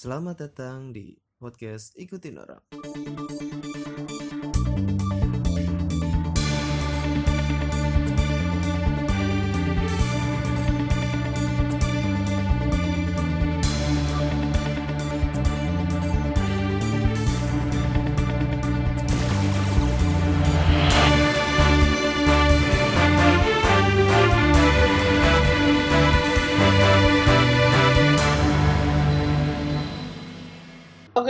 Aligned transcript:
Selamat 0.00 0.48
datang 0.48 0.96
di 0.96 1.12
podcast 1.36 1.92
Ikutin 1.92 2.40
Orang. 2.40 2.64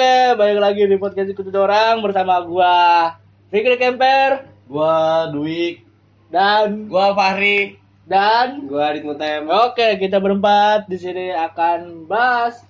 Oke, 0.00 0.32
balik 0.32 0.64
lagi 0.64 0.88
di 0.88 0.96
podcast 0.96 1.28
ikutin 1.28 1.60
orang 1.60 2.00
bersama 2.00 2.40
gua 2.40 3.20
Fikri 3.52 3.76
Kemper 3.76 4.48
Gua 4.64 5.28
Dwik, 5.28 5.84
dan 6.32 6.88
gua 6.88 7.12
Fahri, 7.12 7.76
dan 8.08 8.64
gua 8.64 8.96
Adit 8.96 9.04
Mutem. 9.04 9.44
oke 9.52 10.00
kita 10.00 10.16
berempat 10.16 10.88
di 10.88 10.96
sini 10.96 11.36
akan 11.36 12.08
bahas 12.08 12.64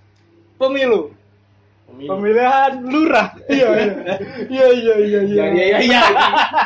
pemilu. 0.59 1.15
Pemilihan 2.02 2.83
lurah. 2.83 3.30
Iya, 3.47 3.79
iya. 3.79 3.95
Iya, 4.51 4.66
iya, 4.74 4.95
iya, 4.99 5.21
iya. 5.23 5.45
Ya 5.47 5.47
ya 5.55 5.66
ya 5.71 5.79
ya. 5.87 6.02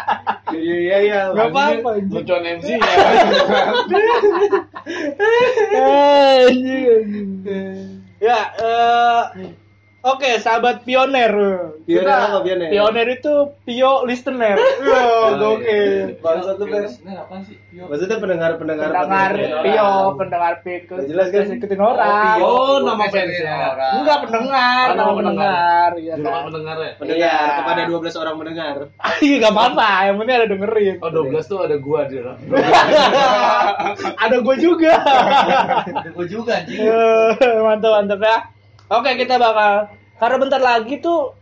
Ya 0.65 0.77
ya 0.81 0.99
ya. 1.05 1.21
Gak 1.37 1.53
apa-apa. 1.53 1.91
Lucuan 2.09 2.41
MC 2.41 2.81
ya. 2.81 2.89
Ya, 8.25 8.41
eh 8.57 9.61
Oke, 10.05 10.37
sahabat 10.37 10.85
pioner. 10.85 11.33
Pioner 11.83 12.05
Kita- 12.05 12.29
apa 12.29 12.39
pioner? 12.41 12.69
Pioner 12.69 13.07
itu 13.11 13.33
pio 13.65 14.05
listener. 14.05 14.61
Iya, 14.85 15.41
oke. 15.41 15.81
Bangsa 16.21 16.51
tuh 16.55 16.67
Pers. 16.69 17.01
apa 17.01 17.41
sih? 17.41 17.57
Maksudnya 17.75 18.21
pendengar-pendengar 18.21 18.85
pendengar 18.87 19.33
Pio, 19.65 19.91
pendengar 20.15 20.55
Pio, 20.61 20.97
jelas 21.03 21.27
kan? 21.29 21.45
ikutin 21.51 21.81
orang. 21.81 22.37
Oh, 22.39 22.79
nama 22.79 23.01
Podcast 23.01 23.17
fansnya. 23.33 23.57
orang. 23.67 23.93
Enggak 23.97 24.19
pendengar, 24.23 24.85
Oh, 24.85 24.93
nama 24.93 25.01
nama 25.01 25.15
pendengar, 25.17 25.89
iya 25.97 26.13
kan. 26.15 26.43
pendengar 26.45 26.77
ya? 26.77 26.93
Pendengar 26.95 27.25
Iya. 27.25 27.57
kepada 27.59 27.81
12 27.89 28.15
orang 28.15 28.35
mendengar. 28.37 28.75
Iya 29.25 29.35
enggak 29.41 29.53
apa-apa, 29.57 29.89
yang 30.05 30.17
penting 30.21 30.37
ada 30.37 30.49
dengerin. 30.49 30.95
Oh, 31.01 31.11
12 31.11 31.45
tuh 31.47 31.59
ada 31.65 31.77
gua 31.79 32.01
di 32.05 32.17
ada 34.21 34.37
gue 34.37 34.57
juga. 34.59 34.95
Gua 36.13 36.25
juga 36.27 36.53
anjing. 36.61 36.77
Eh, 36.77 37.31
mantap 37.63 37.91
mantap 37.97 38.21
ya. 38.21 38.39
Oke, 38.95 39.11
kita 39.17 39.35
bakal 39.37 39.91
karena 40.17 40.37
bentar 40.39 40.63
lagi 40.63 41.03
tuh 41.03 41.35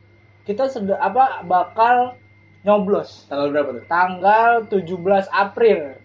kita 0.43 0.67
sedang 0.67 0.97
apa 0.97 1.45
bakal 1.45 2.17
nyoblos 2.63 3.29
Tanggal 3.29 3.53
berapa 3.53 3.71
tuh? 3.77 3.85
tanggal 3.87 4.65
17 4.71 4.89
April 5.29 6.01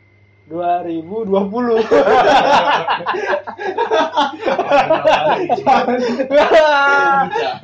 2020. 0.47 1.27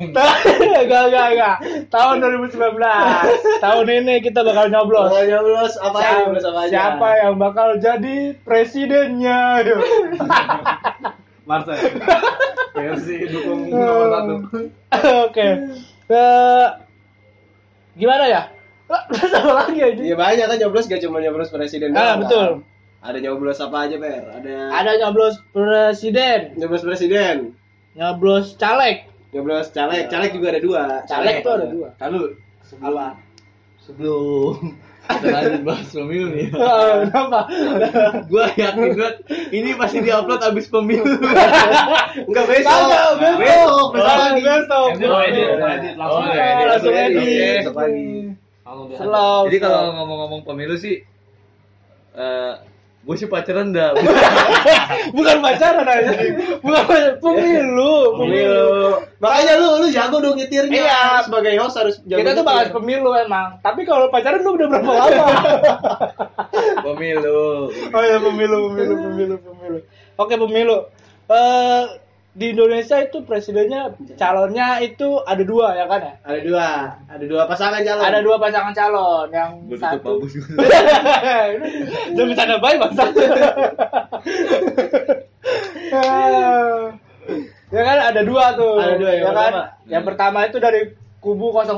Enggak, 0.00 1.02
enggak, 1.08 1.26
enggak. 1.32 1.56
Tahun 1.88 2.14
2019. 2.20 2.60
Tahun 3.64 3.86
ini 3.88 4.14
kita 4.20 4.40
bakal 4.44 4.66
nyoblos. 4.68 5.08
Tanggal 5.10 5.26
nyoblos 5.28 5.74
apa? 5.80 5.98
Siapa, 5.98 6.18
Nyoblos 6.20 6.44
apa 6.44 6.58
aja? 6.60 6.70
siapa 6.70 7.08
yang 7.24 7.34
bakal 7.40 7.68
jadi 7.80 8.16
presidennya? 8.44 9.40
Marcel. 11.44 11.76
Versi 12.86 13.16
dukung 13.32 13.60
nomor 13.66 14.06
satu. 14.10 14.34
Oke. 15.24 15.46
Eh, 16.04 16.66
gimana 17.94 18.24
ya? 18.26 18.42
Sama 19.24 19.64
lagi 19.64 19.80
aja. 19.80 20.02
Iya 20.02 20.14
banyak 20.14 20.44
kan 20.44 20.56
nyoblos 20.58 20.84
gak 20.86 21.00
cuma 21.00 21.18
nyoblos 21.18 21.48
presiden 21.48 21.92
Ah, 21.92 22.20
betul. 22.20 22.60
kan? 22.60 22.72
Ada 23.04 23.18
nyoblos 23.20 23.58
apa 23.58 23.84
aja, 23.84 23.96
Per? 23.96 24.22
Ada 24.32 24.54
Ada 24.70 24.90
nyoblos 24.98 25.36
presiden, 25.50 26.52
nyoblos 26.54 26.80
presiden, 26.80 27.52
nyoblos 27.92 28.56
caleg. 28.56 29.08
nyoblos 29.28 29.68
caleg, 29.70 30.06
caleg 30.08 30.30
juga 30.30 30.46
ada 30.50 30.60
dua. 30.60 30.82
Caleg 31.04 31.40
tuh 31.40 31.52
ada 31.52 31.66
dua. 31.66 31.88
Lalu 31.98 32.22
sebelum 32.62 32.92
Apa? 32.94 33.06
sebelum 33.78 34.54
kita 35.04 35.26
lanjut 35.28 35.62
bahas 35.62 35.88
pemilu 35.88 36.28
nih. 36.30 36.46
Eh, 36.48 36.92
Kenapa? 37.04 37.40
gua 38.24 38.44
yakin 38.50 38.84
banget 38.92 39.14
ini 39.50 39.70
pasti 39.74 39.98
diupload 40.00 40.40
abis 40.42 40.66
pemilu. 40.66 41.04
Enggak 42.28 42.46
besok. 42.46 42.72
Kagak, 42.72 43.10
besok. 43.16 43.38
Besok, 43.38 43.86
besok 43.92 44.06
Ah, 44.06 44.16
lagi. 44.18 44.40
besok. 44.40 44.88
Oh, 45.04 45.20
edit, 45.20 45.46
edit, 45.60 45.94
langsung 45.94 46.22
Oh, 46.22 46.32
edit. 46.32 46.66
langsung 46.66 46.94
Langsung 46.94 46.94
edit. 46.96 48.26
Jadi 49.44 49.56
kalau 49.60 49.80
ngomong-ngomong 49.92 50.42
pemilu 50.42 50.74
sih 50.74 51.04
eh 52.14 52.54
gue 53.04 53.16
sih 53.20 53.28
pacaran 53.28 53.68
dah. 53.68 53.92
bukan 55.16 55.36
pacaran 55.44 55.84
aja. 55.84 56.12
Bukan 56.64 56.82
pacaran. 56.88 57.14
pemilu, 57.20 58.16
Pemilu. 58.16 58.68
Makanya 59.20 59.52
lu 59.60 59.68
lu 59.84 59.86
jago 59.92 60.24
dong 60.24 60.40
nyetirnya. 60.40 60.72
Iya. 60.88 61.04
Sebagai 61.28 61.52
host 61.60 61.76
harus 61.76 61.96
jago. 62.08 62.24
Kita 62.24 62.32
tuh 62.32 62.44
bahas 62.48 62.72
pemilu 62.72 63.12
emang. 63.12 63.60
Tapi 63.60 63.84
kalau 63.84 64.08
pacaran 64.08 64.40
lu 64.40 64.56
udah 64.56 64.66
berapa 64.72 64.92
lama? 64.96 65.26
pemilu. 66.88 67.68
Oh 67.92 68.02
ya 68.02 68.16
pemilu, 68.16 68.72
pemilu, 68.72 68.94
pemilu, 68.96 69.36
pemilu. 69.36 69.78
Oke 70.16 70.34
pemilu. 70.40 70.88
Eh 71.28 72.03
di 72.34 72.50
Indonesia 72.50 72.98
itu 72.98 73.22
presidennya 73.22 73.94
calonnya 74.18 74.82
itu 74.82 75.22
ada 75.22 75.38
dua 75.46 75.78
ya 75.78 75.86
kan 75.86 76.02
ya? 76.02 76.14
Ada 76.26 76.40
dua, 76.42 76.68
ada 77.06 77.24
dua 77.30 77.42
pasangan 77.46 77.78
calon. 77.86 78.02
Ada 78.02 78.18
dua 78.26 78.36
pasangan 78.42 78.74
calon 78.74 79.28
yang 79.30 79.50
tutup 79.70 79.78
satu. 79.78 80.12
bagus. 80.18 80.32
Jangan 82.18 82.26
bercanda 82.34 82.56
baik 82.58 82.78
bangsa. 82.82 83.04
ya 87.70 87.82
kan 87.86 87.98
ada 88.02 88.20
dua 88.26 88.44
tuh. 88.58 88.82
Ada 88.82 88.94
dua, 88.98 89.10
yang 89.14 89.22
ya 89.22 89.30
kan? 89.30 89.34
pertama. 89.38 89.62
Yang 89.86 90.04
pertama 90.10 90.38
itu 90.50 90.58
dari 90.58 90.80
kubu 91.22 91.46
01. 91.54 91.70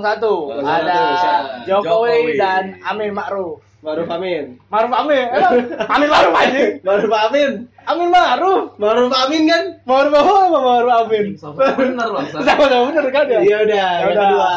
ada 0.65 1.01
siapa? 1.21 1.69
Jokowi, 1.69 1.85
Jokowi. 1.85 2.41
dan 2.41 2.81
Amin 2.81 3.13
Ma'ruf. 3.13 3.61
Maruf 3.87 4.11
Amin. 4.11 4.59
Ma'ruf 4.67 4.91
Amin. 4.99 5.27
Emang 5.31 5.55
Amin 5.87 6.09
Ma'ruf 6.11 6.35
anjing. 6.35 6.83
Maruf 6.83 7.13
Amin. 7.15 7.51
Amin 7.87 8.09
Ma'ruf. 8.11 8.75
Maruf 8.83 9.15
Amin 9.15 9.43
kan? 9.47 9.65
Ma'ruf 9.87 10.11
Ma'ruf 10.11 10.43
apa 10.43 10.59
Ma'ruf 10.59 10.93
Amin? 11.07 11.27
Bener 11.39 12.09
bang. 12.11 12.27
Sama-sama 12.35 12.91
bener 12.91 13.07
kan 13.15 13.25
ya? 13.31 13.39
Iya 13.47 13.57
udah, 13.63 13.79
Ya 13.79 13.91
yang 14.03 14.19
kedua. 14.19 14.51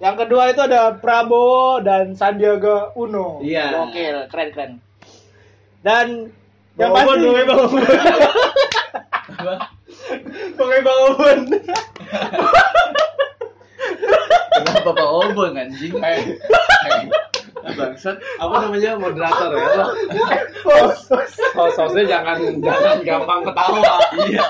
Yang 0.00 0.16
kedua 0.24 0.42
itu 0.48 0.60
ada 0.64 0.80
Prabowo 0.96 1.84
dan 1.84 2.16
Sandiaga 2.16 2.96
Uno. 2.96 3.44
Iya. 3.44 3.84
Oke, 3.84 4.16
keren 4.32 4.48
keren. 4.56 4.72
Dan 5.84 6.32
yang 6.80 6.88
Bang 6.96 7.04
pasti 7.04 7.28
Obon, 7.28 7.36
pokoknya 7.36 7.44
Bang 7.44 7.60
Obon. 7.68 7.82
Pokoknya 10.56 10.80
Bang 10.80 11.00
Obon. 11.04 11.38
Kenapa 14.56 14.90
Pak 14.96 15.08
Obon 15.20 15.52
anjing? 15.52 15.92
Bangsat, 17.58 18.16
apa 18.38 18.54
namanya 18.62 18.90
moderator 18.94 19.50
ya? 19.54 19.84
Host. 20.62 21.10
Oh, 21.54 21.68
sosnya 21.74 22.04
jangan 22.06 22.38
jangan 22.58 22.98
gampang 23.02 23.40
ketawa. 23.44 23.94
Iya. 24.24 24.44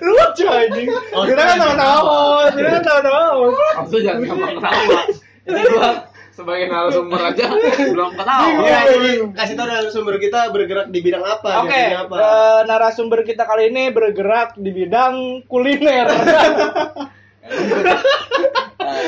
lucu 0.00 0.46
anjing. 0.46 0.88
Oh, 1.12 1.24
Kita 1.26 1.42
kan 1.42 1.56
tahu-tahu, 1.58 2.06
kita 2.54 2.68
kan 2.70 2.82
tahu-tahu. 2.82 3.40
Maksudnya 3.78 4.02
jangan 4.04 4.22
gampang 4.26 4.52
ketawa. 4.58 5.00
Ini 5.42 5.60
gua 5.68 5.90
sebagai 6.32 6.64
narasumber 6.64 7.20
aja 7.28 7.44
belum 7.92 8.10
ketawa. 8.16 8.46
Iya, 8.64 8.78
jadi 8.88 9.10
kasih 9.36 9.54
tahu 9.54 9.66
narasumber 9.68 10.14
kita 10.16 10.40
bergerak 10.48 10.86
di 10.88 10.98
bidang 11.00 11.24
apa? 11.24 11.50
di 11.50 11.58
Oke, 11.68 11.82
apa? 11.92 12.14
eh, 12.16 12.60
narasumber 12.64 13.20
kita 13.22 13.42
kali 13.44 13.68
ini 13.68 13.92
bergerak 13.92 14.56
di 14.56 14.70
bidang 14.72 15.14
kuliner. 15.46 16.08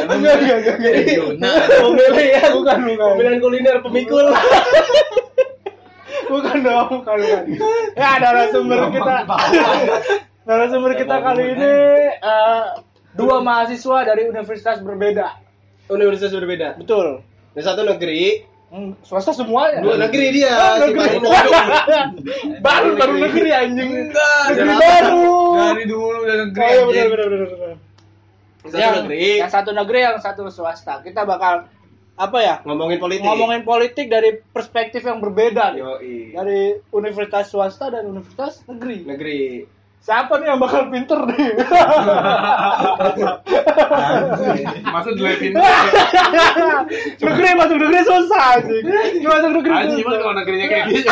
Enggak, 0.05 0.35
enggak, 0.37 0.57
enggak, 0.59 0.77
enggak. 0.77 0.95
Pemilih 1.75 2.27
ya, 2.29 2.43
Bukan, 2.51 2.79
bukan. 2.85 3.09
Pemilihan 3.15 3.39
kuliner 3.39 3.77
pemikul. 3.81 4.27
Bukan 6.25 6.57
dong, 6.61 6.89
bukan, 6.95 7.17
bukan. 7.17 7.43
Ya, 7.95 8.11
narasumber 8.19 8.91
kita. 8.91 9.17
Narasumber 10.45 10.93
kita 10.95 11.17
kali 11.21 11.45
ini 11.53 11.73
eh, 12.13 12.65
dua 13.13 13.39
mahasiswa 13.41 13.99
dari 14.03 14.27
universitas 14.27 14.81
berbeda. 14.81 15.37
Universitas 15.87 16.33
berbeda. 16.33 16.75
Betul. 16.77 17.23
Yang 17.55 17.65
satu 17.67 17.83
negeri, 17.85 18.51
Hmm, 18.67 18.91
swasta 19.01 19.31
semuanya. 19.31 19.79
dua 19.79 19.95
negeri 19.97 20.35
dia. 20.35 20.51
Oh, 20.51 20.83
negeri. 20.83 21.23
Baru 21.23 21.51
baru 22.59 22.89
baru 22.99 23.15
negeri 23.23 23.51
anjing. 23.55 24.11
Enggak, 24.11 24.43
Negeri 24.51 24.67
dari- 24.67 24.83
baru. 24.83 25.31
Dari 25.55 25.85
dulu 25.87 26.17
udah 26.19 26.37
negeri. 26.43 26.65
Oh, 26.75 26.91
iya 26.91 27.05
benar 27.07 27.23
anjing. 27.23 27.31
benar 27.31 27.47
benar 27.47 27.75
benar. 28.65 28.81
Yang 28.81 28.89
satu 28.89 29.01
negeri. 29.05 29.25
Yang 29.39 29.53
satu 29.53 29.71
negeri, 29.77 29.99
yang 30.01 30.19
satu 30.21 30.43
swasta. 30.49 30.95
Kita 31.05 31.23
bakal 31.29 31.69
apa 32.15 32.39
ya? 32.41 32.55
Ngomongin 32.63 32.99
politik. 33.03 33.27
Ngomongin 33.27 33.63
politik 33.67 34.07
dari 34.07 34.39
perspektif 34.41 35.03
yang 35.03 35.19
berbeda 35.19 35.75
nih. 35.75 35.81
Yoi. 35.83 36.17
Dari 36.33 36.61
universitas 36.95 37.51
swasta 37.51 37.91
dan 37.91 38.07
universitas 38.07 38.63
negeri. 38.71 38.99
Negeri. 39.05 39.41
Siapa 40.05 40.37
nih 40.37 40.53
yang 40.53 40.61
bakal 40.61 40.93
pinter 40.93 41.17
nih? 41.33 41.57
Masa 44.93 45.09
diliatin 45.17 45.57
negeri 47.25 47.49
masuk 47.57 47.77
negeri 47.81 48.01
susah 48.05 48.61
anjing. 48.61 48.85
Masuk 49.25 49.51
negeri 49.57 49.73
Anjing 49.73 50.05
gimana 50.05 50.17
kalau 50.21 50.35
negerinya 50.37 50.67
kayak 50.69 50.85
gitu 50.93 51.09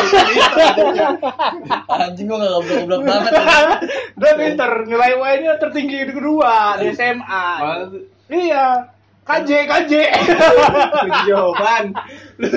Anjing 1.89 2.25
gua 2.29 2.37
enggak 2.37 2.53
goblok-goblok 2.53 3.01
banget. 3.09 3.33
Dan 4.13 4.33
pinter, 4.37 4.71
nilai 4.85 5.11
UN-nya 5.17 5.53
tertinggi 5.57 5.97
di 6.05 6.13
kedua 6.13 6.77
di 6.77 6.93
SMA. 6.93 7.47
Iya. 8.29 8.92
KJ, 9.23 9.49
KJ. 9.65 9.93
jawaban 11.23 11.83
lu 12.35 12.47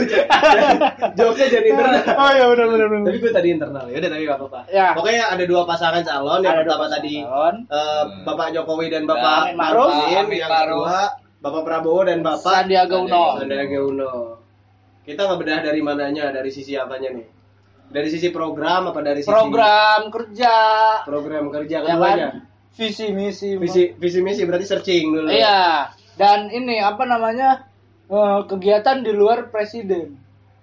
jawabnya 1.15 1.47
jadi 1.49 1.67
internal 1.69 2.03
Oh 2.11 2.31
iya 2.33 2.45
benar 2.49 2.67
benar 2.69 2.87
benar. 2.89 3.05
tapi 3.05 3.19
gue 3.19 3.33
tadi 3.33 3.49
internal 3.51 3.85
ya 3.87 3.97
udah 3.97 4.11
tapi 4.11 4.23
gak 4.25 4.37
apa-apa 4.37 4.61
Ya. 4.69 4.89
pokoknya 4.93 5.23
ada 5.29 5.45
dua 5.45 5.63
pasangan 5.63 6.03
calon 6.03 6.41
yang 6.41 6.53
Ada 6.53 6.63
pertama 6.65 6.87
tadi 6.89 7.15
calon. 7.21 7.55
eh, 7.67 8.03
bapak 8.23 8.47
Jokowi 8.53 8.87
dan 8.89 9.03
bapak 9.05 9.55
Ma'ruf. 9.55 9.91
Yang 10.09 10.27
kedua 10.43 10.99
bapak 11.39 11.63
Prabowo 11.63 12.01
dan 12.03 12.19
bapak 12.21 12.53
Sandiaga 12.65 12.97
Uno. 12.99 13.25
Sandiaga 13.37 13.79
Uno 13.81 14.13
kita 15.03 15.23
ngebedah 15.25 15.59
dari 15.63 15.81
mananya 15.81 16.31
dari 16.31 16.51
sisi 16.51 16.75
apanya 16.75 17.11
nih 17.11 17.27
dari 17.87 18.09
sisi 18.09 18.29
program 18.29 18.91
apa 18.91 18.99
dari 19.01 19.23
sisi 19.23 19.31
Program 19.31 20.11
kerja. 20.11 20.57
program 21.07 21.47
kerja 21.49 21.77
Ya 21.79 21.87
keduanya 21.89 22.29
kan? 22.29 22.43
Visi 22.75 23.09
misi. 23.09 23.55
visi 23.55 23.95
visi 23.95 24.21
misi 24.21 24.43
berarti 24.43 24.67
searching 24.67 25.15
dulu 25.15 25.31
Iya. 25.31 25.95
Dan 26.17 26.49
ini 26.49 26.77
apa 26.77 27.05
namanya? 27.05 27.69
eh, 28.07 28.41
kegiatan 28.45 29.03
di 29.03 29.11
luar 29.11 29.49
presiden. 29.49 30.15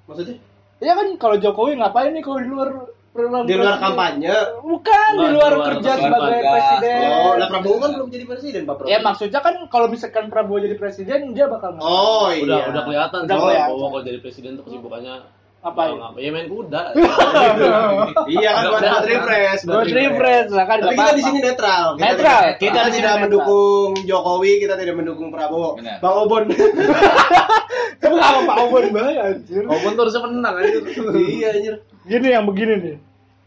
maksudnya 0.03 0.39
Iya 0.79 0.93
kan 0.93 1.07
kalau 1.15 1.35
Jokowi 1.37 1.75
ngapain 1.75 2.11
nih 2.11 2.19
kalau 2.19 2.39
di 2.39 2.49
luar 2.49 2.69
di 3.45 3.53
luar 3.53 3.77
kampanye 3.77 4.31
Bukan 4.59 5.09
di 5.13 5.19
Di 5.21 5.27
luar 5.29 5.51
luar 5.53 5.67
kerja 5.69 5.91
sebagai 5.97 6.39
presiden. 6.41 7.07
oh 7.13 7.33
lah 7.35 7.47
Prabowo 7.47 7.77
kan 7.77 7.91
belum 7.93 8.09
jadi 8.09 8.25
presiden 8.25 8.61
pak 8.63 8.75
Prabowo 8.75 8.89
Ya 8.89 8.99
maksudnya 8.99 9.39
kan 9.39 9.55
kalau 9.67 9.87
misalkan 9.87 10.25
Prabowo 10.27 10.57
jadi 10.57 10.75
presiden 10.75 11.19
dia 11.31 11.45
bakal 11.45 11.77
ngapain? 11.77 11.87
oh 11.89 12.27
iya 12.31 12.41
Udah 12.41 12.59
udah 12.67 12.81
kelihatan 12.83 13.19
Udah. 13.21 13.37
Prabowo 13.37 13.85
kalau 13.91 14.03
jadi 14.03 14.19
presiden 14.19 14.51
tuh 14.55 14.63
kesibukannya 14.65 15.15
Ngapain? 15.63 15.95
Ngapa? 15.95 16.17
Ya 16.19 16.29
main 16.29 16.47
kuda. 16.47 16.81
iya 18.35 18.49
kan 18.51 18.63
buat 18.67 18.81
buat 18.83 19.05
refresh 19.07 19.61
Buat 19.63 19.87
refresh 19.87 20.49
lah 20.51 20.65
kan 20.67 20.77
tapi 20.83 20.91
kita 20.93 21.11
di 21.15 21.23
sini 21.23 21.39
netral 21.39 21.85
kita 21.95 22.03
Netral. 22.03 22.19
tidak, 22.19 22.59
kita, 22.59 22.79
Kita 22.83 22.91
tidak 22.91 23.15
mendukung 23.23 23.89
Jokowi 24.03 24.51
kita 24.59 24.75
tidak 24.75 24.95
mendukung 24.95 25.31
Prabowo 25.31 25.79
Benar. 25.79 26.03
Bang 26.03 26.15
Obon 26.19 26.43
Kamu 28.03 28.15
apa 28.19 28.39
Pak 28.43 28.57
Obon 28.61 28.85
banget 28.91 29.15
anjir. 29.17 29.63
Obon 29.63 29.91
tuh 29.95 30.01
harusnya 30.03 30.21
menang 30.21 30.53
aja. 30.59 30.79
iya 31.23 31.47
anjir 31.55 31.75
Gini 32.03 32.27
yang 32.27 32.43
begini 32.43 32.73
nih. 32.75 32.95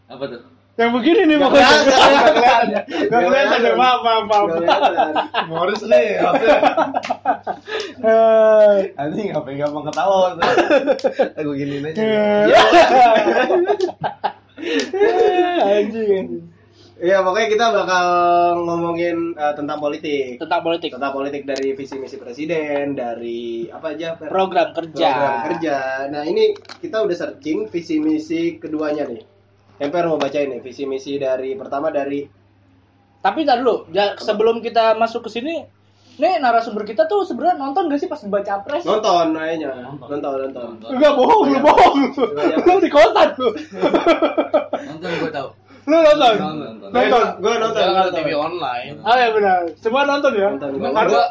Apa 0.09 0.25
tuh? 0.25 0.41
Yang 0.77 0.91
begini 0.93 1.21
nih 1.25 1.35
Nggak 1.35 1.49
pokoknya. 1.49 1.67
kelihatan. 1.67 2.05
Nggak 2.13 2.33
kelihatan. 2.37 2.67
Nggak 3.09 3.21
kelihatan. 3.25 3.57
kelihatan. 3.57 3.81
Maaf 3.81 3.99
maaf 4.05 4.23
maaf. 4.29 4.47
Morris 5.49 5.81
nih 5.83 6.07
harusnya 6.21 6.57
Eh, 7.97 8.75
yang 8.93 9.33
gampang 9.57 9.85
ketawa 9.89 10.37
Aku 11.33 11.51
giniin 11.57 11.81
aja 11.83 11.97
eh, 11.97 12.45
Anjing 15.57 16.07
anjing. 16.09 16.27
Iya 16.97 17.21
pokoknya 17.21 17.47
kita 17.47 17.65
bakal 17.73 18.05
ngomongin 18.65 19.17
eh, 19.33 19.53
tentang 19.53 19.77
politik 19.77 20.37
Tentang 20.37 20.61
politik. 20.61 20.89
tentang 20.93 21.13
politik 21.13 21.45
dari 21.45 21.73
visi 21.73 21.97
misi 21.97 22.17
presiden 22.17 22.93
dari 22.93 23.69
apa 23.69 23.93
aja? 23.93 24.17
Program 24.17 24.73
kerja. 24.73 25.09
Program 25.09 25.37
kerja 25.47 25.77
nah 26.09 26.21
ini 26.21 26.53
kita 26.81 27.01
udah 27.01 27.13
searching 27.13 27.65
visi 27.65 27.97
misi 27.97 28.57
keduanya 28.57 29.05
nih 29.05 29.36
Emper 29.77 30.03
mau 30.03 30.17
bacain 30.17 30.47
nih 30.47 30.59
visi 30.59 30.83
misi 30.83 31.15
dari 31.15 31.53
pertama 31.53 31.87
dari 31.87 32.25
Tapi 33.17 33.43
tar 33.43 33.59
dulu, 33.59 33.89
ja- 33.89 34.13
sebelum 34.15 34.57
kita 34.57 34.93
masuk 34.93 35.25
ke 35.25 35.33
sini, 35.33 35.65
nih 36.15 36.37
narasumber 36.37 36.81
kita 36.81 37.05
tuh 37.05 37.21
sebenarnya 37.21 37.57
nonton 37.57 37.85
gak 37.85 37.97
sih 37.97 38.05
pas 38.05 38.21
baca 38.23 38.61
pres? 38.61 38.81
nonton 38.81 39.33
kayaknya 39.33 39.73
nonton 39.83 40.17
nonton, 40.17 40.37
Nonton. 40.47 40.89
Enggak 40.89 41.13
bohong, 41.13 41.43
lu 41.47 41.59
bohong. 41.59 41.97
Lu 42.65 42.73
di 42.77 42.87
kosan 42.87 43.29
lu. 43.35 43.49
Nonton 44.87 45.09
gue 45.11 45.31
tahu. 45.33 45.49
Lu 45.83 45.97
nonton. 45.97 46.33
Nonton. 46.35 46.89
Nonton. 46.89 47.23
gue 47.37 47.53
nonton 47.53 47.79
Jangan 47.79 47.95
nonton. 48.01 48.15
TV 48.15 48.29
online. 48.33 48.95
Oh 49.01 49.15
ya 49.15 49.29
benar. 49.29 49.59
Semua 49.75 50.01
nonton 50.03 50.31
ya? 50.31 50.47
Nonton. 50.47 50.69
Karena 50.77 51.21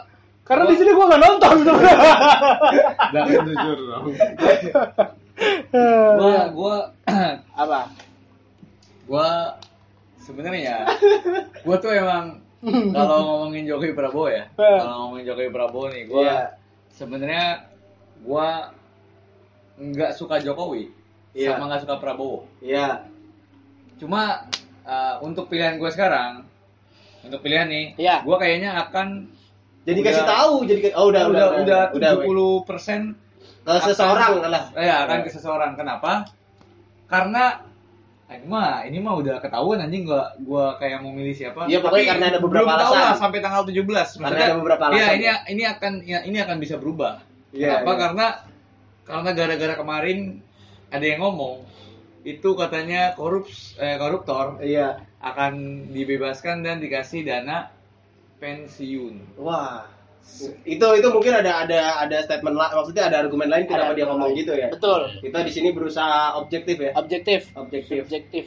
karena 0.42 0.62
di 0.64 0.76
sini 0.76 0.90
gua 0.92 1.04
nggak 1.08 1.22
nonton. 1.22 1.54
Jangan 3.10 3.46
jujur 3.46 3.78
dong 3.84 4.04
Gua 6.19 6.42
gua 6.50 6.76
Apa? 7.62 7.81
Gua 9.06 9.54
sebenarnya 10.18 10.84
gua 11.66 11.76
tuh 11.78 11.90
emang 11.90 12.42
kalau 12.90 13.16
ngomongin 13.22 13.64
Jokowi 13.64 13.94
Prabowo 13.94 14.26
ya 14.26 14.44
Eh. 14.52 14.78
kalau 14.82 14.96
ngomongin 15.06 15.24
Jokowi 15.24 15.50
Prabowo 15.50 15.86
nih 15.88 16.02
gua 16.06 16.20
Iya. 16.20 16.38
sebenarnya 16.90 17.46
gua 18.20 18.74
nggak 19.76 20.12
suka 20.12 20.40
Jokowi 20.40 20.90
Iya. 21.32 21.54
sama 21.54 21.68
nggak 21.68 21.82
suka 21.84 21.96
Prabowo 21.96 22.48
Iya. 22.58 23.06
cuma 23.96 24.48
eh, 24.82 25.14
untuk 25.20 25.46
pilihan 25.46 25.76
gue 25.76 25.88
sekarang 25.88 26.44
untuk 27.22 27.40
pilihan 27.40 27.66
nih 27.66 27.86
Iya. 27.96 28.22
gua 28.22 28.36
kayaknya 28.36 28.76
akan 28.82 29.32
Jadi 29.86 30.02
Udah. 30.02 30.10
kasih 30.10 30.26
tahu, 30.26 30.54
jadi 30.66 30.80
oh 30.98 31.06
udah 31.06 31.22
udah 31.30 31.46
udah 31.62 31.80
udah 31.94 32.10
tujuh 32.18 32.26
puluh 32.26 32.54
persen 32.66 33.14
ke 33.62 33.70
seseorang 33.86 34.42
lah. 34.42 34.74
ya 34.74 35.06
akan 35.06 35.22
ke 35.22 35.30
seseorang 35.30 35.78
kenapa 35.78 36.26
karena 37.06 37.62
ini 38.26 38.43
mah 38.44 38.82
ini 38.82 38.99
mah 38.99 39.14
udah 39.17 39.38
ketahuan 39.38 39.78
anjing 39.78 40.02
gua 40.02 40.34
gua 40.40 40.75
kayak 40.76 40.99
mau 40.99 41.11
milih 41.11 41.31
siapa 41.31 41.64
Iya, 41.64 41.78
pokoknya 41.78 41.94
Tapi 42.02 42.11
karena 42.11 42.26
ada 42.26 42.38
beberapa 42.38 42.67
belum 42.67 42.75
tahu 42.76 42.93
alasan. 42.93 43.06
lah 43.06 43.14
sampai 43.17 43.38
tanggal 43.38 43.62
17 43.62 44.19
Karena 44.19 44.40
ada 44.43 44.56
beberapa 44.58 44.82
Iya 44.84 44.90
alasan. 44.90 45.14
ini 45.14 45.26
ini 45.49 45.62
akan 45.64 45.93
ya, 46.02 46.19
ini 46.23 46.38
akan 46.40 46.56
bisa 46.58 46.75
berubah 46.75 47.23
Iya, 47.50 47.81
kenapa 47.81 47.87
iya. 47.88 47.99
karena 48.02 48.26
karena 49.06 49.31
gara-gara 49.32 49.75
kemarin 49.76 50.19
ada 50.88 51.02
yang 51.02 51.20
ngomong 51.23 51.62
itu 52.23 52.49
katanya 52.52 53.14
korups 53.14 53.78
eh, 53.78 53.94
koruptor 53.94 54.58
Iya. 54.58 54.99
akan 55.23 55.52
dibebaskan 55.90 56.67
dan 56.67 56.82
dikasih 56.82 57.23
dana 57.23 57.70
pensiun 58.37 59.38
Wah. 59.38 59.87
Itu 60.69 60.87
itu 60.93 61.08
mungkin 61.08 61.32
ada 61.32 61.64
ada 61.64 61.81
ada 62.05 62.17
statement 62.20 62.56
lah, 62.61 62.69
maksudnya 62.76 63.08
ada 63.08 63.25
argumen 63.25 63.49
lain 63.49 63.64
kenapa 63.64 63.93
Ada 63.93 63.96
dia 63.96 64.06
ngomong 64.11 64.31
gitu 64.37 64.52
ya. 64.52 64.69
Betul. 64.69 65.08
Kita 65.25 65.38
di 65.40 65.52
sini 65.52 65.69
berusaha 65.73 66.37
objektif 66.37 66.76
ya. 66.76 66.93
Objektif. 66.93 67.49
Objektif. 67.56 68.05
Objektif. 68.05 68.44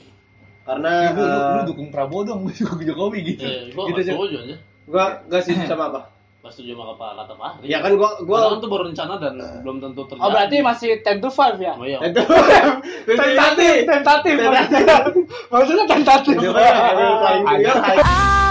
Karena 0.69 0.93
lu, 1.17 1.25
lu, 1.25 1.25
lu 1.25 1.33
eh, 1.33 1.65
dukung 1.65 1.89
Prabowo 1.89 2.21
dong, 2.21 2.39
gue 2.45 2.53
dukung 2.61 2.81
Jokowi 2.85 3.19
gitu. 3.33 3.41
Eh, 3.41 3.73
gua 3.73 3.89
gitu 3.89 3.99
setuju 4.05 4.37
aja. 4.45 4.55
gua 4.85 5.05
gak 5.25 5.41
sih 5.41 5.57
sama 5.65 5.89
apa. 5.89 6.13
Nggak 6.45 6.51
setuju 6.53 6.77
sama 6.77 6.93
apa 6.93 7.05
kata 7.25 7.33
Pak 7.33 7.45
Ahri. 7.49 7.65
Ya 7.65 7.77
kan 7.81 7.91
gua 7.97 8.09
Gua 8.21 8.53
kan 8.53 8.61
tuh 8.61 8.69
baru 8.69 8.83
rencana 8.93 9.17
dan 9.17 9.33
belum 9.65 9.81
tentu 9.81 10.05
terjadi. 10.05 10.21
Oh 10.21 10.29
berarti 10.29 10.55
masih 10.61 11.01
10 11.01 11.25
to 11.25 11.29
5 11.33 11.57
ya? 11.57 11.73
Oh, 11.73 11.89
iya. 11.89 11.97
itu 12.05 12.21
Tentatif, 13.09 13.75
tentatif 13.89 14.35
maksudnya. 14.37 14.97
Maksudnya 15.49 15.85
tentatif. 15.89 16.37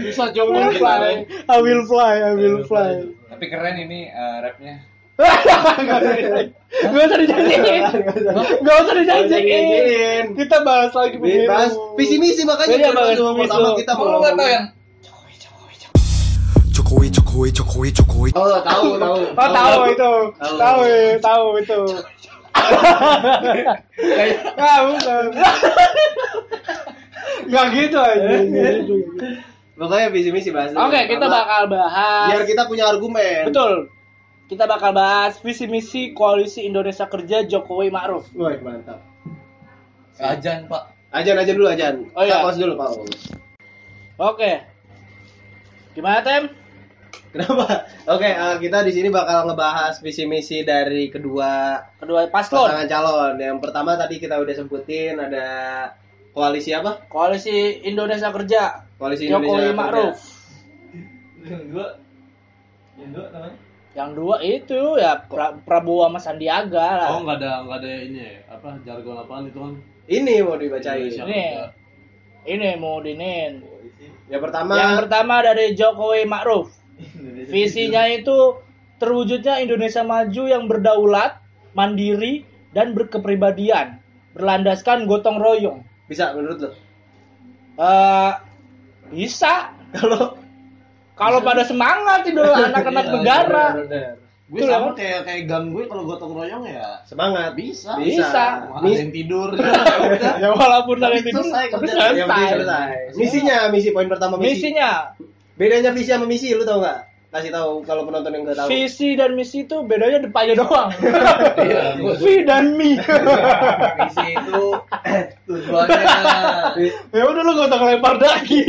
Bisa 0.00 0.24
coba 0.32 0.70
fly. 0.72 1.26
I 1.48 1.56
will 1.60 1.82
fly. 1.84 2.14
I 2.20 2.32
will 2.34 2.60
fly. 2.64 2.92
Tapi 3.28 3.44
keren 3.46 3.76
ini 3.78 4.08
eh, 4.08 4.36
rapnya. 4.40 4.74
Gak 5.16 6.92
usah 6.92 7.16
dijanjiin. 7.16 7.82
Gak 8.60 8.76
usah 8.84 8.94
dijanjiin. 8.94 10.24
Kita 10.36 10.60
bahas 10.60 10.92
lagi. 10.92 11.16
Bahas 11.48 11.72
visi 11.96 12.20
misi 12.20 12.44
makanya 12.44 12.76
Iya, 12.76 12.90
baru 12.92 13.32
bahas 13.32 13.48
pertama 13.48 13.68
kita 13.74 13.92
mau 13.96 14.04
lu 14.04 14.20
nggak 14.20 14.36
tahu 14.36 14.36
ngomongin- 14.36 14.52
yang 14.52 14.66
Jokowi, 16.76 17.08
Jokowi, 17.08 17.48
Jokowi, 17.50 17.88
Jokowi. 17.90 18.30
Oh, 18.36 18.60
tahu, 18.60 19.00
tahu. 19.00 19.18
Oh 19.32 19.48
tahu 19.48 19.80
itu, 19.88 20.12
Tahu. 20.36 20.54
tahu 20.60 20.84
tahu 21.18 21.46
itu. 21.64 21.80
Ah 24.60 24.78
bukan. 24.86 25.24
Gak 27.46 27.66
gitu 27.72 27.98
aja. 27.98 28.28
Pokoknya 29.78 30.08
visi 30.08 30.30
misi 30.32 30.48
bahas. 30.48 30.72
Oke, 30.72 31.04
kita 31.04 31.20
Pertama, 31.20 31.36
bakal 31.36 31.62
bahas. 31.68 32.28
biar 32.32 32.42
kita 32.48 32.62
punya 32.64 32.84
argumen. 32.88 33.44
Betul. 33.44 33.92
Kita 34.46 34.64
bakal 34.64 34.94
bahas 34.94 35.36
visi 35.42 35.66
misi 35.66 36.10
koalisi 36.10 36.64
Indonesia 36.64 37.04
Kerja 37.04 37.44
Jokowi 37.44 37.92
Ma'ruf. 37.92 38.30
Wah, 38.32 38.56
mantap. 38.56 39.04
ajan 40.16 40.64
pak. 40.64 40.96
Ajan 41.12 41.36
aja 41.36 41.52
dulu 41.52 41.66
ajan. 41.68 42.08
Oh, 42.12 42.24
iya. 42.24 42.40
Kita 42.40 42.44
pause 42.44 42.58
dulu, 42.58 42.72
Pak. 42.74 42.88
Oke. 44.16 44.52
Gimana 45.92 46.20
Tem? 46.20 46.44
Kenapa? 47.32 47.84
Oke, 48.08 48.28
eh, 48.28 48.56
kita 48.60 48.80
di 48.80 48.92
sini 48.92 49.08
bakal 49.08 49.44
ngebahas 49.44 50.00
visi 50.00 50.24
misi 50.24 50.60
dari 50.60 51.08
kedua 51.08 51.76
Kedua 52.00 52.28
paslon. 52.28 52.68
pasangan 52.68 52.88
calon. 52.88 53.34
Yang 53.36 53.58
pertama 53.60 53.92
tadi 53.92 54.16
kita 54.16 54.40
udah 54.40 54.54
sebutin 54.56 55.20
ada 55.20 55.46
koalisi 56.36 56.76
apa? 56.76 57.08
Koalisi 57.08 57.80
Indonesia 57.88 58.28
Kerja 58.28 58.84
Koalisi 59.00 59.24
Jokowi 59.24 59.48
Indonesia 59.48 59.72
Kerja. 59.72 59.80
Ma'ruf. 59.80 60.18
Yang 61.46 61.62
dua, 61.72 61.86
yang 63.00 63.10
dua 63.16 63.26
namanya? 63.32 63.56
Yang 63.96 64.10
dua 64.12 64.36
itu 64.44 64.80
ya 65.00 65.12
pra- 65.24 65.56
Prabowo 65.56 66.04
sama 66.04 66.20
Sandiaga 66.20 66.88
lah. 67.00 67.08
Oh 67.16 67.24
nggak 67.24 67.40
ada 67.40 67.64
nggak 67.64 67.78
ada 67.80 67.90
ini 68.04 68.20
ya 68.20 68.32
apa 68.52 68.68
jargon 68.84 69.16
apaan 69.16 69.48
itu 69.48 69.56
kan? 69.56 69.72
Ini 70.04 70.34
mau 70.44 70.60
dibacain. 70.60 71.08
Indonesia 71.08 71.24
Ini. 71.24 71.42
Muda. 71.48 71.66
Ini 72.46 72.68
mau 72.76 72.96
dinin. 73.00 73.52
Yang 74.28 74.42
pertama, 74.42 74.72
Yang 74.76 74.94
pertama 75.00 75.34
dari 75.40 75.66
Jokowi 75.72 76.22
Ma'ruf. 76.28 76.68
Visinya 77.48 78.04
itu 78.10 78.58
terwujudnya 78.98 79.60
Indonesia 79.60 80.02
maju 80.02 80.42
yang 80.44 80.66
berdaulat, 80.66 81.40
mandiri, 81.72 82.42
dan 82.70 82.92
berkepribadian, 82.92 84.02
berlandaskan 84.34 85.06
gotong 85.06 85.38
royong. 85.38 85.80
Bisa 86.06 86.34
menurut 86.34 86.58
lo? 86.58 86.70
Eh, 87.76 88.32
bisa 89.12 89.70
kalau 89.98 90.38
kalau 91.12 91.38
pada 91.40 91.62
semangat 91.62 92.24
itu 92.24 92.40
anak-anak 92.68 93.04
Iya, 93.04 93.12
negara. 93.14 93.64
Gue 94.46 94.62
Betul, 94.62 94.70
sama 94.70 94.94
kayak 94.94 95.26
kayak 95.26 95.42
gang 95.50 95.74
gue 95.74 95.90
kalau 95.90 96.06
gotong 96.06 96.30
royong 96.30 96.62
ya 96.62 97.02
Semangat. 97.02 97.58
bisa. 97.58 97.98
Bisa. 97.98 98.70
Ada 98.78 98.86
yang 98.86 99.10
tidur. 99.10 99.50
Ya 100.42 100.54
walaupun 100.54 101.02
lagi 101.02 101.26
tidur 101.26 101.42
Selesai 101.42 101.66
tapi 101.74 101.90
kerjaan. 101.90 102.14
Yang 102.14 102.28
penting 102.30 102.50
selesai. 102.54 102.86
selesai. 102.86 103.18
Misinya, 103.18 103.56
misi 103.74 103.88
poin 103.90 104.06
pertama 104.06 104.38
misi. 104.38 104.70
Misinya 104.70 104.90
Bedanya 105.56 105.90
visi 105.90 106.10
sama 106.14 106.30
misi 106.30 106.52
lu 106.54 106.62
tau 106.62 106.78
nggak? 106.78 106.98
Kasih 107.36 107.52
tahu 107.52 107.84
kalau 107.84 108.08
penonton 108.08 108.32
yang 108.32 108.48
nggak 108.48 108.56
tahu. 108.56 108.68
visi 108.72 109.12
dan 109.12 109.36
misi 109.36 109.68
itu 109.68 109.76
bedanya 109.84 110.24
depannya 110.24 110.56
doang. 110.56 110.88
Iya. 111.66 112.00
Vi 112.16 112.34
dan 112.48 112.72
mi. 112.80 112.96
Misi 112.96 114.26
itu 114.32 114.64
tujuannya 115.44 116.04
ya 117.12 117.22
udah 117.28 117.42
lu 117.44 117.52
gak 117.60 117.68
usah 117.68 117.78
ngelempar 117.80 118.14
lagi. 118.16 118.62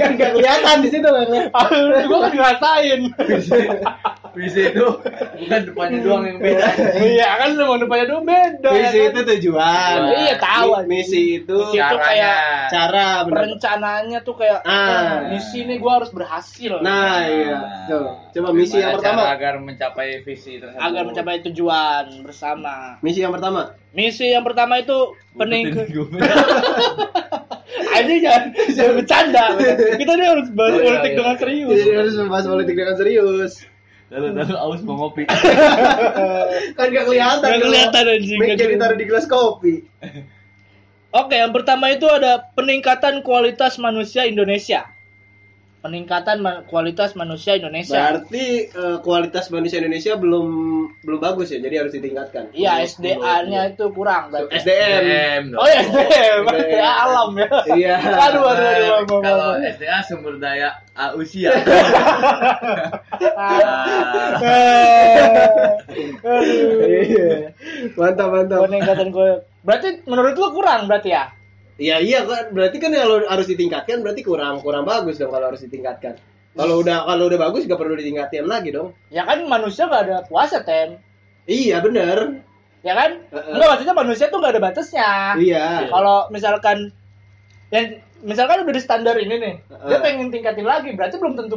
Kan 0.00 0.16
nggak 0.16 0.30
kelihatan 0.32 0.76
di 0.80 0.88
situ 0.88 1.08
kan. 1.12 1.28
Gua 2.08 2.18
kan 2.24 2.32
ngerasain. 2.32 3.00
Misi 4.32 4.62
itu 4.66 4.86
bukan 5.36 5.60
depannya 5.66 5.98
doang 6.00 6.24
yang 6.24 6.38
beda. 6.38 6.66
Iya 6.96 7.28
kan 7.36 7.48
emang 7.54 7.78
depannya 7.78 8.06
doang 8.06 8.24
beda. 8.24 8.68
ya 8.68 8.76
Misi 8.76 8.98
kan? 8.98 9.08
itu 9.08 9.20
tujuan. 9.26 9.96
Iya, 10.12 10.34
tahu. 10.36 10.70
Misi 10.84 11.20
itu 11.38 11.56
Misi 11.56 11.76
itu 11.76 11.96
kayak 11.96 12.38
cara 12.68 13.06
perencanaannya 13.24 14.18
tuh 14.20 14.34
kayak 14.34 14.58
Ah. 14.62 14.78
"Oh, 14.80 15.16
misi 15.30 15.56
ini 15.62 15.74
gua 15.76 15.92
harus 15.98 16.10
berhasil. 16.10 16.78
Nah, 16.80 17.24
iya. 17.24 17.58
Tuh. 17.86 18.08
Coba 18.30 18.48
misi 18.50 18.76
yang 18.76 18.94
pertama. 18.94 19.22
cara 19.22 19.34
agar 19.34 19.54
mencapai 19.58 20.22
visi 20.22 20.56
tersebut. 20.56 20.78
agar 20.78 21.02
mencapai 21.02 21.36
tujuan 21.44 22.04
bersama. 22.22 22.96
Misi 23.00 23.20
yang 23.20 23.32
pertama. 23.32 23.74
Misi 23.90 24.26
yang 24.28 24.46
pertama 24.46 24.78
itu 24.78 24.94
pening 25.34 25.74
Aja 27.90 28.14
jangan 28.24 28.42
jangan 28.70 28.92
bercanda. 28.96 29.44
Kita 30.00 30.12
ini 30.14 30.24
harus 30.24 30.46
bahas 30.50 30.70
Oh, 30.70 30.76
iya, 30.76 30.86
politik 30.86 31.10
iya. 31.10 31.18
dengan 31.18 31.36
serius. 31.36 31.70
Jadi 31.76 31.90
harus 31.96 32.14
membahas 32.16 32.46
politik 32.46 32.74
dengan 32.76 32.94
serius. 32.96 33.52
Lalu 34.10 34.26
lalu 34.34 34.54
aus 34.58 34.80
mau 34.82 35.06
ngopi. 35.06 35.22
Kan 36.78 36.86
nggak 36.90 37.04
kelihatan. 37.06 37.46
Nggak 37.46 37.58
kalau 37.62 37.66
kelihatan, 37.70 38.04
anjing. 38.10 38.38
mic 38.42 38.58
jadi 38.58 38.74
taruh 38.74 38.98
di 38.98 39.06
gelas 39.06 39.26
kopi. 39.30 39.86
Oke, 41.14 41.34
yang 41.38 41.54
pertama 41.54 41.90
itu 41.94 42.06
ada 42.10 42.50
peningkatan 42.58 43.22
kualitas 43.22 43.78
manusia 43.78 44.26
Indonesia. 44.26 44.86
Peningkatan 45.80 46.44
ma- 46.44 46.60
kualitas 46.68 47.16
manusia 47.16 47.56
Indonesia. 47.56 47.96
Berarti 47.96 48.68
eh, 48.68 48.96
kualitas 49.00 49.48
manusia 49.48 49.80
Indonesia 49.80 50.12
belum 50.20 50.46
belum 51.00 51.20
bagus 51.24 51.48
ya, 51.48 51.56
jadi 51.56 51.80
harus 51.80 51.96
ditingkatkan. 51.96 52.52
Iya, 52.52 52.84
SDA-nya 52.84 53.72
itu 53.72 53.88
kurang 53.88 54.28
berarti. 54.28 54.60
SDM. 54.60 55.00
SDM. 55.00 55.44
Oh 55.56 55.64
ya, 55.64 55.80
SDM, 55.80 56.40
SDM. 56.44 56.44
SDA 56.68 56.90
alam 57.08 57.30
ya. 57.32 57.48
Iya. 57.72 57.94
Aduh, 57.96 58.44
aduh, 58.44 58.60
aduh, 58.60 58.88
maaf, 58.92 59.08
maaf, 59.08 59.22
Kalau. 59.24 59.50
SDA 59.64 59.96
sumber 60.04 60.34
daya 60.36 60.68
ah, 60.92 61.16
usia. 61.16 61.48
Aduh. 66.20 66.84
Iya. 66.84 67.56
Mantap, 67.96 68.28
mantap. 68.28 68.58
Peningkatan 68.68 69.08
kualitas. 69.08 69.48
Berarti 69.60 69.88
menurut 70.08 70.34
lu 70.36 70.48
kurang 70.52 70.88
berarti 70.88 71.12
ya? 71.12 71.24
Iya, 71.80 71.96
iya 72.04 72.20
kan 72.28 72.52
berarti 72.52 72.76
kan 72.76 72.92
kalau 72.92 73.24
harus 73.24 73.48
ditingkatkan 73.48 74.04
berarti 74.04 74.20
kurang 74.20 74.60
kurang 74.60 74.84
bagus 74.84 75.16
dong 75.16 75.32
kalau 75.32 75.48
harus 75.48 75.64
ditingkatkan. 75.64 76.20
Kalau 76.52 76.84
udah 76.84 77.08
kalau 77.08 77.24
udah 77.30 77.40
bagus 77.40 77.64
gak 77.64 77.80
perlu 77.80 77.96
ditingkatin 77.96 78.44
lagi 78.44 78.74
dong. 78.74 78.92
Ya 79.08 79.24
kan 79.24 79.40
manusia 79.48 79.88
gak 79.88 80.04
ada 80.10 80.26
puasa, 80.28 80.60
Tem. 80.60 81.00
Iya, 81.48 81.80
bener. 81.80 82.44
Ya 82.84 82.92
kan? 82.92 83.22
Heeh. 83.32 83.54
Enggak, 83.56 83.68
maksudnya 83.70 83.94
manusia 83.96 84.26
tuh 84.28 84.38
gak 84.44 84.52
ada 84.58 84.62
batasnya. 84.62 85.40
Iya. 85.40 85.88
Kalau 85.88 86.28
misalkan 86.28 86.92
yang 87.70 88.02
misalkan 88.20 88.66
udah 88.66 88.74
di 88.74 88.82
standar 88.82 89.16
ini 89.16 89.34
nih, 89.40 89.54
dia 89.62 89.96
Heeh. 89.96 90.02
pengen 90.02 90.28
tingkatin 90.34 90.66
lagi, 90.66 90.90
berarti 90.92 91.16
belum 91.16 91.38
tentu 91.38 91.56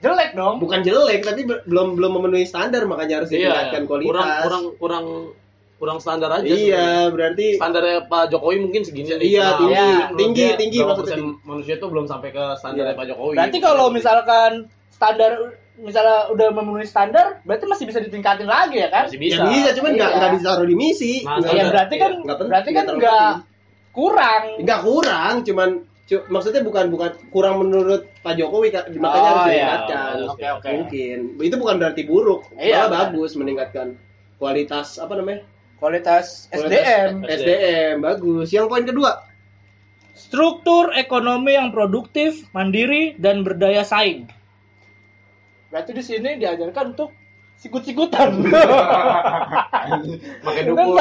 jelek 0.00 0.32
dong. 0.32 0.64
Bukan 0.64 0.80
jelek 0.80 1.20
tapi 1.22 1.44
be- 1.44 1.62
belum 1.68 1.94
belum 2.00 2.12
memenuhi 2.18 2.48
standar 2.48 2.88
makanya 2.88 3.22
harus 3.22 3.30
ditingkatkan 3.30 3.84
kualitas. 3.84 4.10
Kurang 4.10 4.28
kurang 4.42 4.64
kurang 4.80 5.06
kurang 5.76 5.98
standar 5.98 6.32
aja. 6.32 6.48
Iya, 6.48 7.08
berarti 7.08 7.56
Standarnya 7.56 8.04
Pak 8.04 8.32
Jokowi 8.32 8.56
mungkin 8.60 8.80
segini 8.80 9.12
nih. 9.12 9.28
Iya, 9.30 9.46
tinggi, 9.54 9.76
menurut 9.76 10.16
tinggi, 10.16 10.42
dia 10.42 10.56
tinggi 10.56 10.78
maksudnya. 10.80 11.16
manusia 11.42 11.74
tuh 11.76 11.88
belum 11.88 12.04
sampai 12.04 12.28
ke 12.30 12.44
standarnya 12.56 12.92
Iya. 12.92 12.98
Pak 12.98 13.06
Jokowi. 13.06 13.34
Berarti 13.36 13.58
kalau 13.60 13.86
misalkan 13.88 14.50
standar 14.88 15.32
misalnya 15.76 16.32
udah 16.32 16.48
memenuhi 16.50 16.84
standar, 16.84 17.44
berarti 17.44 17.64
masih 17.66 17.84
bisa 17.84 18.00
ditingkatin 18.00 18.48
lagi 18.48 18.80
ya 18.80 18.88
kan? 18.88 19.04
masih 19.04 19.20
bisa, 19.20 19.36
bisa. 19.38 19.44
ya 19.44 19.52
bisa 19.52 19.70
cuman 19.76 19.90
nggak 19.92 20.08
Iya. 20.08 20.16
nggak 20.18 20.30
ditaruh 20.34 20.64
di 20.64 20.74
misi. 20.74 21.12
Nah, 21.20 21.36
Nggak- 21.36 21.44
Ya 21.46 21.52
Iya, 21.54 21.64
berarti 21.68 21.94
kan 21.94 22.12
nggak 22.16 22.24
penting, 22.34 22.48
berarti 22.48 22.70
kan 22.72 22.84
nggak 22.90 23.28
kurang. 23.92 24.42
nggak 24.58 24.80
kurang, 24.82 25.32
cuman 25.42 25.68
cu- 26.06 26.26
maksudnya 26.26 26.62
bukan 26.62 26.84
bukan 26.88 27.10
kurang 27.28 27.54
menurut 27.58 28.08
Pak 28.18 28.34
Jokowi 28.34 28.68
makanya 28.72 29.04
Oh, 29.04 29.36
harus 29.36 29.44
iya. 29.44 29.52
ditingkatkan. 29.52 30.14
Oke, 30.26 30.46
oke. 30.50 30.68
Mungkin 30.72 31.18
itu 31.38 31.56
bukan 31.56 31.74
berarti 31.76 32.02
buruk, 32.02 32.40
Iya, 32.54 32.88
malah 32.88 33.12
bagus 33.12 33.32
meningkatkan 33.34 34.00
kualitas 34.34 34.96
apa 34.96 35.12
namanya? 35.14 35.44
Kualitas 35.76 36.48
Kualitas 36.48 36.72
SDM. 36.72 37.12
SDM 37.24 37.94
bagus. 38.00 38.48
Yang 38.52 38.66
poin 38.72 38.84
kedua, 38.88 39.12
Struktur 40.16 40.96
ekonomi 40.96 41.52
yang 41.52 41.76
produktif, 41.76 42.48
mandiri, 42.56 43.12
dan 43.20 43.44
berdaya 43.44 43.84
saing. 43.84 44.24
Berarti 45.68 45.92
di 45.92 46.00
sini 46.00 46.40
diajarkan 46.40 46.96
untuk 46.96 47.12
sikut-sikutan. 47.60 48.32
pakai 50.46 50.62
dukun. 50.64 50.96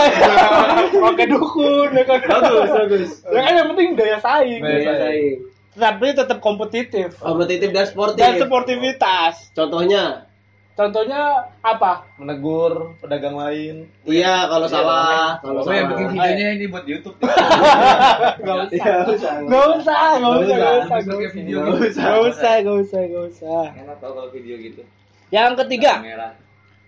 Pakai 1.08 1.26
dukun, 1.32 1.90
ya 1.96 2.04
kan? 2.04 2.20
bagus 2.28 2.70
bagus. 2.76 3.10
Ya 3.32 3.40
kan 3.40 3.54
yang 3.56 3.68
penting 3.72 3.90
daya 3.96 4.20
saing. 4.20 4.60
Daya 4.60 4.94
saing. 5.00 5.38
Tapi 5.80 6.08
tetap 6.12 6.44
kompetitif. 6.44 7.16
Kompetitif 7.16 7.72
dan 7.72 7.88
sportif. 7.88 8.20
Dan 8.20 8.44
sportivitas. 8.44 9.56
Contohnya, 9.56 10.28
Contohnya 10.76 11.40
apa? 11.64 12.04
Menegur 12.20 13.00
pedagang 13.00 13.40
lain. 13.40 13.88
iya 14.04 14.44
kalau 14.52 14.68
salah, 14.68 15.40
kalau 15.40 15.64
Oh, 15.64 15.72
yang 15.72 15.88
salah. 15.88 15.92
bikin 15.96 16.08
videonya 16.12 16.48
ini 16.60 16.66
buat 16.68 16.84
YouTube. 16.84 17.16
Gak 18.44 18.56
usah. 18.68 18.76
Iya, 18.76 18.96
usah. 19.08 19.32
Gak 19.48 19.66
usah, 19.80 20.00
gak 20.20 20.34
usah, 20.36 20.58
gak 20.60 20.76
usah, 20.76 20.98
gak 21.00 21.00
usah. 21.00 21.00
Nggak 21.00 21.20
gitu. 21.24 21.72
usah. 21.80 22.04
Gak 22.04 22.20
usah, 22.28 22.54
gak 22.60 22.76
usah, 22.84 23.02
gak 23.08 23.24
usah. 23.32 23.64
Enak 23.72 23.98
tau 24.04 24.12
kalau 24.20 24.30
video 24.36 24.56
gitu. 24.60 24.84
Yang 25.32 25.64
ketiga, 25.64 26.04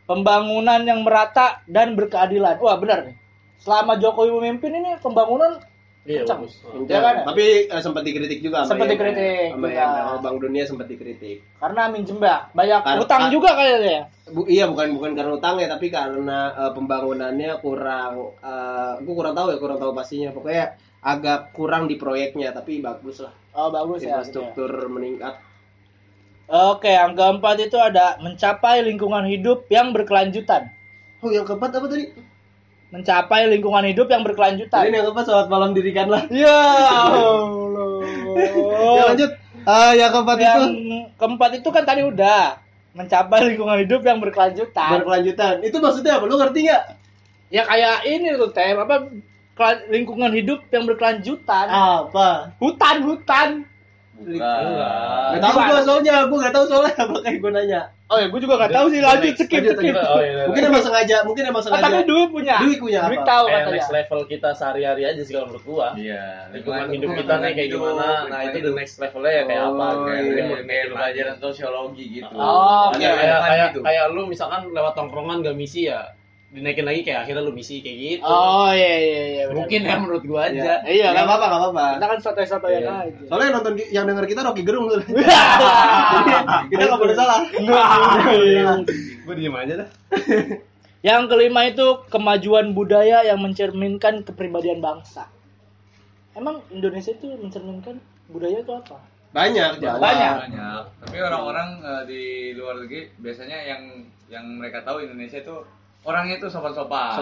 pembangunan 0.03 0.81
yang 0.83 0.99
merata 1.07 1.63
dan 1.63 1.95
berkeadilan. 1.95 2.59
Wah 2.59 2.75
benar 2.75 3.07
nih. 3.07 3.15
Selama 3.57 3.95
Jokowi 3.95 4.35
memimpin 4.35 4.75
ini 4.75 4.99
pembangunan 4.99 5.63
Iya, 6.07 6.23
Kencang. 6.23 6.39
bagus. 6.39 6.53
Ya 6.87 6.99
kan? 7.03 7.15
Tapi 7.27 7.45
eh, 7.67 7.81
sempat 7.83 8.01
dikritik 8.01 8.39
juga 8.39 8.63
sama 8.63 8.71
Sempat 8.71 8.87
dikritik 8.87 9.51
sama 9.51 9.67
juga. 9.67 9.83
Sama 9.83 10.17
Bank 10.23 10.37
Dunia 10.39 10.63
sempat 10.63 10.87
dikritik. 10.87 11.37
karena 11.59 11.83
minjem 11.91 12.17
banyak 12.17 12.79
Kar- 12.81 13.01
utang 13.03 13.21
kar- 13.27 13.33
juga 13.33 13.49
kayaknya 13.53 13.91
ya. 13.91 14.03
Bu, 14.27 14.41
iya 14.45 14.65
bukan 14.67 14.95
bukan 14.95 15.11
karena 15.13 15.31
utangnya 15.33 15.67
tapi 15.67 15.87
karena 15.87 16.39
eh, 16.53 16.71
pembangunannya 16.71 17.51
kurang 17.59 18.13
eh 18.39 18.93
gue 18.97 19.13
kurang 19.13 19.35
tahu 19.35 19.47
ya 19.51 19.57
kurang 19.57 19.77
tahu 19.77 19.91
pastinya 19.91 20.31
pokoknya 20.31 20.65
agak 20.97 21.51
kurang 21.51 21.85
di 21.85 21.95
proyeknya 21.95 22.51
tapi 22.51 22.79
bagus 22.79 23.19
lah 23.19 23.35
Oh 23.51 23.67
bagus 23.67 23.99
ya. 23.99 24.23
gitu 24.23 24.39
ya. 24.39 24.47
infrastruktur 24.47 24.71
meningkat 24.87 25.35
Oke, 26.47 26.87
yang 26.87 27.11
keempat 27.11 27.59
itu 27.61 27.75
ada 27.75 28.15
mencapai 28.17 28.79
lingkungan 28.79 29.27
hidup 29.27 29.67
yang 29.67 29.91
berkelanjutan. 29.91 30.71
oh 31.19 31.27
yang 31.27 31.43
keempat 31.43 31.75
apa 31.75 31.87
tadi 31.87 32.07
Mencapai 32.87 33.51
lingkungan 33.51 33.83
hidup 33.83 34.07
yang 34.07 34.23
berkelanjutan. 34.23 34.87
yang 34.87 35.03
keempat 35.03 35.27
selamat 35.27 35.47
malam 35.51 35.75
dirikanlah 35.75 36.23
Ya 36.31 36.47
Allah. 37.03 37.99
ya 38.95 39.01
lanjut. 39.11 39.31
Ah, 39.67 39.91
yang 39.91 40.11
keempat 40.15 40.37
yang 40.39 40.55
itu 40.55 40.67
keempat 41.19 41.49
itu 41.59 41.69
kan 41.69 41.83
tadi 41.83 42.01
udah 42.07 42.63
mencapai 42.95 43.51
lingkungan 43.51 43.83
hidup 43.83 44.01
yang 44.01 44.23
berkelanjutan. 44.23 45.03
berkelanjutan. 45.03 45.59
Itu 45.61 45.83
maksudnya 45.83 46.15
apa? 46.15 46.25
Lu 46.25 46.39
ngerti 46.39 46.59
nggak? 46.63 46.83
Ya 47.51 47.63
kayak 47.63 48.07
ini 48.07 48.31
tuh 48.35 48.51
tem. 48.55 48.79
Apa 48.79 49.11
lingkungan 49.91 50.31
hidup 50.31 50.63
yang 50.71 50.87
berkelanjutan. 50.87 51.67
apa? 51.67 52.55
Hutan 52.57 52.95
hutan. 53.03 53.49
nggak 54.17 55.41
tahu 55.43 55.57
gua 55.61 55.79
soalnya. 55.83 56.23
Gua 56.25 56.37
nggak 56.39 56.55
tahu 56.55 56.65
soalnya. 56.65 56.95
Makanya 57.11 57.37
gua 57.37 57.51
nanya 57.51 57.81
Oh 58.07 58.15
ya, 58.15 58.31
gue 58.31 58.39
juga 58.39 58.55
nggak 58.55 58.71
tahu 58.71 58.87
sih. 58.87 58.99
Lanjut 59.03 59.35
skip 59.35 59.51
Lanjut, 59.59 59.75
skip. 59.75 59.91
lanjut. 59.91 60.07
Oh 60.07 60.21
iya. 60.23 60.43
Mungkin 60.47 60.63
emang 60.63 60.83
sengaja, 60.83 61.17
mungkin 61.27 61.43
emang 61.43 61.59
tapi 61.59 61.75
sengaja. 61.75 61.99
Dwi 62.07 62.23
punya. 62.31 62.55
Dwi 62.63 62.73
punya 62.79 62.99
Dwi 63.03 63.17
apa? 63.19 63.27
tahu 63.27 63.45
Kayak 63.45 63.59
katanya. 63.59 63.75
next 63.75 63.91
level 63.91 64.19
kita 64.31 64.49
sehari-hari 64.55 65.03
aja 65.03 65.21
sih 65.27 65.33
kalau 65.35 65.47
menurut 65.51 65.65
gua. 65.67 65.87
Iya, 65.99 66.23
Lingkungan 66.55 66.87
hidup 66.87 67.09
kita 67.19 67.33
nih 67.43 67.51
kayak 67.51 67.69
gimana. 67.75 68.07
Nah, 68.31 68.39
itu 68.47 68.57
the 68.63 68.71
next 68.71 68.95
levelnya 68.95 69.33
ya 69.33 69.43
kayak 69.43 69.63
apa. 69.67 69.85
Oh, 69.85 70.05
Kayak 70.07 70.21
iya. 70.23 70.43
mungkin 70.47 70.65
pelajaran 70.95 71.35
sosiologi 71.43 72.05
gitu. 72.23 72.31
Oh, 72.31 72.87
kayak 72.95 73.75
kayak 73.75 74.05
lu 74.15 74.21
misalkan 74.23 74.61
lewat 74.71 74.93
tongkrongan 74.95 75.43
gak 75.43 75.57
misi 75.59 75.91
ya 75.91 76.15
dinaikin 76.57 76.83
lagi 76.83 77.01
kayak 77.01 77.19
akhirnya 77.21 77.45
lu 77.45 77.53
misi 77.53 77.79
kayak 77.79 77.97
gitu. 78.01 78.25
Oh 78.25 78.69
iya 78.69 78.95
iya 78.97 79.23
iya. 79.29 79.43
Mungkin 79.47 79.81
ya 79.83 79.95
menurut 79.95 80.23
gua 80.25 80.49
aja. 80.49 80.81
Iya 80.81 81.13
Nggak 81.13 81.21
kan. 81.21 81.29
apa-apa, 81.29 81.45
nggak 81.45 81.61
apa-apa. 81.61 81.85
Kita 81.93 82.07
kan 82.09 82.19
sotoy-sotoyan 82.19 82.81
Iya. 82.81 82.91
aja. 83.05 83.23
Soalnya 83.29 83.45
yang 83.45 83.55
nonton 83.55 83.73
yang 83.93 84.05
denger 84.05 84.25
kita 84.25 84.41
Rocky 84.41 84.63
Gerung 84.65 84.85
tuh. 84.89 85.01
kita 86.71 86.83
nggak 86.83 86.99
boleh 86.99 87.15
salah. 87.15 87.39
Gue 89.25 89.35
diem 89.35 89.53
aja 89.53 89.73
dah. 89.77 89.89
Yang 90.99 91.21
kelima 91.29 91.61
itu 91.63 91.87
kemajuan 92.09 92.73
budaya 92.73 93.21
yang 93.21 93.37
mencerminkan 93.37 94.25
kepribadian 94.25 94.81
bangsa. 94.81 95.29
Emang 96.33 96.65
Indonesia 96.67 97.11
itu 97.11 97.29
mencerminkan 97.33 98.01
budaya 98.27 98.59
itu 98.59 98.71
apa? 98.71 98.97
Banyak, 99.27 99.77
Jawa. 99.77 99.99
Banyak. 99.99 100.33
banyak 100.47 100.83
tapi 100.97 101.17
orang-orang 101.19 101.69
eh, 101.79 102.03
di 102.07 102.21
luar 102.53 102.81
negeri 102.81 103.11
biasanya 103.15 103.59
yang 103.61 103.81
yang 104.27 104.45
mereka 104.57 104.81
tahu 104.81 104.99
Indonesia 104.99 105.37
itu 105.37 105.55
orangnya 106.07 106.39
itu 106.39 106.47
sopan-sopan. 106.47 107.19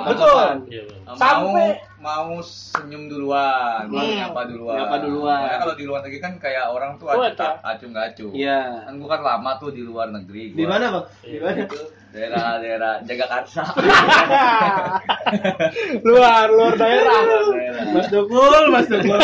Iya, 0.70 0.86
bener. 0.86 0.94
Eh, 1.02 1.18
Sampai- 1.18 1.42
mau 1.42 1.58
mau 1.98 2.38
senyum 2.38 3.10
duluan 3.10 3.90
mau 3.90 3.98
Hmm. 3.98 4.14
nyapa 4.16 4.42
duluan 4.46 4.78
Nyapa 4.78 4.96
duluan. 5.02 5.42
Makanya 5.42 5.58
kalau 5.60 5.74
di 5.74 5.84
luar 5.84 6.00
negeri 6.00 6.22
kan 6.22 6.34
kayak 6.38 6.70
orang 6.70 6.92
tuh 6.96 7.10
Kuat, 7.10 7.34
acu 7.34 7.42
ya? 7.42 7.50
acung 7.66 7.90
nggak 7.90 8.06
acu 8.08 8.28
Iya. 8.32 8.62
kan 8.86 8.94
gua 8.96 9.10
kan 9.10 9.22
lama 9.24 9.52
tuh 9.58 9.70
di 9.70 9.82
luar 9.82 10.08
negeri 10.12 10.54
gua. 10.54 10.60
Di 10.62 10.66
mana, 10.68 10.86
Bang? 10.92 11.06
Di 11.20 11.38
mana? 11.40 11.58
itu 11.60 11.80
daerah-daerah 12.14 12.94
Jagakarsa 13.02 13.64
luar 16.06 16.48
luar 16.48 16.74
daerah. 16.76 17.20
Mas 17.92 18.08
Tukul, 18.08 18.64
Mas 18.70 18.86
Tukul. 18.86 19.20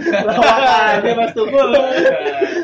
Lawakannya 0.00 1.12
Mas 1.20 1.32
Tukul. 1.34 1.68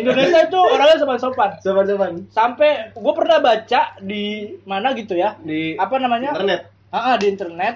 Indonesia 0.00 0.40
itu 0.44 0.58
orangnya 0.58 0.96
sopan-sopan. 0.98 1.50
Sopan-sopan. 1.60 2.12
Sampai 2.28 2.90
gue 2.92 3.14
pernah 3.14 3.38
baca 3.38 3.80
di 3.98 4.24
mana 4.64 4.92
gitu 4.92 5.14
ya, 5.14 5.36
Di 5.38 5.76
apa 5.76 5.96
namanya? 5.96 6.32
internet. 6.32 6.60
Ah, 6.88 7.14
di 7.14 7.26
internet. 7.28 7.74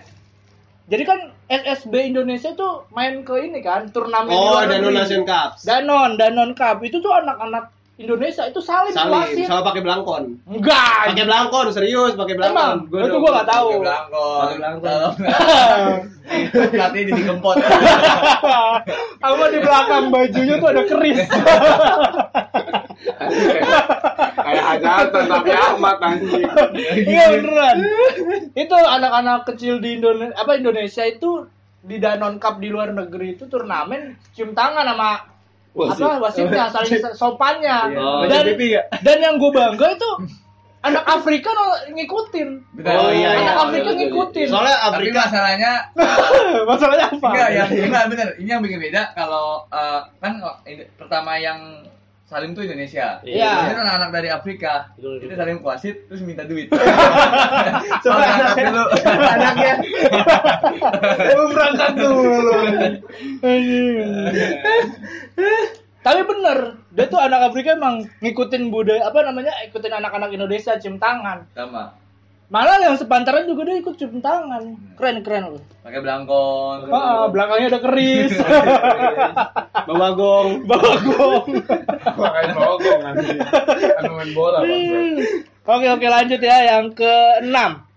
Jadi 0.84 1.02
kan 1.02 1.18
SSB 1.46 2.12
Indonesia 2.12 2.52
tuh 2.52 2.84
main 2.90 3.24
ke 3.24 3.34
ini 3.40 3.60
kan 3.60 3.88
turnamen 3.88 4.28
di 4.28 4.36
Oh, 4.36 4.52
luar 4.52 4.68
Danon. 4.68 4.92
Nation 4.92 5.24
Cup. 5.24 5.56
Danon, 5.60 6.16
Danon 6.16 6.52
Cup 6.52 6.80
itu 6.80 7.00
tuh 7.00 7.12
anak-anak 7.12 7.72
Indonesia 7.94 8.42
itu 8.50 8.58
Salim, 8.58 8.90
wasit. 8.90 9.46
sama 9.46 9.62
pakai 9.70 9.86
belangkon. 9.86 10.22
Enggak. 10.50 11.14
Pakai 11.14 11.26
belangkon, 11.30 11.66
serius 11.70 12.18
pakai 12.18 12.34
Emang, 12.34 12.90
belangkon. 12.90 13.06
itu 13.06 13.16
gua 13.22 13.30
nggak 13.38 13.48
tahu. 13.54 13.68
Pakai 13.70 13.82
belangkon 13.86 14.34
Pakai 14.42 14.56
belangkon. 14.58 15.10
Pelatih 16.74 17.02
di 17.14 17.22
kempot 17.22 17.56
Sama 19.22 19.44
di 19.54 19.58
belakang 19.62 20.04
bajunya 20.10 20.54
tuh 20.58 20.68
ada 20.74 20.82
keris. 20.90 21.18
Kayak 24.44 24.64
hajatan 24.74 25.24
tapi 25.30 25.50
amat 25.54 25.98
anjing. 26.02 26.50
Iya 26.98 27.24
beneran. 27.38 27.76
Itu 28.58 28.74
anak-anak 28.74 29.46
kecil 29.54 29.78
di 29.78 30.02
Indonesia 30.02 30.34
apa 30.34 30.58
Indonesia 30.58 31.04
itu 31.06 31.46
di 31.84 32.00
Danon 32.00 32.40
Cup 32.42 32.58
di 32.58 32.72
luar 32.72 32.90
negeri 32.90 33.36
itu 33.38 33.46
turnamen 33.46 34.16
cium 34.32 34.56
tangan 34.56 34.88
sama 34.88 35.33
apa 35.74 36.22
wasitnya? 36.22 36.70
Saling 36.74 37.02
sopannya. 37.18 37.90
Oh, 37.98 38.22
dan 38.30 38.46
ya? 38.58 38.82
dan 39.02 39.18
yang 39.18 39.34
gue 39.42 39.50
bangga 39.50 39.98
itu 39.98 40.10
anak 40.84 41.04
Afrika 41.08 41.50
ngikutin. 41.90 42.48
Oh, 42.84 43.10
iya, 43.10 43.28
anak 43.40 43.56
iya. 43.56 43.62
Afrika 43.64 43.90
ngikutin. 43.96 44.46
Soalnya 44.52 44.76
tapi 44.78 44.88
Afrika 44.92 45.20
masalahnya 45.26 45.72
masalahnya 46.70 47.06
apa? 47.08 47.28
Enggak 47.32 47.50
yang 47.50 47.68
enggak 47.90 48.04
bener. 48.12 48.28
Ini 48.38 48.50
yang 48.52 48.62
bikin 48.62 48.80
beda 48.84 49.02
kalau 49.16 49.64
eh, 49.72 50.00
kan 50.20 50.34
oh, 50.44 50.56
pertama 51.00 51.40
yang 51.40 51.58
salim 52.24 52.52
tuh 52.52 52.64
Indonesia 52.64 53.20
Iya. 53.20 53.52
Biasanya 53.54 53.80
anak-anak 53.84 54.10
dari 54.10 54.28
Afrika 54.28 54.88
Betul, 54.96 55.20
betul. 55.20 55.36
saling 55.36 55.58
kuasit 55.60 55.96
terus 56.08 56.20
minta 56.20 56.42
duit 56.42 56.72
Coba 58.02 58.16
Berangkat 58.16 58.56
dulu 58.64 58.84
anaknya 59.24 59.72
Lu 61.30 61.44
berangkat 61.52 61.92
dulu. 61.94 62.50
Tapi 66.00 66.20
bener, 66.20 66.58
dia 66.92 67.06
tuh 67.08 67.16
anak 67.16 67.48
Afrika 67.48 67.72
emang 67.72 68.04
ngikutin 68.20 68.68
budaya 68.68 69.08
apa 69.08 69.24
namanya, 69.24 69.56
ikutin 69.64 69.88
anak-anak 69.90 70.30
Indonesia 70.30 70.76
cium 70.76 71.00
tangan. 71.00 71.48
sama 71.50 71.96
Malah 72.52 72.76
yang 72.76 72.96
sepantaran 73.00 73.48
juga 73.48 73.64
dia 73.64 73.80
ikut 73.80 73.96
cium 73.96 74.20
tangan. 74.20 74.76
Keren 75.00 75.24
keren 75.24 75.44
loh. 75.57 75.62
pakai 75.80 76.00
belangkon 76.00 76.92
Ah, 76.92 77.26
belakangnya 77.33 77.68
ada 77.72 77.80
keris. 77.80 78.33
bawa 79.88 80.09
gong. 80.12 80.68
Bawa 80.68 80.92
gong. 81.00 81.46
Makanya 82.20 82.52
mogong 82.52 83.00
anjing. 83.00 83.38
Kan 83.40 84.04
main 84.12 84.30
bola 84.37 84.61
bangsa. 84.61 84.96
Oke 85.64 85.87
oke 85.88 86.07
lanjut 86.07 86.40
ya 86.40 86.59
yang 86.76 86.92
keenam. 86.92 87.88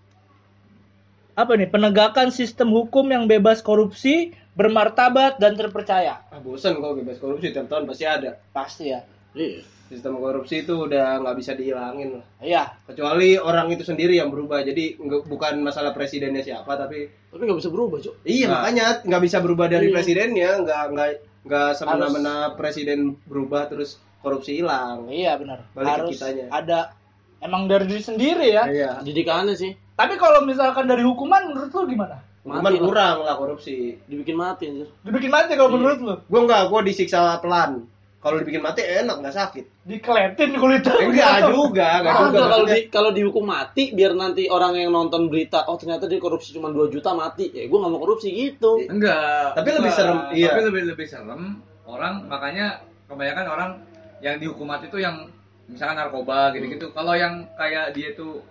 Apa 1.37 1.51
nih? 1.53 1.69
Penegakan 1.69 2.31
sistem 2.31 2.73
hukum 2.73 3.05
yang 3.13 3.29
bebas 3.29 3.61
korupsi, 3.61 4.33
bermartabat 4.57 5.37
dan 5.37 5.53
terpercaya. 5.53 6.23
Ah, 6.31 6.39
bosan 6.41 6.79
kok 6.79 6.95
bebas 6.97 7.19
korupsi 7.19 7.51
tiap 7.51 7.67
tahun 7.67 7.85
pasti 7.85 8.05
ada. 8.07 8.39
Pasti 8.55 8.95
ya. 8.95 9.03
Iya. 9.35 9.76
Sistem 9.87 10.17
korupsi 10.17 10.61
itu 10.61 10.83
udah 10.83 11.19
nggak 11.19 11.35
bisa 11.35 11.51
dihilangin 11.53 12.13
lah. 12.13 12.25
Iya. 12.37 12.63
Kecuali 12.83 13.35
orang 13.35 13.67
itu 13.69 13.81
sendiri 13.81 14.13
yang 14.13 14.27
berubah. 14.27 14.59
Jadi 14.59 14.95
nggak- 14.95 15.25
bukan 15.25 15.59
masalah 15.59 15.91
presidennya 15.91 16.41
siapa, 16.41 16.75
tapi 16.75 17.07
Tapi 17.27 17.41
nggak 17.41 17.59
bisa 17.59 17.69
berubah, 17.69 17.97
Cok. 17.97 18.15
iya 18.23 18.45
Nah. 18.45 18.53
makanya 18.61 18.85
nggak 19.01 19.23
bisa 19.23 19.37
berubah 19.39 19.67
dari 19.67 19.87
Iya. 19.87 19.93
presidennya, 19.93 20.49
nggak 20.59 20.83
nggak 20.91 21.09
nggak 21.43 21.69
semena-mena 21.73 22.35
presiden 22.53 22.99
berubah 23.23 23.65
terus 23.65 23.95
korupsi 24.17 24.57
hilang. 24.57 25.07
Iya 25.07 25.37
benar. 25.37 25.63
Balik 25.71 25.85
ke 25.85 25.93
Harus 25.93 26.11
kitanya. 26.13 26.45
ada 26.49 26.79
emang 27.39 27.65
dari 27.65 27.85
diri 27.85 28.03
sendiri 28.03 28.47
ya. 28.49 28.63
Iya. 28.65 28.91
Didikannya 28.99 29.53
sih 29.53 29.71
Tapi 29.93 30.13
kalau 30.13 30.43
misalkan 30.43 30.85
dari 30.85 31.01
hukuman 31.01 31.47
menurut 31.47 31.71
lu 31.71 31.87
gimana? 31.87 32.21
Cuman 32.43 32.61
Mati 32.61 32.77
lah. 32.77 32.85
kurang 32.85 33.17
lah 33.23 33.35
korupsi. 33.35 33.97
dibikin 34.03 34.35
mati 34.35 34.69
anjir. 34.69 34.87
Dibikin 35.01 35.27
mati 35.27 35.51
kalau 35.53 35.73
menurut 35.73 35.97
lu? 35.97 36.15
Gue 36.23 36.41
nggak, 36.43 36.69
gue 36.69 36.81
disiksa 36.85 37.35
pelan. 37.37 37.89
Kalau 38.17 38.37
dibikin 38.37 38.59
mati 38.59 38.81
enak, 38.81 39.13
nggak 39.15 39.31
sakit. 39.31 39.65
Dikeletin 39.85 40.51
kulitnya. 40.55 40.95
Enggak 40.99 41.53
juga, 41.53 41.87
enggak 42.01 42.11
Ah, 42.11 42.21
juga. 42.23 42.39
kalau 42.41 42.65
di 42.65 42.79
kalau 42.89 43.09
dihukum 43.11 43.45
mati 43.45 43.83
biar 43.91 44.13
nanti 44.13 44.47
orang 44.47 44.73
yang 44.73 44.89
nonton 44.89 45.27
berita 45.27 45.63
oh 45.63 45.75
ternyata 45.75 46.05
dia 46.05 46.17
korupsi 46.17 46.51
cuma 46.51 46.67
2 46.67 46.89
juta 46.89 47.13
mati. 47.13 47.47
Ya 47.49 47.65
gua 47.65 47.85
nggak 47.85 47.91
mau 47.93 48.01
korupsi 48.01 48.29
gitu. 48.29 48.81
enggak 48.83 49.53
Tapi 49.53 49.69
lebih 49.69 49.85
Enggak. 49.85 49.95
serem, 49.95 50.17
iya. 50.33 50.49
tapi 50.49 50.61
lebih 50.65 50.81
lebih 50.89 51.05
serem 51.05 51.41
orang 51.85 52.25
makanya 52.25 52.67
kebanyakan 53.05 53.45
orang 53.47 53.69
yang 54.19 54.35
dihukum 54.37 54.65
mati 54.65 54.87
itu 54.87 54.97
yang 54.97 55.29
misalkan 55.65 55.95
narkoba 55.95 56.51
gitu-gitu 56.51 56.89
kalau 56.91 57.13
yang 57.13 57.45
kayak 57.53 57.93
dia 57.93 58.11
tuh 58.11 58.41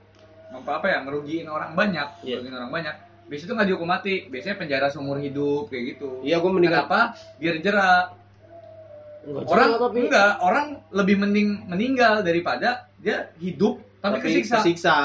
apa 0.49 0.79
apa 0.79 0.87
ya 0.87 0.99
ngerugiin 1.03 1.45
orang 1.45 1.75
banyak 1.75 2.07
Iya. 2.23 2.39
ngerugiin 2.39 2.57
orang 2.57 2.71
banyak 2.71 2.95
biasanya 3.27 3.45
itu 3.45 3.53
nggak 3.53 3.69
dihukum 3.69 3.89
mati 3.89 4.15
biasanya 4.27 4.57
penjara 4.57 4.87
seumur 4.87 5.19
hidup 5.19 5.67
kayak 5.67 5.85
gitu 5.93 6.23
Iya, 6.23 6.39
gue 6.39 6.49
mendingan 6.49 6.87
kenapa 6.87 7.01
biar 7.37 7.55
jerak 7.59 8.05
orang 9.27 9.69
juga, 9.75 9.83
tapi 9.91 9.99
enggak 10.07 10.31
orang 10.39 10.67
lebih 10.95 11.17
mending 11.19 11.49
meninggal 11.67 12.23
daripada 12.23 12.87
dia 13.03 13.31
hidup 13.43 13.83
tapi, 13.99 14.23
kesiksa 14.23 14.57
kesiksa. 14.63 14.97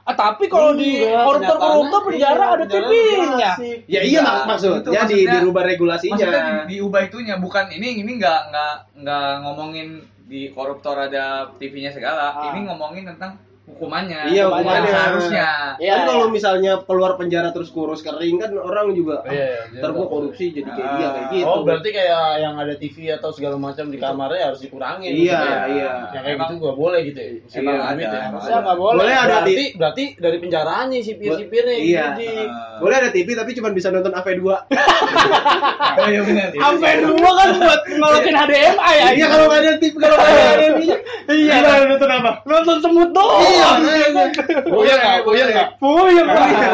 Ah, 0.00 0.16
tapi 0.16 0.50
kalau 0.50 0.74
di 0.74 1.06
koruptor-koruptor 1.06 2.00
penjara 2.10 2.34
iya, 2.34 2.54
ada 2.56 2.64
penjara 2.66 2.86
TV-nya. 2.88 3.52
dikasih. 3.54 3.74
Ya 3.86 4.00
iya 4.02 4.18
mak 4.24 4.34
Itu 4.34 4.48
maksudnya 4.50 5.02
di 5.06 5.18
dirubah 5.22 5.62
regulasinya. 5.62 6.14
maksudnya 6.18 6.42
di, 6.66 6.74
diubah 6.74 7.00
itunya 7.06 7.34
bukan 7.38 7.66
ini 7.70 8.02
ini 8.02 8.12
nggak 8.18 8.40
nggak 8.50 8.74
nggak 9.06 9.28
ngomongin 9.46 9.88
di 10.26 10.50
koruptor 10.50 10.98
ada 10.98 11.50
TV-nya 11.58 11.94
segala 11.94 12.34
Ah. 12.34 12.50
ini 12.50 12.66
ngomongin 12.66 13.06
tentang 13.06 13.38
hukumannya 13.70 14.20
Iya, 14.28 14.44
Hukuman 14.44 14.60
hukumannya. 14.60 14.90
seharusnya 14.90 15.46
Iya, 15.76 15.92
kan 15.94 16.02
kalau 16.06 16.26
iya. 16.26 16.32
misalnya 16.32 16.72
keluar 16.82 17.12
penjara 17.14 17.48
terus 17.50 17.68
kurus 17.68 18.00
kering 18.00 18.36
kan 18.36 18.50
orang 18.52 18.92
juga 18.92 19.20
ah, 19.20 19.30
Iya, 19.30 19.46
iya, 19.70 19.78
ntar 19.78 19.90
gua 19.90 20.06
korupsi 20.06 20.50
jadi 20.50 20.66
kayak 20.66 20.90
dia 20.92 21.08
kayak 21.08 21.26
gitu. 21.30 21.46
Oh, 21.46 21.62
berarti 21.62 21.88
kayak 21.90 22.10
yang 22.38 22.54
ada 22.54 22.74
TV 22.74 22.96
atau 23.10 23.30
segala 23.30 23.56
macam 23.56 23.86
di 23.86 23.96
kamarnya 23.96 24.42
harus 24.46 24.60
dikurangin. 24.60 25.10
Iya, 25.10 25.32
maksudnya. 25.32 25.58
iya. 25.70 25.90
Yang 26.10 26.22
kayak 26.22 26.36
gitu 26.38 26.52
gak 26.60 26.76
boleh 26.76 27.00
gitu 27.02 27.18
ya. 27.18 27.30
Emang 27.56 27.78
ada 27.80 28.00
ya. 28.00 28.20
Saya 28.38 28.58
nggak 28.60 28.78
boleh. 28.78 28.98
Boleh 28.98 29.14
ada 29.14 29.26
berarti, 29.30 29.52
di- 29.52 29.72
berarti 29.74 30.04
dari 30.16 30.36
penjaranya 30.38 30.98
sipir-sipirnya 31.00 31.74
yang 31.74 31.86
Iya. 31.86 32.02
jadi. 32.12 32.28
Boleh 32.76 32.96
ada 32.96 33.10
TV 33.10 33.28
tapi 33.32 33.50
cuma 33.52 33.68
bisa 33.70 33.88
nonton 33.88 34.10
AV2. 34.10 34.42
oh 36.00 36.06
iya 36.06 36.20
benar 36.20 36.48
Sampai 36.52 36.92
dua 37.04 37.30
kan 37.34 37.48
buat 37.56 37.80
ngolokin 37.88 38.34
HDMI 38.34 38.92
ya. 38.92 39.06
Iya 39.12 39.26
kalau 39.28 39.44
nggak 39.46 39.60
ada 39.60 39.72
TV 39.76 39.94
kalau 39.96 40.16
nggak 40.16 40.28
ada 40.28 40.44
HDMI. 40.50 40.86
Iya. 41.30 41.56
nonton 41.86 42.10
apa? 42.10 42.30
Nonton 42.42 42.76
semut 42.80 43.10
doang. 43.10 43.59
Iya, 43.60 44.08
makanya. 44.10 44.56
Buyar 44.64 44.98
nggak? 44.98 45.18
Buyar 45.22 45.46
nggak? 45.48 45.68
Puyeng, 45.76 46.26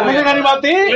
puyeng 0.03 0.23
nggak 0.23 0.37
dimatiin. 0.37 0.87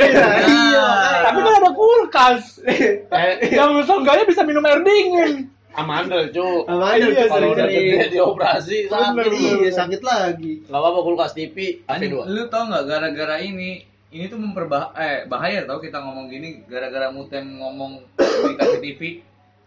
Iya. 0.41 0.87
Tapi 1.23 1.39
kan 1.39 1.53
ada 1.57 1.71
kulkas. 1.71 2.43
Eh, 2.63 3.33
Yang 3.51 3.71
seenggaknya 3.85 4.25
bisa 4.25 4.41
minum 4.41 4.63
air 4.63 4.79
dingin. 4.79 5.51
Amandel, 5.71 6.27
cu. 6.29 6.63
Amandel 6.65 7.09
Iya, 7.09 7.25
Kalau 7.25 7.47
udah 7.47 7.63
sering-sering. 7.63 7.95
gede 7.95 8.07
dioperasi 8.11 8.77
sakit. 8.85 9.31
Iya, 9.31 9.69
sakit 9.73 10.01
lagi. 10.01 10.53
Enggak 10.61 10.77
apa-apa 10.77 10.99
kulkas 11.01 11.31
TV 11.31 11.55
AP2. 11.85 12.15
lu 12.27 12.43
tau 12.47 12.67
nggak 12.67 12.83
gara-gara 12.85 13.39
ini 13.39 13.79
ini 14.11 14.27
tuh 14.27 14.35
memperbah 14.35 14.91
eh 14.93 15.23
bahaya 15.23 15.63
tau 15.63 15.79
kita 15.79 15.95
ngomong 15.97 16.27
gini 16.27 16.63
gara-gara 16.65 17.07
mutem 17.09 17.55
ngomong 17.55 18.03
dikasih 18.19 18.79
TV 18.81 19.01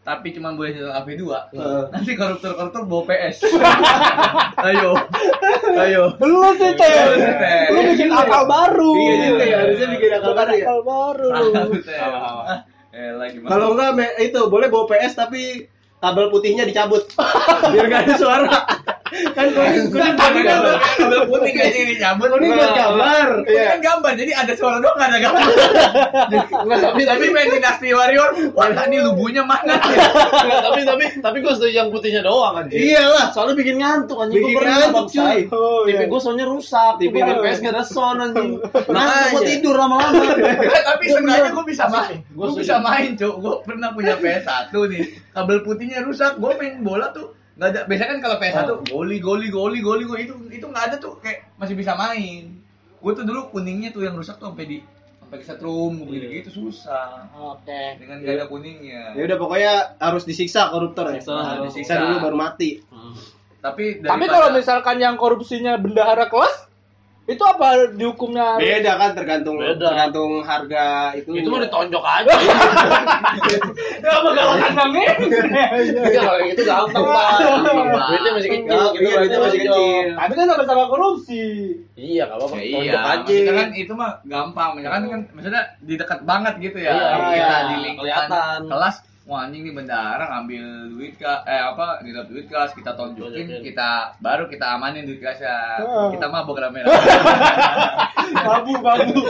tapi 0.05 0.29
cuma 0.31 0.53
boleh 0.53 0.77
nyetel 0.77 0.93
AP2 0.93 1.25
Heeh. 1.57 1.83
nanti 1.89 2.13
koruptor-koruptor 2.13 2.85
bawa 2.85 3.03
PS 3.09 3.41
ayo 4.69 4.93
ayo 5.73 6.05
Lu 6.21 6.41
sih 6.61 6.73
teh. 6.77 6.93
Lu 6.93 7.17
sih, 7.17 7.35
Teh. 7.41 7.67
Lu 7.73 7.81
bikin 7.93 8.09
akal 8.13 8.45
baru. 8.45 8.93
Iya 8.95 9.15
juga 9.31 9.45
ya, 9.45 9.57
harusnya 9.65 9.89
bikin 9.97 10.11
akal 10.13 10.33
baru 10.37 10.53
ya. 10.53 10.65
Akal 10.65 10.81
baru. 10.85 11.29
Kalau 13.49 13.67
enggak 13.75 14.11
itu 14.23 14.41
boleh 14.47 14.69
bawa 14.71 14.85
PS 14.87 15.19
tapi 15.19 15.67
kabel 16.05 16.29
putihnya 16.29 16.69
dicabut 16.69 17.09
biar 17.73 17.87
nggak 17.89 18.03
ada 18.05 18.15
suara. 18.21 18.53
Kan 19.35 19.47
kuning 19.51 19.87
kuning 19.91 20.15
buat 20.17 20.33
gambar. 20.35 20.77
kabel 20.99 21.21
putih 21.29 21.51
kayaknya 21.55 21.81
ini 21.85 21.95
cabut 21.99 22.29
Kuning 22.35 22.53
buat 22.55 22.73
gambar. 22.75 23.29
Kuning 23.47 23.69
kan 23.69 23.81
gambar 23.81 24.13
jadi 24.19 24.33
ada 24.35 24.53
suara 24.59 24.77
doang 24.83 24.97
nggak 24.97 25.09
ada 25.11 25.19
gambar 25.23 25.43
tapi 26.65 27.03
tapi 27.05 27.25
main 27.31 27.49
dinasti 27.51 27.89
warrior 27.95 28.31
wah 28.55 28.69
ini 28.71 28.99
lubunya 29.01 29.43
mana 29.45 29.77
tapi 30.67 30.81
tapi 30.85 31.05
tapi 31.21 31.37
gue 31.41 31.53
setuju 31.55 31.75
yang 31.75 31.89
putihnya 31.91 32.23
doang 32.25 32.59
anjir. 32.61 32.79
Iyalah. 32.79 33.33
Soalnya 33.35 33.55
bikin 33.59 33.77
ngantuk 33.81 34.19
anjing. 34.21 34.43
Bikin 34.43 34.57
pernah 34.61 34.77
ngantuk, 34.87 35.07
cuy. 35.11 35.39
Oh, 35.51 35.83
TV 35.85 36.01
iya. 36.01 36.07
gue 36.07 36.21
soalnya 36.21 36.47
rusak. 36.47 36.93
TV 37.01 37.15
Iya. 37.15 37.41
PS 37.41 37.59
gak 37.65 37.73
ada 37.75 37.85
sound 37.87 38.19
anjing. 38.21 38.51
Makanya. 38.95 39.33
gue 39.33 39.43
tidur 39.49 39.75
lama-lama. 39.79 40.23
Tapi 40.93 41.05
seenggaknya 41.09 41.51
gue 41.55 41.65
bisa 41.65 41.85
main 41.89 42.17
Gua 42.35 42.45
gue 42.51 42.61
bisa 42.61 42.77
main 42.83 43.11
cuk 43.17 43.35
gue 43.41 43.55
pernah 43.65 43.89
punya 43.95 44.15
PS1 44.21 44.71
nih 44.75 45.03
kabel 45.33 45.59
putihnya 45.65 45.99
rusak 46.05 46.37
gue 46.39 46.51
main 46.59 46.75
bola 46.85 47.11
tuh 47.15 47.33
nggak 47.55 47.69
ada 47.69 47.81
biasanya 47.85 48.09
kan 48.09 48.21
kalau 48.21 48.37
PS1 48.37 48.67
Oh. 48.67 48.79
goli 48.85 49.19
goli 49.19 49.47
goli 49.49 49.79
goli 49.79 50.05
goli 50.05 50.21
itu 50.23 50.35
itu 50.51 50.65
nggak 50.65 50.85
ada 50.85 50.97
tuh 50.97 51.19
kayak 51.19 51.55
masih 51.55 51.73
bisa 51.73 51.95
main 51.95 52.51
gue 52.99 53.13
tuh 53.13 53.23
dulu 53.23 53.47
kuningnya 53.49 53.89
tuh 53.89 54.03
yang 54.03 54.13
rusak 54.13 54.37
tuh 54.37 54.49
sampai 54.49 54.67
di 54.67 54.79
sampai 55.19 55.39
kesetrum 55.39 55.93
gitu 56.05 56.27
gitu 56.27 56.51
susah 56.53 57.29
Oke. 57.33 57.97
dengan 57.97 58.17
gak 58.19 58.35
ada 58.35 58.47
kuningnya 58.47 59.13
Ya 59.13 59.23
udah 59.25 59.37
pokoknya 59.37 59.73
harus 59.99 60.25
disiksa 60.25 60.69
koruptor 60.69 61.09
ya. 61.09 61.21
Nah, 61.23 61.45
harus 61.55 61.71
disiksa 61.71 61.97
dulu 61.97 62.19
baru 62.21 62.37
mati. 62.37 62.81
tapi 63.59 63.97
Tapi 63.97 64.03
daripada- 64.03 64.29
kalau 64.31 64.49
misalkan 64.53 64.97
yang 64.99 65.15
korupsinya 65.15 65.77
bendahara 65.77 66.29
kelas, 66.29 66.64
itu 67.25 67.41
apa 67.41 67.89
dihukumnya? 67.97 68.61
Beda 68.61 69.01
kan 69.01 69.17
tergantung 69.17 69.57
Beda. 69.57 69.81
tergantung 69.81 70.45
harga 70.45 71.17
itu. 71.17 71.33
Itu 71.33 71.49
mah 71.49 71.65
ditonjok 71.65 72.05
aja. 72.05 72.33
Ya 74.05 74.21
apa 74.21 74.29
galakan 74.37 74.73
kami? 74.77 75.01
Iya, 75.01 76.21
kalau 76.21 76.39
yang 76.45 76.51
itu 76.53 76.63
gampang, 76.69 77.05
Pak. 77.09 77.29
Duitnya 78.13 78.31
masih 78.37 78.51
kecil. 78.53 78.81
Gitu, 78.93 79.01
iya, 79.01 79.17
duitnya 79.17 79.39
masih 79.41 79.61
kecil. 79.65 80.05
Tapi 80.13 80.33
kan 80.37 80.47
sama-sama 80.53 80.85
korupsi. 80.93 81.45
Iya, 81.97 82.23
enggak 82.29 82.39
apa-apa. 82.45 82.57
Ya, 82.61 82.65
iya, 82.85 82.99
aja. 83.01 83.53
kan 83.57 83.69
itu 83.73 83.93
mah 83.97 84.13
gampang. 84.29 84.71
Misalkan 84.77 85.03
kan 85.09 85.21
maksudnya 85.33 85.63
di 85.81 85.95
dekat 85.97 86.21
banget 86.29 86.55
gitu 86.61 86.79
ya. 86.85 86.93
Iya, 86.93 87.09
kita 87.17 87.33
iya, 87.33 87.59
di 87.65 87.77
lingkungan 87.81 88.05
kelihatan. 88.05 88.59
kelas 88.69 88.97
Wah 89.25 89.49
anjing 89.49 89.65
nih 89.65 89.73
bendara 89.73 90.21
ngambil 90.21 90.93
duit 90.93 91.17
ka, 91.17 91.41
eh 91.49 91.57
apa 91.57 92.05
nginep 92.05 92.29
duit 92.29 92.45
kelas 92.45 92.77
kita 92.77 92.93
tonjokin 92.93 93.57
kita 93.65 94.13
baru 94.21 94.45
kita 94.53 94.77
amanin 94.77 95.09
duit 95.09 95.17
kelasnya 95.17 95.81
Oh. 95.81 96.13
kita 96.13 96.29
mabok 96.29 96.61
rame 96.61 96.85
Babu, 98.25 98.73
babu. 98.81 99.21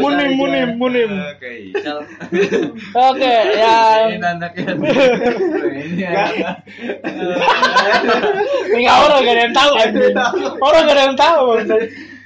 munim, 0.00 0.30
munim, 0.36 0.68
munim. 0.76 1.10
oke. 1.32 1.52
Oke, 2.92 3.34
ya. 3.56 4.08
ini 4.08 4.20
anaknya 4.20 4.72
ini 8.66 8.80
nggak 8.84 8.98
orang 9.00 9.20
gak 9.20 9.34
ada 9.36 9.42
yang 9.44 9.54
tahu 9.54 9.72
anjing. 9.76 10.14
Orang 10.60 10.80
gak 10.84 10.94
ada 10.96 11.02
yang 11.04 11.16
tahu. 11.16 11.46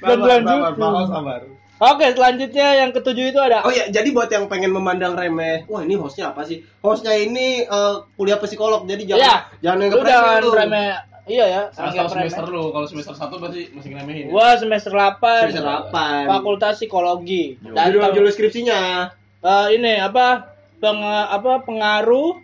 Dan 0.01 0.17
lanjut. 0.19 0.75
sabar. 1.07 1.41
Oke, 1.81 2.05
selanjutnya 2.07 2.77
yang 2.77 2.93
ketujuh 2.93 3.33
itu 3.33 3.39
ada. 3.41 3.65
Oh 3.65 3.73
ya, 3.73 3.89
jadi 3.89 4.05
buat 4.13 4.29
yang 4.29 4.45
pengen 4.45 4.69
memandang 4.69 5.17
remeh, 5.17 5.65
wah 5.65 5.81
ini 5.81 5.97
hostnya 5.97 6.29
apa 6.29 6.45
sih? 6.45 6.61
Hostnya 6.77 7.17
ini 7.17 7.65
eh, 7.65 7.93
kuliah 8.13 8.37
psikolog, 8.37 8.85
jadi 8.85 9.01
jangan 9.03 9.17
Iya. 9.19 9.35
jangan 9.59 9.77
jangan 9.81 10.41
remeh 10.45 10.53
remeh. 10.53 10.89
Iya 11.21 11.45
ya, 11.47 11.61
satu 11.69 12.09
semester 12.11 12.49
lu, 12.49 12.69
kalau 12.69 12.85
semester 12.85 13.13
1 13.13 13.37
berarti 13.37 13.73
masih 13.73 13.89
ngeremehin. 13.93 14.25
ya? 14.25 14.31
Gua 14.31 14.49
semester 14.57 14.89
8. 14.91 15.21
Semester 15.47 15.65
8. 15.89 16.25
Fakultas 16.27 16.73
Psikologi. 16.77 17.57
Dan 17.61 17.93
Judul 17.93 18.09
judul 18.13 18.29
skripsinya. 18.29 19.09
eh, 19.41 19.67
ini 19.73 19.97
apa? 19.97 20.53
Peng, 20.77 20.97
apa 21.05 21.61
pengaruh 21.61 22.41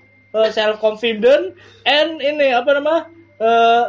self 0.49 0.77
confidence 0.77 1.57
and 1.83 2.21
ini 2.21 2.53
apa 2.53 2.69
nama? 2.73 2.95
eh, 3.37 3.83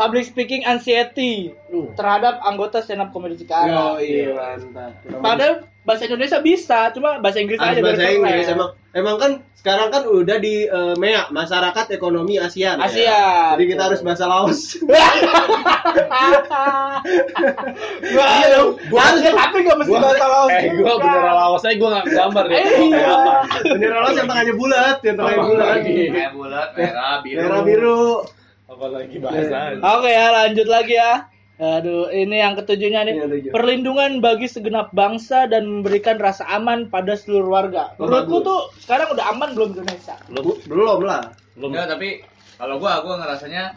public 0.00 0.24
speaking 0.24 0.64
anxiety 0.64 1.52
Lu. 1.66 1.92
terhadap 1.92 2.40
anggota 2.40 2.78
stand 2.78 2.98
up 2.98 3.10
comedy 3.10 3.36
Cikarang. 3.36 3.70
Oh 3.70 3.96
iya 3.96 4.32
mantap. 4.32 4.90
Padahal 5.14 5.54
bahasa 5.80 6.04
Indonesia 6.04 6.36
bisa, 6.38 6.90
cuma 6.90 7.16
bahasa 7.18 7.38
Inggris 7.38 7.56
Ah, 7.56 7.70
aja 7.70 7.78
bahasa 7.80 8.02
Inggris 8.06 8.44
keren. 8.44 8.54
emang 8.54 8.68
emang 8.92 9.16
kan 9.16 9.30
sekarang 9.54 9.88
kan 9.88 10.02
udah 10.02 10.36
di 10.38 10.64
eh, 10.64 10.94
MEA 10.96 11.28
masyarakat 11.28 11.84
ekonomi 11.90 12.36
ASEAN. 12.36 12.76
ya. 12.76 12.80
ASEAN. 12.80 13.48
Jadi 13.54 13.64
kita 13.66 13.82
harus 13.86 14.00
bahasa 14.00 14.24
Laos. 14.24 14.60
Gua 14.80 14.96
Iya 18.34 18.46
dong. 18.50 18.68
Gua 18.88 19.00
harus 19.02 19.20
tapi 19.22 19.56
gak 19.62 19.76
mesti 19.78 19.94
bahasa 19.94 20.26
Laos. 20.26 20.50
Eh, 20.50 20.62
gua 20.74 20.92
bendera 20.96 21.32
Laos 21.34 21.62
aja 21.62 21.74
gua 21.76 21.88
enggak 21.92 22.06
gambar 22.10 22.44
deh. 22.46 22.56
Eh, 22.56 22.64
Kayak 22.88 23.10
apa? 23.10 23.32
Bendera 23.64 23.96
Laos 24.00 24.14
yang 24.16 24.26
tengahnya 24.26 24.54
bulat, 24.54 24.96
yang 25.02 25.14
tengahnya 25.14 25.42
bulat. 25.44 25.66
lagi? 25.66 25.98
kayak 26.10 26.30
bulat 26.32 26.68
merah 26.72 27.14
biru 27.20 27.38
Merah 27.38 27.60
biru. 27.62 28.04
Apalagi 28.70 29.18
bahasa. 29.18 29.74
Oke 29.98 30.08
ya, 30.08 30.26
lanjut 30.30 30.68
lagi 30.70 30.94
ya. 30.94 31.26
Aduh, 31.60 32.08
ini 32.08 32.40
yang 32.40 32.56
ketujuhnya 32.56 33.04
nih. 33.04 33.14
Ketujuh. 33.20 33.50
Perlindungan 33.52 34.24
bagi 34.24 34.48
segenap 34.48 34.94
bangsa 34.96 35.44
dan 35.44 35.68
memberikan 35.68 36.16
rasa 36.16 36.48
aman 36.48 36.88
pada 36.88 37.12
seluruh 37.12 37.50
warga. 37.50 37.92
Oh, 37.98 38.08
Menurutku 38.08 38.40
bagus. 38.40 38.46
tuh 38.48 38.60
sekarang 38.80 39.12
udah 39.12 39.24
aman 39.28 39.48
belum 39.52 39.68
Indonesia? 39.76 40.16
Belum 40.30 40.56
Belum 40.64 41.00
lah. 41.04 41.22
belum. 41.58 41.68
Enggak, 41.74 41.86
tapi 41.92 42.08
kalau 42.56 42.80
gua 42.80 43.04
gua 43.04 43.20
ngerasanya 43.20 43.76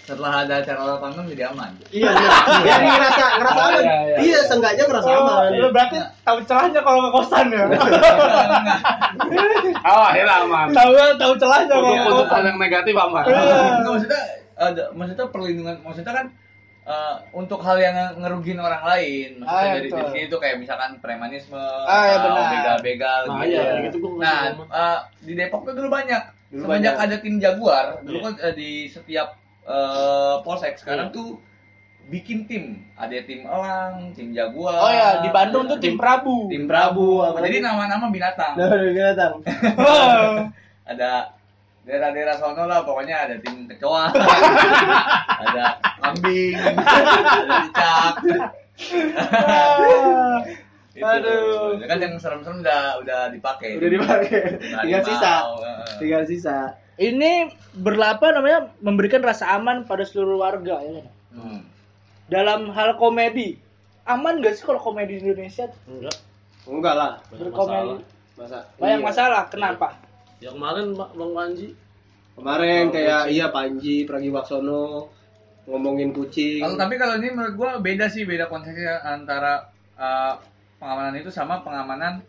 setelah 0.00 0.42
ada 0.42 0.58
acara 0.58 0.98
panggung 0.98 1.28
jadi 1.28 1.46
aman 1.48 1.70
Iya, 1.88 2.10
iya. 2.10 2.30
Jadi 2.60 2.86
ngerasa 2.92 3.24
ngerasa 3.36 3.54
Oh, 3.54 3.68
aman. 3.68 3.80
iya, 3.80 3.96
iya. 4.02 4.16
Iya, 4.18 4.38
seenggaknya 4.42 4.84
ngerasa 4.84 5.10
aman. 5.12 5.48
lu 5.54 5.68
berarti 5.70 5.96
tahu 6.20 6.38
celahnya 6.42 6.80
kalau 6.80 7.00
ke 7.00 7.10
kosan 7.12 7.46
ya. 7.48 7.64
Oh, 9.82 10.02
akhirnya 10.04 10.34
aman. 10.42 10.66
tahu 10.70 10.90
tahu 11.16 11.32
celahnya 11.36 11.66
kalau 11.70 11.88
Untuk 11.88 12.04
ke 12.06 12.22
kosan. 12.26 12.42
yang 12.44 12.58
negatif 12.58 12.94
aman. 12.94 13.24
Iya. 13.24 13.44
Maksudnya 13.82 14.22
ada 14.56 14.82
maksudnya 14.92 15.26
perlindungan 15.26 15.76
maksudnya 15.80 16.12
kan 16.12 16.26
eh, 16.82 17.14
untuk 17.32 17.60
hal 17.60 17.76
yang 17.78 17.94
ngerugin 18.18 18.58
orang 18.58 18.82
lain 18.82 19.28
maksudnya 19.38 19.56
Ah, 19.56 19.64
iya, 19.64 19.74
dari 19.78 19.88
dari 19.88 20.04
sini 20.10 20.20
itu 20.26 20.36
kayak 20.36 20.56
misalkan 20.58 20.90
premanisme 20.98 21.56
Ah, 21.86 22.02
iya, 22.04 22.16
benar. 22.18 22.44
begal-begal 22.50 23.20
Nah, 23.26 23.36
gitu. 23.40 23.52
iya, 23.54 23.64
gitu 23.86 23.96
gua 23.98 24.10
nggak 24.18 24.40
nah, 24.58 24.68
eh, 24.74 24.98
di 25.22 25.32
Depok 25.34 25.62
tuh 25.62 25.72
dulu 25.72 25.88
banyak. 25.88 26.22
Dulu 26.50 26.66
Semenjak 26.66 26.94
banyak. 26.94 27.06
ada 27.06 27.16
tim 27.16 27.36
Jaguar, 27.38 27.86
dulu 28.02 28.16
Iya. 28.16 28.24
kan 28.26 28.34
eh, 28.42 28.52
di 28.52 28.70
setiap 28.84 29.28
eh, 29.64 30.34
polsek 30.40 30.76
sekarang 30.76 31.10
Iya. 31.10 31.16
tuh 31.16 31.28
bikin 32.08 32.44
tim. 32.44 32.64
Ada 32.94 33.22
tim 33.22 33.46
elang, 33.46 34.10
tim 34.12 34.34
Jaguar. 34.34 34.74
Oh 34.76 34.90
ya, 34.90 35.22
di 35.22 35.30
Bandung 35.30 35.66
tuh 35.66 35.78
tim 35.78 35.94
Prabu. 35.94 36.50
tim 36.50 36.66
Prabu. 36.66 37.22
apalagi? 37.22 37.54
Jadi 37.54 37.58
nama-nama 37.62 38.06
binatang. 38.08 38.58
Udah 38.58 38.68
binatang. 38.82 39.32
ada 40.90 41.30
daerah-daerah 41.80 42.36
sono 42.36 42.66
lah 42.66 42.82
pokoknya 42.82 43.16
ada 43.24 43.34
tim 43.40 43.64
kecoa 43.64 44.10
ada 45.42 45.64
kambing 45.96 46.54
ada 46.60 47.56
cicak 47.64 48.14
Gitu. 50.90 51.06
Aduh. 51.06 51.78
Kan 51.80 51.96
yang 51.96 52.18
serem-serem 52.18 52.60
udah 52.60 52.98
udah 53.00 53.20
dipakai 53.30 53.78
Udah 53.78 53.88
dipakai. 53.88 54.40
Tinggal 54.82 55.02
sisa. 55.06 55.34
Tinggal 55.96 56.22
sisa. 56.26 56.58
Ini 57.00 57.48
berlapa 57.80 58.28
namanya 58.36 58.76
memberikan 58.84 59.24
rasa 59.24 59.56
aman 59.56 59.88
pada 59.88 60.04
seluruh 60.04 60.44
warga 60.44 60.84
ya 60.84 61.00
kan? 61.00 61.06
Hmm. 61.32 61.60
Dalam 62.28 62.68
hal 62.76 63.00
komedi. 63.00 63.56
Aman 64.04 64.44
gak 64.44 64.60
sih 64.60 64.64
kalau 64.68 64.82
komedi 64.82 65.16
di 65.16 65.32
Indonesia 65.32 65.70
Enggak. 65.88 66.16
Enggak 66.68 66.94
lah. 66.94 67.12
Banyak 67.32 67.40
berkomedi? 67.48 67.92
masalah. 67.96 67.98
Masa 68.36 68.58
Banyak 68.76 69.00
iya. 69.00 69.06
masalah. 69.08 69.42
Kenapa? 69.48 69.88
Ya 70.44 70.50
kemarin 70.52 70.92
Bang 70.92 71.12
Bang 71.16 71.32
Panji 71.32 71.68
Kemarin 72.36 72.88
kayak 72.88 73.32
iya 73.32 73.52
Panji 73.52 74.04
Pragiwaksono 74.04 75.08
ngomongin 75.68 76.12
kucing. 76.12 76.64
Kalau 76.64 76.76
tapi 76.76 76.96
kalau 76.96 77.20
ini 77.20 77.28
menurut 77.32 77.54
gua 77.56 77.70
beda 77.80 78.08
sih 78.08 78.24
beda 78.24 78.48
konteksnya 78.48 79.04
antara 79.04 79.68
uh, 80.00 80.40
pengamanan 80.80 81.20
itu 81.20 81.28
sama 81.28 81.60
pengamanan 81.60 82.24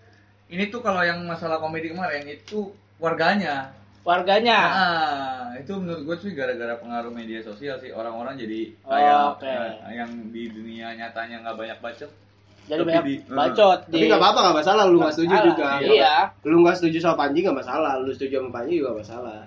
ini 0.52 0.68
tuh 0.68 0.84
kalau 0.84 1.00
yang 1.00 1.24
masalah 1.24 1.64
komedi 1.64 1.96
kemarin 1.96 2.28
itu 2.28 2.76
warganya 3.00 3.72
Warganya. 4.02 4.60
Ah, 4.66 5.46
itu 5.54 5.70
menurut 5.74 6.02
gue 6.04 6.16
sih 6.20 6.32
gara-gara 6.34 6.74
pengaruh 6.76 7.10
media 7.10 7.38
sosial 7.40 7.78
sih 7.78 7.94
orang-orang 7.94 8.34
jadi 8.36 8.74
Oh, 8.82 8.90
kayak 8.90 9.18
oke. 9.32 9.46
eh, 9.46 9.94
yang 9.94 10.10
di 10.30 10.50
dunia 10.50 10.90
nyatanya 10.92 11.46
nggak 11.46 11.54
banyak 11.56 11.78
bacot 11.80 12.10
jadi 12.64 12.82
banyak 12.82 13.06
di- 13.06 13.22
bacot 13.28 13.80
Tapi 13.86 14.06
nggak 14.08 14.18
apa-apa 14.18 14.40
nggak 14.42 14.58
masalah 14.58 14.84
lu 14.86 14.98
nggak 14.98 15.14
setuju 15.14 15.36
juga. 15.44 15.68
Iya. 15.80 16.16
Lu 16.42 16.62
nggak 16.62 16.76
setuju 16.76 16.98
sama 17.00 17.16
Panji 17.20 17.40
nggak 17.42 17.58
masalah, 17.58 17.94
lu 17.98 18.10
setuju 18.10 18.34
sama 18.38 18.50
Panji 18.52 18.74
juga 18.76 18.90
nggak 18.90 19.02
masalah. 19.02 19.40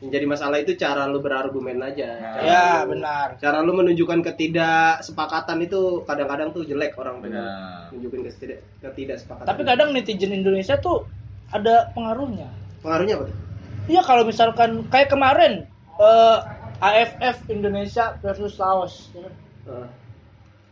Yang 0.00 0.10
jadi 0.10 0.26
masalah 0.26 0.56
itu 0.58 0.72
cara 0.74 1.02
lu 1.04 1.18
berargumen 1.20 1.76
aja. 1.78 2.08
Nah. 2.16 2.40
Ya, 2.40 2.66
benar. 2.82 3.36
Cara 3.36 3.60
lu 3.60 3.76
menunjukkan 3.76 4.24
ketidaksepakatan 4.24 5.60
itu 5.60 5.80
kadang-kadang 6.02 6.50
tuh 6.50 6.64
jelek 6.64 6.96
orang. 6.96 7.20
Benar. 7.20 7.92
Nunjukin 7.92 8.24
ketidak 8.24 8.58
ketidaksepakatan. 8.80 9.44
Tapi 9.44 9.62
kadang 9.62 9.92
netizen 9.92 10.32
Indonesia 10.32 10.74
tuh 10.76 11.04
ada 11.48 11.92
pengaruhnya. 11.92 12.48
pengaruhnya 12.80 13.14
apa 13.14 13.24
tuh? 13.28 13.36
Iya 13.88 14.02
kalau 14.04 14.28
misalkan 14.28 14.84
kayak 14.90 15.08
kemarin 15.12 15.64
eh, 16.00 16.38
AFF 16.80 17.48
Indonesia 17.52 18.16
versus 18.24 18.56
Laos. 18.56 19.12
ya? 19.12 19.28
Heeh. 19.68 19.88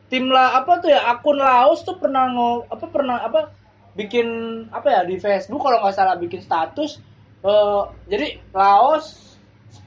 Tim 0.09 0.33
lah 0.33 0.57
apa 0.65 0.81
tuh 0.81 0.89
ya 0.89 1.05
akun 1.05 1.37
Laos 1.37 1.85
tuh 1.85 2.01
pernah 2.01 2.33
ngo, 2.33 2.65
apa 2.73 2.89
pernah 2.89 3.21
apa 3.21 3.53
bikin 3.93 4.29
apa 4.73 4.89
ya 4.89 5.01
di 5.05 5.21
Facebook 5.21 5.61
kalau 5.61 5.85
nggak 5.85 5.93
salah 5.97 6.17
bikin 6.17 6.41
status 6.41 6.97
eh, 7.45 7.83
jadi 8.09 8.41
Laos 8.57 9.37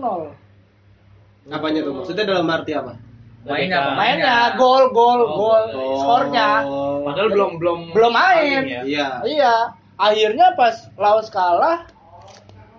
Apanya 1.49 1.81
tuh? 1.81 1.93
Maksudnya 1.97 2.25
dalam 2.29 2.45
arti 2.45 2.77
apa? 2.77 2.93
Mainnya, 3.41 3.95
mainnya 3.95 4.53
gol 4.59 4.91
gol 4.93 5.23
gol 5.33 5.63
skornya 5.97 6.61
Oh. 6.67 7.01
Padahal 7.07 7.31
belum 7.31 7.51
belum 7.57 7.79
belum 7.95 8.11
main 8.11 8.61
ya. 8.67 8.81
Iya. 8.83 9.07
Iya, 9.23 9.55
akhirnya 9.99 10.55
pas 10.55 10.87
Laos 10.95 11.27
kalah, 11.27 11.85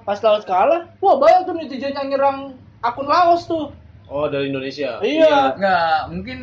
pas 0.02 0.18
Laos 0.18 0.42
kalah, 0.42 0.88
wah 0.98 1.14
banyak 1.20 1.44
tuh 1.44 1.54
netizen 1.54 1.92
yang 1.92 2.08
nyerang 2.08 2.38
akun 2.80 3.06
Laos 3.06 3.44
tuh. 3.44 3.70
Oh, 4.10 4.26
dari 4.26 4.50
Indonesia. 4.50 4.98
Iya. 4.98 5.54
Enggak, 5.54 5.98
mungkin 6.10 6.38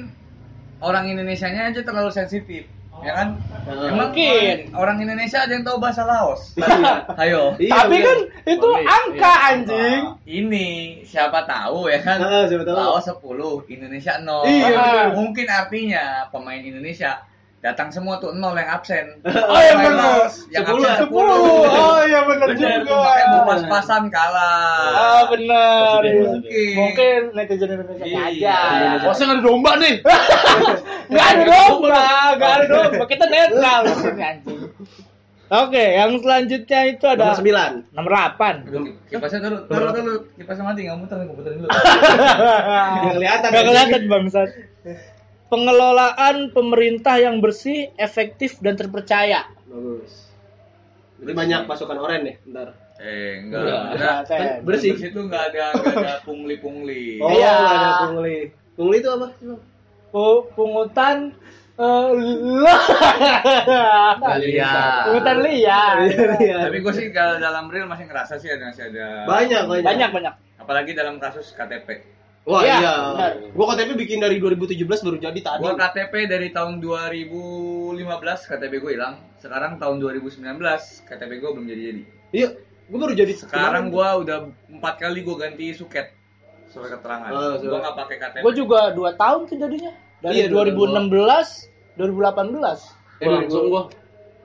orang 0.80 1.10
Indonesianya 1.10 1.74
aja 1.74 1.82
terlalu 1.84 2.14
sensitif. 2.14 2.64
Ya 2.98 3.14
kan? 3.14 3.38
Emang 3.70 4.10
Mungkin. 4.10 4.74
orang, 4.74 4.98
orang 4.98 4.98
Indonesia 5.06 5.46
ada 5.46 5.54
yang 5.54 5.62
tahu 5.62 5.78
bahasa 5.78 6.02
Laos. 6.02 6.58
Ayo. 7.22 7.54
Iya, 7.62 7.86
Tapi 7.86 7.94
bener. 7.94 8.06
kan 8.10 8.18
itu 8.50 8.70
Boleh. 8.74 8.86
angka 8.90 9.34
Iya. 9.38 9.48
anjing. 9.54 10.02
Ini 10.26 10.68
siapa 11.06 11.46
tahu 11.46 11.94
ya 11.94 12.02
kan? 12.02 12.18
Ah, 12.18 12.50
siapa 12.50 12.66
tahu. 12.66 12.74
Laos 12.74 13.06
10, 13.06 13.22
Indonesia 13.70 14.18
0. 14.18 14.50
Iya. 14.50 15.14
Mungkin 15.14 15.46
artinya 15.46 16.04
pemain 16.34 16.58
Indonesia 16.58 17.22
datang 17.58 17.90
semua 17.90 18.16
tuh 18.18 18.32
0 18.32 18.54
yang 18.54 18.70
absen. 18.70 19.06
Oh 19.26 19.58
iya 19.58 19.74
benar. 19.76 20.30
Yang 20.54 20.66
absen 20.70 20.92
10. 21.04 21.10
Oh 21.10 22.00
iya 22.06 22.20
benar 22.24 22.48
juga. 22.54 22.78
makanya 22.86 23.26
mau 23.28 23.42
pas-pasan 23.46 24.04
kalah. 24.08 24.88
Ah 24.94 25.24
benar. 25.28 26.00
Mungkin. 26.06 26.74
Mungkin 26.78 27.20
netizen 27.34 27.70
Indonesia 27.74 28.06
Iya. 28.06 28.22
aja. 28.30 28.58
Masa 29.04 29.22
nggak 29.26 29.36
ada 29.36 29.44
domba 29.44 29.72
nih? 29.78 29.96
Nggak 31.12 31.28
ada 31.34 31.44
domba, 31.46 32.04
nggak 32.36 32.52
ada 32.52 32.66
domba. 32.68 33.04
Kita 33.08 33.26
netral 33.26 33.80
di 33.82 33.94
sini 33.96 34.22
anjing. 34.22 34.60
Oke, 35.48 35.80
yang 35.96 36.12
selanjutnya 36.20 36.80
itu 36.92 37.06
ada 37.08 37.32
Nomor 37.32 37.40
9. 37.40 37.96
nomor 37.96 38.12
8. 38.12 38.68
Aduh, 38.68 38.84
Kipasnya 39.08 39.40
dulu, 39.40 39.58
dulu, 39.64 39.88
dulu. 39.96 40.14
Kipasnya 40.36 40.64
mati, 40.68 40.84
nggak 40.84 41.00
muter, 41.00 41.16
nggak 41.24 41.38
muterin 41.40 41.58
dulu. 41.64 41.70
Nggak 41.72 43.14
kelihatan. 43.16 43.50
Gak 43.56 43.64
kelihatan 43.64 44.02
bangsat. 44.12 44.50
Pengelolaan 45.48 46.52
pemerintah 46.52 47.16
yang 47.16 47.40
bersih, 47.40 47.90
efektif 47.96 48.60
dan 48.60 48.76
terpercaya. 48.76 49.48
Bagus. 49.64 50.28
Berarti 51.18 51.34
banyak 51.34 51.62
pasukan 51.64 51.98
oren 51.98 52.22
nih, 52.24 52.36
bentar. 52.44 52.68
Eh, 52.98 53.42
enggak. 53.42 53.62
Enggak, 53.62 53.82
Enggak. 53.90 54.18
Ten. 54.24 54.38
Kan 54.38 54.48
bersih. 54.62 54.92
Bersih 54.92 55.08
itu 55.08 55.20
enggak 55.20 55.44
ada, 55.48 55.66
enggak 55.72 55.96
ada 55.96 56.16
pungli-pungli. 56.22 57.06
Oh, 57.18 57.30
Iya. 57.30 57.56
ada 57.56 57.90
pungli. 58.04 58.38
Pungli 58.74 58.96
itu 58.98 59.10
apa? 59.10 59.28
Pu- 60.08 60.46
pungutan 60.52 61.18
lah. 62.66 62.84
Liar. 64.36 65.06
pungutan 65.06 65.38
liar. 65.40 65.96
Iya. 66.38 66.58
Tapi 66.66 66.78
gue 66.80 66.94
sih 66.94 67.08
kalau 67.10 67.38
dalam 67.38 67.70
real 67.70 67.86
masih 67.86 68.06
ngerasa 68.06 68.36
sih 68.36 68.50
ada 68.50 68.68
masih 68.68 68.90
ada. 68.90 69.24
Banyak, 69.26 69.62
banyak. 69.64 69.86
Banyak 69.86 70.10
banyak. 70.12 70.34
Apalagi 70.58 70.92
dalam 70.92 71.18
kasus 71.18 71.54
KTP. 71.54 72.17
Wah, 72.48 72.64
Iya, 72.64 72.76
iya. 72.80 72.94
benar. 73.12 73.32
Gua 73.52 73.66
KTP 73.76 73.90
bikin 74.00 74.24
dari 74.24 74.40
2017 74.40 75.04
baru 75.04 75.18
jadi 75.20 75.40
tadi. 75.44 75.60
Gua 75.60 75.76
KTP 75.76 76.14
dari 76.32 76.48
tahun 76.56 76.80
2015 76.80 78.00
KTP 78.48 78.74
gue 78.80 78.92
hilang. 78.96 79.20
Sekarang 79.36 79.76
tahun 79.76 80.00
2019 80.00 80.48
KTP 81.04 81.32
gue 81.44 81.50
belum 81.52 81.68
jadi-jadi. 81.68 82.02
Iya, 82.32 82.50
gua 82.88 82.98
baru 83.04 83.14
jadi 83.14 83.34
Sekarang 83.36 83.92
gua 83.92 84.24
udah 84.24 84.38
empat 84.72 84.96
kali 84.96 85.28
gua 85.28 85.36
ganti 85.44 85.76
suket 85.76 86.16
surat 86.72 86.96
keterangan. 86.96 87.36
Oh, 87.36 87.60
gua 87.60 87.78
nggak 87.84 87.96
pakai 88.00 88.16
KTP. 88.16 88.44
Gue 88.48 88.54
juga 88.56 88.80
2 88.96 89.12
tahun 89.14 89.40
tuh 89.44 89.58
jadinya. 89.60 89.92
Dari 90.18 90.36
Iya, 90.40 90.46
2016, 90.48 91.68
2018. 92.00 92.80
Eh, 93.20 93.26
Gua 93.28 93.34
langsung 93.44 93.66
gua. 93.68 93.84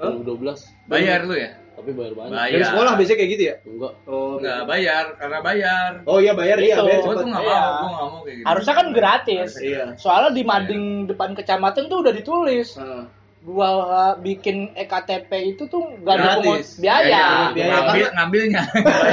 Hah? 0.02 0.10
2012. 0.10 0.90
bayar 0.90 1.22
lu 1.22 1.38
ya? 1.38 1.54
Tapi 1.72 1.90
bayar 1.90 2.12
banyak. 2.12 2.32
Bayar. 2.32 2.52
Dari 2.52 2.64
sekolah 2.64 2.92
biasanya 2.94 3.18
kayak 3.18 3.30
gitu 3.30 3.42
ya? 3.42 3.54
Enggak. 3.64 3.92
Oh, 4.04 4.32
Enggak 4.36 4.60
bayar 4.64 5.04
karena 5.16 5.38
bayar. 5.40 5.90
Oh 6.04 6.18
iya 6.18 6.32
bayar 6.32 6.58
iya, 6.58 6.74
Itu. 6.74 6.84
bayar 6.84 6.98
Gua 6.98 7.06
cepet. 7.06 7.16
tuh 7.16 7.28
nggak 7.28 7.42
Iya. 7.42 7.58
mau, 7.58 7.72
gua 7.72 7.88
nggak 7.88 8.06
mau 8.06 8.20
kayak 8.20 8.36
gitu. 8.36 8.46
Harusnya 8.46 8.74
kan 8.74 8.86
gratis. 8.92 9.50
Iya. 9.58 9.84
Soalnya 9.96 10.30
di 10.30 10.42
mading 10.42 10.84
depan 11.06 11.30
kecamatan 11.32 11.82
tuh 11.86 11.98
udah 12.00 12.12
ditulis 12.12 12.68
Heeh. 12.76 13.02
bahwa 13.42 14.02
bikin 14.16 14.56
ektp 14.72 15.30
itu 15.34 15.66
tuh 15.66 15.82
gak 16.00 16.14
ada 16.14 16.38
Gratis. 16.38 16.78
biaya. 16.78 17.02
Biaya. 17.02 17.26
Biaya. 17.50 17.74
Ngambil, 17.80 18.06
ngambilnya. 18.12 18.62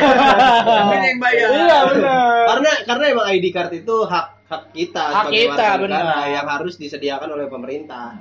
ngambilnya 0.70 1.08
yang 1.08 1.20
bayar. 1.20 1.48
Iya 1.50 1.78
benar. 1.88 2.44
Karena 2.46 2.72
karena 2.86 3.04
emang 3.10 3.28
ID 3.32 3.46
card 3.50 3.72
itu 3.74 3.96
hak 4.04 4.28
hak 4.46 4.64
kita 4.72 5.04
Hak 5.04 5.14
sebagai 5.30 5.42
kita, 5.48 5.54
warga 5.56 5.78
negara 5.80 6.02
benar. 6.04 6.28
yang 6.32 6.48
harus 6.48 6.74
disediakan 6.76 7.30
oleh 7.32 7.48
pemerintah. 7.48 8.18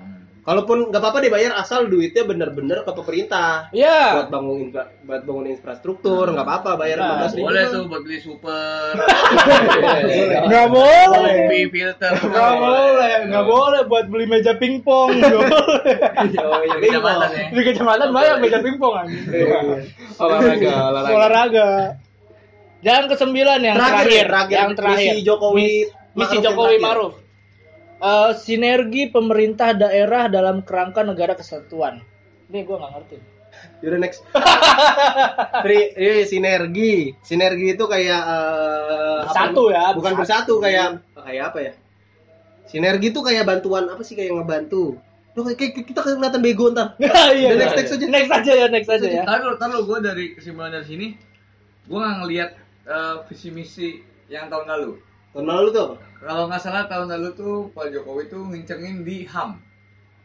Kalaupun 0.48 0.88
nggak 0.88 0.96
apa-apa 0.96 1.20
dibayar 1.20 1.52
asal 1.54 1.84
duitnya 1.86 2.24
bener-bener 2.24 2.80
ke 2.80 2.88
pemerintah. 2.90 3.68
Iya. 3.68 4.16
Buat 4.16 4.28
bangun 4.32 4.56
infra, 4.64 4.88
buat 4.98 5.22
bangun 5.22 5.44
infrastruktur 5.46 6.24
nggak 6.26 6.40
apa-apa 6.42 6.70
bayar 6.74 6.96
Nah, 6.96 7.28
15 7.28 7.36
ribu. 7.36 7.44
Boleh 7.44 7.64
tuh 7.68 7.82
buat 7.84 8.00
beli 8.00 8.18
super, 8.18 8.92
Nggak 10.48 10.66
boleh. 10.66 11.36
kopi 11.44 11.60
filter. 11.68 12.12
Nggak 12.18 12.52
boleh, 12.58 13.14
nggak 13.28 13.44
boleh 13.44 13.80
buat 13.84 14.06
beli 14.08 14.24
meja 14.24 14.52
pingpong. 14.54 15.08
Nggak 15.14 15.36
boleh. 15.52 15.96
Oh 16.38 16.60
iya, 16.62 16.74
Di 16.74 16.88
kecamatan 16.88 17.28
ya. 17.28 17.44
Di 17.50 17.60
kecamatan 17.62 18.08
banyak 18.08 18.36
meja 18.40 18.58
pingpong 18.58 18.94
anjing. 18.96 19.24
Olahraga, 20.16 20.72
olahraga. 20.88 21.12
Olahraga. 21.12 21.68
Yang 22.78 23.04
kesembilan 23.12 23.58
yang 23.60 23.76
Terakhir, 23.76 23.98
terakhir, 23.98 24.24
terakhir. 24.24 24.56
yang 24.56 24.70
terakhir. 24.72 25.10
Misi 25.10 25.20
Jokowi 25.20 25.60
Mis- 25.60 25.90
misi 26.16 26.36
Jokowi. 26.40 26.76
Maruf. 26.78 27.12
Eh, 27.98 28.30
sinergi 28.38 29.10
pemerintah 29.10 29.74
daerah 29.74 30.30
dalam 30.30 30.62
kerangka 30.62 31.02
negara 31.02 31.34
kesatuan. 31.34 31.98
Ini 32.46 32.62
gue 32.62 32.76
nggak 32.78 32.92
ngerti. 32.94 33.16
Yaudah 33.82 33.98
next. 33.98 34.22
Tri, 35.66 35.78
ini 35.98 36.22
sinergi. 36.22 37.10
Sinergi 37.26 37.74
itu 37.74 37.84
kayak 37.90 38.20
eh, 38.22 39.18
apa 39.26 39.34
Bersatu 39.34 39.62
ya, 39.74 39.84
Bukan 39.98 40.12
bersatu. 40.14 40.62
bersatu 40.62 40.62
kayak 40.62 40.86
kayak 41.26 41.44
apa 41.50 41.58
ya? 41.58 41.72
Sinergi 42.70 43.10
itu 43.10 43.20
kayak 43.24 43.44
bantuan 43.50 43.90
apa 43.90 44.02
sih 44.06 44.14
kayak 44.14 44.30
ngebantu. 44.30 44.94
Loh, 45.34 45.42
kayak 45.50 45.82
kita 45.82 45.98
kelihatan 45.98 46.38
bego 46.38 46.70
ntar. 46.70 46.94
Iya. 47.34 47.58
Udah, 47.58 47.66
next, 47.74 47.74
next 47.82 47.92
aja. 47.98 48.06
Next 48.06 48.30
aja 48.30 48.52
ya, 48.54 48.66
next 48.70 48.90
aja 48.94 49.06
ya. 49.10 49.22
Taruh, 49.26 49.58
taruh 49.58 49.82
gue 49.82 49.98
dari 50.06 50.24
kesimpulan 50.38 50.70
dari 50.70 50.86
sini, 50.86 51.06
gue 51.90 51.98
nggak 51.98 52.16
ngelihat 52.22 52.50
eh, 52.86 53.16
visi 53.26 53.50
misi 53.50 53.88
yang 54.30 54.46
tahun 54.46 54.70
lalu. 54.70 55.02
Tahun 55.32 55.44
lalu 55.46 55.68
tuh 55.70 55.82
apa? 55.84 55.96
Kalau 56.18 56.42
nggak 56.50 56.60
salah 56.60 56.84
tahun 56.90 57.06
lalu 57.14 57.28
tuh 57.36 57.54
Pak 57.76 57.94
Jokowi 57.94 58.22
tuh 58.26 58.42
ngincengin 58.48 59.06
di 59.06 59.22
HAM. 59.24 59.60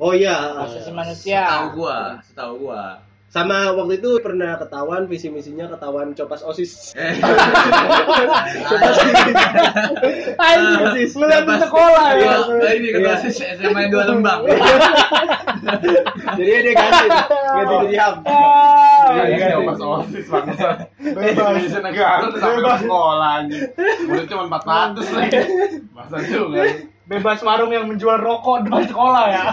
Oh 0.02 0.12
iya. 0.12 0.58
Asasi 0.66 0.90
manusia. 0.90 1.44
Setahu 1.46 1.68
gua, 1.78 1.98
setahu 2.26 2.54
gua. 2.66 2.84
Sama 3.30 3.74
waktu 3.74 3.98
itu 3.98 4.22
pernah 4.22 4.62
ketahuan 4.62 5.10
visi 5.10 5.26
misinya 5.26 5.66
ketahuan 5.66 6.14
copas 6.14 6.46
osis. 6.46 6.94
Eh, 6.94 7.18
Anjing, 10.38 11.10
melihat 11.18 11.44
di 11.46 11.56
sekolah 11.58 12.08
ya. 12.20 12.36
Nah 12.46 12.72
ini 12.74 12.88
ketua 12.94 13.16
Iya. 13.18 13.22
sis 13.26 13.38
SMA 13.58 13.90
dua 13.90 14.04
lembang. 14.06 14.40
Jadi 16.38 16.52
dia 16.62 16.74
ganti, 16.74 17.08
ganti 17.10 17.76
jadi 17.88 17.96
ham. 18.02 18.14
Ah, 19.14 19.26
Iya, 19.26 19.48
coba 19.56 19.74
osis 20.02 20.26
bangsa. 20.26 20.70
Indonesia 21.30 21.80
negara 21.80 22.26
sampai 22.32 22.78
sekolah 22.82 23.30
anjing. 23.40 23.64
Murid 24.10 24.26
cuma 24.26 24.44
400 24.58 25.16
lagi. 25.16 25.38
Masa 25.96 26.18
juga. 26.26 26.62
Bebas 27.04 27.44
warung 27.44 27.68
yang 27.68 27.86
menjual 27.86 28.16
rokok 28.16 28.64
depan 28.64 28.88
sekolah 28.88 29.24
ya. 29.28 29.44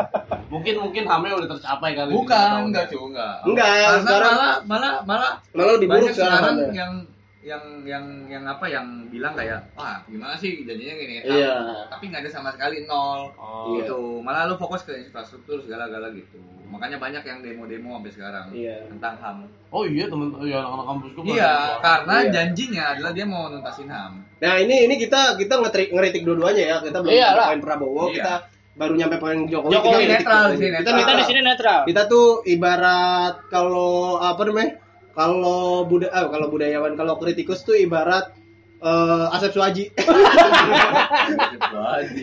Mungkin 0.52 0.74
mungkin 0.78 1.04
hamil 1.04 1.42
udah 1.42 1.50
tercapai 1.52 1.92
kali. 1.92 2.10
Bukan, 2.10 2.70
enggak 2.70 2.86
cuy, 2.86 3.02
enggak. 3.04 3.34
Enggak, 3.44 3.66
Karena 3.66 3.98
sekarang- 4.00 4.30
malah 4.30 4.54
malah 4.64 4.92
malah 5.04 5.32
Malah 5.50 5.72
lebih 5.74 5.88
buruk 5.90 6.10
sekarang 6.10 6.56
yang 6.70 6.92
yang 7.40 7.64
yang 7.82 8.04
yang 8.28 8.44
apa 8.44 8.68
yang 8.68 8.84
bilang 9.08 9.32
kayak 9.32 9.64
wah 9.72 9.96
gimana 10.04 10.36
sih 10.36 10.60
jadinya 10.60 10.92
gini 10.92 11.24
Iya. 11.24 11.88
tapi 11.88 12.12
nggak 12.12 12.20
ada 12.20 12.30
sama 12.30 12.52
sekali 12.52 12.84
nol 12.84 13.32
Oh, 13.32 13.72
gitu 13.74 14.20
malah 14.20 14.44
lu 14.44 14.54
fokus 14.54 14.84
ke 14.84 14.92
infrastruktur 14.98 15.56
segala-gala 15.58 16.12
gitu 16.12 16.36
makanya 16.68 17.00
banyak 17.00 17.24
yang 17.24 17.40
demo-demo 17.40 17.96
sampai 17.96 18.12
sekarang 18.12 18.46
Iya. 18.52 18.84
tentang 18.86 19.16
ham 19.18 19.36
Oh 19.72 19.82
iya 19.82 20.04
teman 20.04 20.36
ya 20.42 20.60
anak-anak 20.60 20.86
kampusku 20.86 21.18
pada 21.18 21.32
iya 21.32 21.52
karena 21.80 22.14
Iya. 22.18 22.28
janjinya 22.30 22.84
adalah 22.92 23.10
dia 23.10 23.24
mau 23.24 23.48
nuntasin 23.48 23.88
ham 23.88 24.12
Nah 24.36 24.54
ini 24.56 24.76
ini 24.84 24.94
kita 24.96 25.20
kita 25.36 25.54
ngetrik, 25.58 25.88
ngeritik 25.90 26.22
dua-duanya 26.22 26.62
ya 26.62 26.76
kita 26.80 27.00
belum 27.00 27.08
Iyalah. 27.10 27.34
ngomongin 27.48 27.60
Prabowo 27.64 28.04
Iya. 28.04 28.14
kita 28.14 28.34
baru 28.70 28.94
nyampe 28.96 29.16
poin 29.16 29.38
Jokowi, 29.44 29.72
Jokowi 29.74 30.02
kita 30.02 30.12
netral 30.14 30.44
sini, 30.50 30.68
Kita 30.70 30.76
netral. 30.78 30.96
Kita 31.00 31.12
di 31.12 31.24
sini 31.24 31.40
netral. 31.42 31.80
Kita 31.84 32.02
tuh 32.06 32.26
ibarat 32.46 33.34
kalau 33.48 33.92
apa 34.16 34.40
namanya? 34.44 34.70
Kalau 35.20 35.84
budaya 35.84 36.16
ah, 36.16 36.24
kalau 36.32 36.48
budayawan, 36.48 36.96
kalau 36.96 37.20
kritikus 37.20 37.60
tuh 37.60 37.76
ibarat 37.76 38.32
eh 38.80 39.26
Asep 39.36 39.52
Suwaji. 39.52 39.92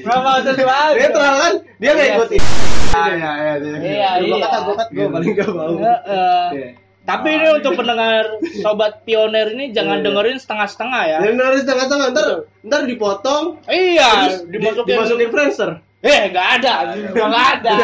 Kenapa 0.02 0.28
harus 0.42 0.46
lagi? 0.50 0.98
netral 0.98 1.36
kan? 1.38 1.54
Dia 1.78 1.92
nggak 1.94 2.08
Iya 2.10 2.16
ikut. 2.18 2.30
Iya, 2.34 3.14
iya, 3.14 3.32
iya. 3.38 3.54
Iya, 3.78 4.10
Gua 4.26 4.38
iya. 4.42 4.46
kata 4.50 4.58
gua 4.66 4.76
kata 4.82 4.90
gua 4.90 5.08
paling 5.14 5.30
gak 5.38 5.50
mau. 5.54 5.78
Heeh. 5.78 6.46
Iya. 6.58 6.70
Tapi 7.06 7.28
ini 7.30 7.48
untuk 7.54 7.74
pendengar 7.78 8.26
sobat 8.66 9.06
pioner 9.06 9.54
ini 9.54 9.70
jangan 9.70 10.02
Iya. 10.02 10.06
dengerin 10.10 10.38
setengah-setengah 10.42 11.02
ya. 11.06 11.20
Dan 11.22 11.38
harus 11.38 11.62
tengah-tengah 11.70 12.08
ntar 12.18 12.28
ntar 12.66 12.82
dipotong 12.90 13.62
Iya, 13.70 14.42
dimasukin. 14.50 14.90
dimasukin 14.90 15.30
Friendster. 15.30 15.70
Eh, 16.02 16.34
nggak 16.34 16.48
ada. 16.60 16.74
Udah 17.14 17.28
nggak 17.30 17.48
ada. 17.62 17.76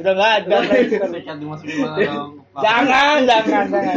Udah 0.00 0.12
nggak 0.16 0.32
ada. 0.40 0.56
Dimasukin 1.36 1.76
mana 1.76 1.96
dong? 2.00 2.39
Jangan, 2.50 3.16
jangan, 3.30 3.64
jangan. 3.70 3.96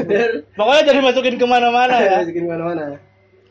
Pokoknya 0.53 0.83
jadi 0.93 0.99
masukin 1.01 1.35
ke 1.41 1.45
mana-mana 1.49 1.95
ya. 1.97 2.21
Masukin 2.21 2.45
mana-mana. 2.45 3.01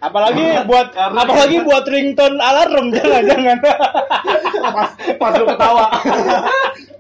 Apalagi 0.03 0.67
buat 0.67 0.99
apalagi 0.99 1.63
buat 1.63 1.87
ringtone 1.87 2.39
alarm 2.43 2.91
jangan 2.91 3.23
jangan. 3.23 3.57
Pas 3.63 4.91
pas 5.19 5.33
lu 5.39 5.45
ketawa. 5.47 5.87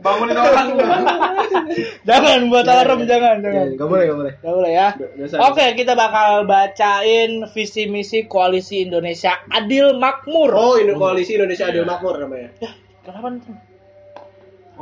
Bangunin 0.03 0.39
orang. 0.39 0.67
jangan 2.07 2.47
buat 2.47 2.67
alarm 2.67 3.07
jangan 3.07 3.43
jangan. 3.43 3.67
Gak 3.75 3.89
boleh, 3.91 4.05
gak 4.07 4.19
boleh. 4.19 4.33
Nggak 4.39 4.55
boleh 4.55 4.73
ya. 4.75 4.89
Dosa. 5.19 5.37
Oke, 5.51 5.67
kita 5.75 5.99
bakal 5.99 6.47
bacain 6.47 7.47
visi 7.51 7.91
misi 7.91 8.27
koalisi 8.31 8.87
Indonesia 8.87 9.35
Adil 9.51 9.99
Makmur. 9.99 10.51
Oh, 10.55 10.75
ini 10.79 10.95
koalisi 10.95 11.35
Indonesia 11.35 11.75
Adil 11.75 11.83
Makmur 11.87 12.23
namanya. 12.23 12.55
Kenapa 13.03 13.35
nih? 13.35 13.55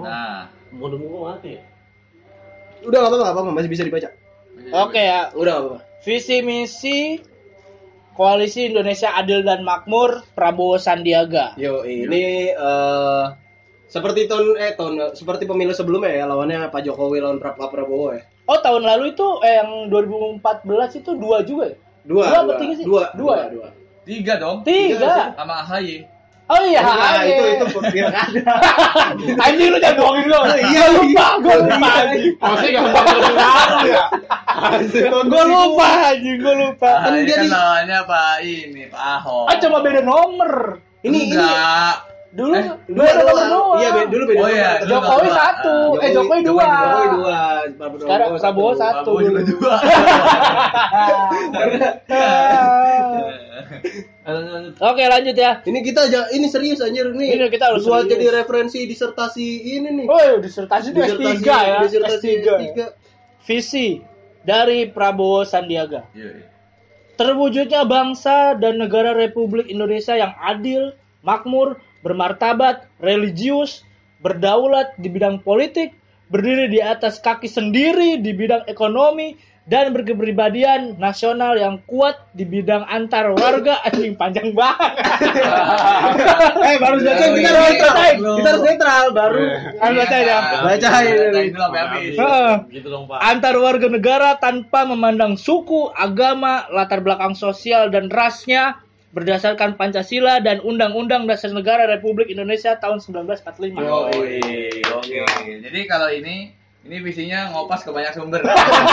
Nah, 0.01 0.45
Mau 0.71 0.87
nemu 0.87 1.07
gua 1.11 1.35
mati 1.35 1.59
ya? 1.59 1.63
Udah 2.85 2.99
gak 3.03 3.13
apa-apa, 3.33 3.51
masih 3.53 3.71
bisa 3.71 3.85
dibaca. 3.85 4.09
Oke 4.73 5.01
ya, 5.01 5.29
Udah 5.33 5.53
gak 5.53 5.63
apa-apa. 5.65 5.79
visi 6.01 6.41
misi 6.41 7.21
koalisi 8.17 8.69
Indonesia 8.69 9.13
Adil 9.13 9.45
dan 9.45 9.65
Makmur 9.65 10.25
Prabowo 10.33 10.77
Sandiaga. 10.77 11.57
Yo, 11.57 11.85
ini 11.85 12.53
eh 12.53 13.25
seperti 13.91 14.31
tahun 14.31 14.55
eh 14.55 14.73
tahun 14.79 15.19
seperti 15.19 15.51
pemilu 15.51 15.75
sebelumnya 15.75 16.15
ya 16.15 16.25
lawannya 16.25 16.71
Pak 16.71 16.87
Jokowi 16.87 17.19
lawan 17.19 17.43
Pra- 17.43 17.59
Pak 17.59 17.69
Prabowo 17.69 18.15
ya. 18.15 18.23
Oh 18.47 18.59
tahun 18.59 18.83
lalu 18.87 19.15
itu 19.15 19.27
eh, 19.43 19.63
yang 19.63 19.91
2014 19.91 21.01
itu 21.01 21.11
dua 21.19 21.43
juga 21.43 21.75
ya? 21.75 21.77
Dua, 22.01 22.25
Dua 22.27 22.57
sih? 22.75 22.85
Dua, 22.87 23.05
Dua 23.13 23.19
dua, 23.19 23.35
ya? 23.37 23.47
dua. 23.53 23.69
tiga 24.09 24.35
dong. 24.41 24.65
Tiga. 24.65 25.37
Sama 25.37 25.55
AHY. 25.63 26.09
Oh 26.51 26.61
iya, 26.61 26.83
Nah, 26.83 27.23
iya. 27.23 27.31
itu 27.31 27.45
itu 27.55 27.65
pilkada. 27.71 28.23
Anjing 29.47 29.71
lu 29.71 29.79
jangan 29.79 29.97
bohongin 29.97 30.25
gue. 30.27 30.41
Iya, 30.67 30.85
lupa, 30.91 31.27
gue 31.39 31.55
lupa 31.63 31.89
anjing. 31.97 32.35
Masih 32.37 32.69
gak 32.69 32.83
ngaruh 32.85 33.81
ya. 33.87 34.05
Gue 35.23 35.43
lupa 35.47 35.87
anjing, 36.09 36.37
gue 36.37 36.55
lupa. 36.57 36.91
Dia 37.07 37.23
kan 37.31 37.39
di- 37.41 37.49
lawannya 37.49 37.99
Pak 38.03 38.35
ini, 38.43 38.83
Pak 38.85 39.03
Ahok. 39.17 39.47
Ah 39.47 39.57
cuma 39.57 39.79
beda 39.79 40.01
nomor. 40.01 40.83
Ini 41.01 41.19
ini 41.25 41.39
Enggak. 41.39 41.97
Dulu 42.31 42.55
Eh, 42.55 42.63
dua 42.89 43.03
beda 43.05 43.15
nomor 43.17 43.27
doang. 43.33 43.51
doang. 43.51 43.79
Iya, 43.79 43.89
be- 43.93 44.07
dulu 44.07 44.25
beda 44.25 44.39
Oh 44.39 44.49
iya, 44.49 44.71
dulu 44.81 44.91
Jokowi 44.93 45.23
dua. 45.25 45.35
satu, 45.37 45.75
Ah, 45.93 45.99
eh 46.01 46.11
Jokowi 46.13 46.41
dua. 46.41 46.67
Jokowi 46.67 47.07
dua. 47.13 47.39
Prabowo 47.73 47.99
Sekarang 48.01 48.29
Prabowo 48.33 48.71
satu. 48.73 49.11
Prabowo 49.11 49.21
juga 49.21 49.41
dua. 49.45 49.75
Lanjut. 51.55 51.95
Oke 54.81 55.03
lanjut 55.09 55.33
ya. 55.33 55.65
Ini 55.65 55.81
kita 55.81 56.13
aja 56.13 56.29
ini 56.37 56.47
serius 56.47 56.85
anjir 56.85 57.09
nih. 57.17 57.41
Ini 57.41 57.47
kita 57.49 57.73
harus 57.73 57.89
buat 57.89 58.05
serius. 58.05 58.13
jadi 58.21 58.27
referensi 58.45 58.79
disertasi 58.85 59.47
ini 59.81 59.89
nih. 60.05 60.07
Oh 60.07 60.37
disertasi 60.39 60.93
itu 60.93 61.01
S3 61.01 61.41
ya. 61.49 61.77
disertasi 61.81 62.29
S3. 62.45 62.49
S3. 62.77 62.79
Visi 63.49 63.89
dari 64.45 64.89
Prabowo 64.93 65.49
Sandiaga. 65.49 66.05
Iya, 66.13 66.31
iya. 66.37 66.47
Terwujudnya 67.17 67.85
bangsa 67.85 68.57
dan 68.57 68.81
negara 68.81 69.13
Republik 69.13 69.69
Indonesia 69.69 70.17
yang 70.17 70.33
adil, 70.41 70.97
makmur, 71.21 71.77
bermartabat, 72.01 72.89
religius, 72.97 73.85
berdaulat 74.25 74.97
di 74.97 75.13
bidang 75.13 75.45
politik, 75.45 75.93
berdiri 76.33 76.73
di 76.73 76.81
atas 76.81 77.21
kaki 77.21 77.45
sendiri 77.45 78.25
di 78.25 78.33
bidang 78.33 78.65
ekonomi, 78.65 79.37
dan 79.65 79.93
berkepribadian 79.93 80.97
nasional 80.97 81.55
yang 81.55 81.79
kuat 81.85 82.17
di 82.33 82.43
bidang 82.43 82.83
antar 82.85 83.31
warga 83.33 83.79
anjing 83.87 84.15
panjang 84.15 84.51
banget. 84.53 84.93
Eh 86.61 86.77
baru 86.77 86.97
baca 86.99 87.13
Oh, 87.21 87.35
kita 87.35 87.51
iya. 87.51 87.53
harus 87.53 87.71
netral. 87.71 88.37
Kita 88.37 88.49
harus 88.49 88.65
netral 88.65 89.05
baru. 89.13 89.41
Kan 89.77 89.91
baca 89.95 90.17
ya. 90.19 90.39
Bacain. 90.61 91.15
Bacain 91.31 91.49
dulu 91.51 91.61
sampai 91.61 91.81
habis. 91.81 92.13
Heeh. 92.17 92.53
Gitu 92.71 92.89
dong, 92.89 93.05
Pak. 93.07 93.19
antar 93.21 93.55
warga 93.57 93.89
negara 93.89 94.31
tanpa 94.37 94.85
memandang 94.85 95.35
suku, 95.35 95.91
agama, 95.93 96.67
latar 96.69 97.01
belakang 97.01 97.33
sosial 97.33 97.89
dan 97.89 98.09
rasnya 98.09 98.81
berdasarkan 99.11 99.75
Pancasila 99.75 100.39
dan 100.39 100.63
Undang-Undang 100.63 101.27
Dasar 101.27 101.51
Negara 101.51 101.83
Republik 101.85 102.31
Indonesia 102.31 102.79
tahun 102.79 103.03
1945. 103.03 103.75
Oh, 103.83 104.07
oke. 104.07 105.11
Jadi 105.43 105.81
kalau 105.87 106.09
ini 106.09 106.55
ini 106.81 106.97
visinya 107.05 107.53
ngopas 107.53 107.85
ke 107.85 107.93
banyak 107.93 108.17
sumber. 108.17 108.41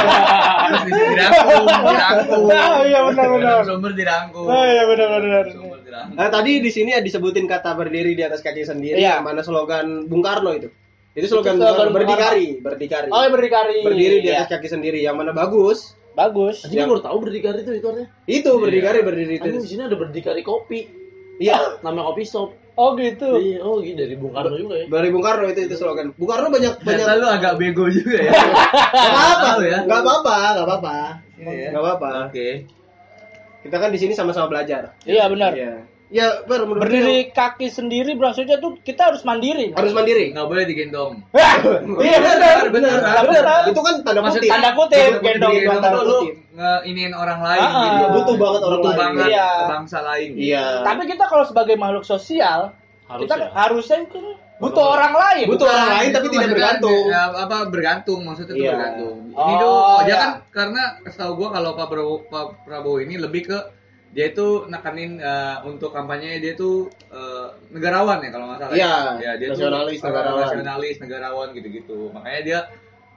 Terus 0.68 0.82
di 0.84 0.92
sini 0.92 1.08
dirangkum, 1.16 1.64
dirangkum. 1.88 2.42
Ah, 2.52 2.84
iya, 2.84 3.00
benar, 3.08 3.28
benar. 3.32 3.60
Sumber 3.64 3.92
dirangkum. 3.96 4.44
Oh 4.44 4.64
iya 4.68 4.84
benar-benar. 4.84 5.46
Sumber 5.56 5.80
dirangkum. 5.80 6.16
Nah, 6.20 6.28
tadi 6.28 6.52
di 6.60 6.68
sini 6.68 6.92
ya 6.92 7.00
disebutin 7.00 7.48
kata 7.48 7.72
berdiri 7.74 8.12
di 8.12 8.24
atas 8.28 8.44
kaki 8.44 8.68
sendiri. 8.68 9.00
Iya. 9.00 9.18
Yang 9.18 9.24
mana 9.24 9.42
slogan 9.42 9.88
Bung 10.12 10.20
Karno 10.20 10.52
itu? 10.52 10.68
Itu 11.16 11.26
slogan, 11.32 11.56
Itu 11.56 11.64
Bung 11.64 11.74
slogan 11.74 11.94
Berdikari, 11.96 12.48
berdikari. 12.60 13.08
Oh, 13.10 13.24
iya, 13.24 13.30
berdikari. 13.32 13.78
Berdiri 13.82 14.16
di 14.20 14.30
Iya. 14.30 14.44
atas 14.44 14.60
kaki 14.60 14.68
sendiri. 14.68 15.00
Yang 15.00 15.16
mana 15.24 15.32
bagus? 15.32 15.96
Bagus. 16.12 16.68
Anjing 16.68 16.84
gua 16.84 16.92
baru 16.92 17.02
tahu 17.08 17.18
berdikari 17.24 17.58
itu 17.64 17.72
itu 17.72 17.88
artinya. 17.88 18.10
Itu 18.28 18.52
berdikari 18.60 19.00
berdiri 19.00 19.40
Anjing 19.40 19.54
di 19.58 19.64
itu. 19.64 19.70
sini 19.80 19.82
ada 19.88 19.96
berdikari 19.96 20.42
kopi. 20.44 20.80
Iya. 21.40 21.80
Nama 21.82 22.02
kopi 22.04 22.28
shop. 22.28 22.52
Oh 22.78 22.94
gitu. 22.94 23.42
Iya, 23.42 23.58
oh 23.66 23.82
gitu 23.82 23.98
dari 23.98 24.14
Bung 24.14 24.38
Karno 24.38 24.54
juga 24.54 24.78
ya. 24.78 24.86
Dari 24.86 25.10
Bung 25.10 25.26
Karno 25.26 25.50
itu 25.50 25.66
itu 25.66 25.74
slogan. 25.74 26.14
Bung 26.14 26.30
Karno 26.30 26.54
banyak 26.54 26.78
banyak. 26.86 26.86
Ternyata 26.86 27.18
lu 27.18 27.26
agak 27.26 27.54
bego 27.58 27.90
juga 27.90 28.22
ya. 28.22 28.32
Gak 28.94 29.10
apa-apa, 29.10 29.64
ya. 29.66 29.80
gak 29.90 30.00
apa-apa, 30.06 30.36
gak 30.54 30.66
apa-apa, 30.70 30.96
Ini 31.42 31.54
ya. 31.58 31.70
gak 31.74 31.82
apa-apa. 31.82 32.10
Oke. 32.30 32.50
Kita 33.66 33.76
kan 33.82 33.90
di 33.90 33.98
sini 33.98 34.14
sama-sama 34.14 34.54
belajar. 34.54 34.94
Iya 35.10 35.26
benar. 35.26 35.52
Iya. 35.58 35.97
Ya, 36.08 36.40
ber, 36.44 36.64
Berdiri 36.64 37.36
kaki 37.36 37.68
sendiri 37.68 38.16
maksudnya 38.16 38.56
tuh 38.58 38.80
kita 38.80 39.12
harus 39.12 39.28
mandiri. 39.28 39.76
harus 39.76 39.92
mandiri. 39.92 40.32
Nggak 40.32 40.48
boleh 40.48 40.64
digendong. 40.64 41.20
iya 42.00 42.18
benar. 42.18 42.72
benar, 42.72 42.96
Benar. 43.04 43.24
benar. 43.28 43.68
Itu 43.68 43.82
kan 43.84 43.96
tanda 44.02 44.24
Maksud 44.24 44.40
kutip. 44.40 44.48
tanda 44.50 44.70
kutip, 44.72 45.12
gendong, 45.20 45.52
Digendong 45.52 45.82
tanda 45.84 46.00
kutip. 46.00 46.36
ngeiniin 46.56 47.12
orang 47.12 47.40
lain 47.44 47.60
Ah, 47.62 47.84
gitu. 47.84 48.06
Butuh 48.16 48.36
banget 48.38 48.62
orang 48.62 48.80
Butuh 48.80 48.88
lain. 48.90 49.02
banget 49.04 49.28
Iya. 49.28 49.50
bangsa 49.68 49.98
lain. 50.02 50.30
Iya. 50.34 50.66
Tapi 50.82 51.02
kita 51.06 51.24
kalau 51.26 51.44
sebagai 51.44 51.76
makhluk 51.76 52.04
sosial, 52.04 52.72
kita 53.06 53.34
Harusnya. 53.36 53.52
harusnya 53.54 53.98
itu 54.02 54.20
butuh 54.58 54.86
orang 54.90 55.14
lain. 55.14 55.46
Butuh 55.46 55.68
orang 55.68 55.90
lain 55.94 56.10
tapi 56.10 56.26
Itu 56.26 56.34
tidak 56.34 56.50
bergantung. 56.50 57.04
ya, 57.06 57.22
apa 57.30 57.58
bergantung 57.68 58.20
maksudnya 58.24 58.48
itu 58.50 58.64
Iya. 58.64 58.72
bergantung. 58.74 59.16
Ini 59.30 59.54
Oh, 59.54 59.60
tuh 59.60 59.76
dia 60.02 60.08
iya. 60.08 60.18
kan 60.18 60.32
karena 60.50 60.84
setahu 61.04 61.32
gua 61.36 61.50
kalau 61.52 61.76
Pak 61.76 61.86
Prabowo, 61.86 62.16
Pak 62.26 62.46
Prabowo 62.64 62.98
ini 62.98 63.20
lebih 63.20 63.44
ke 63.46 63.58
dia 64.18 64.34
itu 64.34 64.66
nekanin 64.66 65.22
eh, 65.22 65.58
untuk 65.70 65.94
kampanye 65.94 66.42
dia 66.42 66.58
tuh 66.58 66.90
eh, 67.14 67.54
negarawan 67.70 68.18
ya 68.26 68.34
kalau 68.34 68.50
nggak 68.50 68.60
salah. 68.66 68.74
Iya, 68.74 68.96
ya, 69.22 69.32
dia 69.38 69.48
nasionalis, 69.54 70.02
tuh, 70.02 70.02
eh, 70.02 70.10
negarawan. 70.10 70.42
nasionalis, 70.42 70.96
negarawan 70.98 71.48
gitu-gitu. 71.54 72.00
Makanya 72.10 72.42
dia 72.42 72.60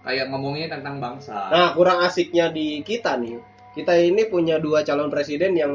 kayak 0.04 0.28
ngomongnya 0.28 0.76
tentang 0.76 1.00
bangsa. 1.00 1.48
Nah, 1.48 1.72
kurang 1.72 2.04
asiknya 2.04 2.52
di 2.52 2.84
kita 2.84 3.16
nih. 3.16 3.40
Kita 3.72 3.96
ini 3.96 4.28
punya 4.28 4.60
dua 4.60 4.84
calon 4.84 5.08
presiden 5.08 5.56
yang 5.56 5.72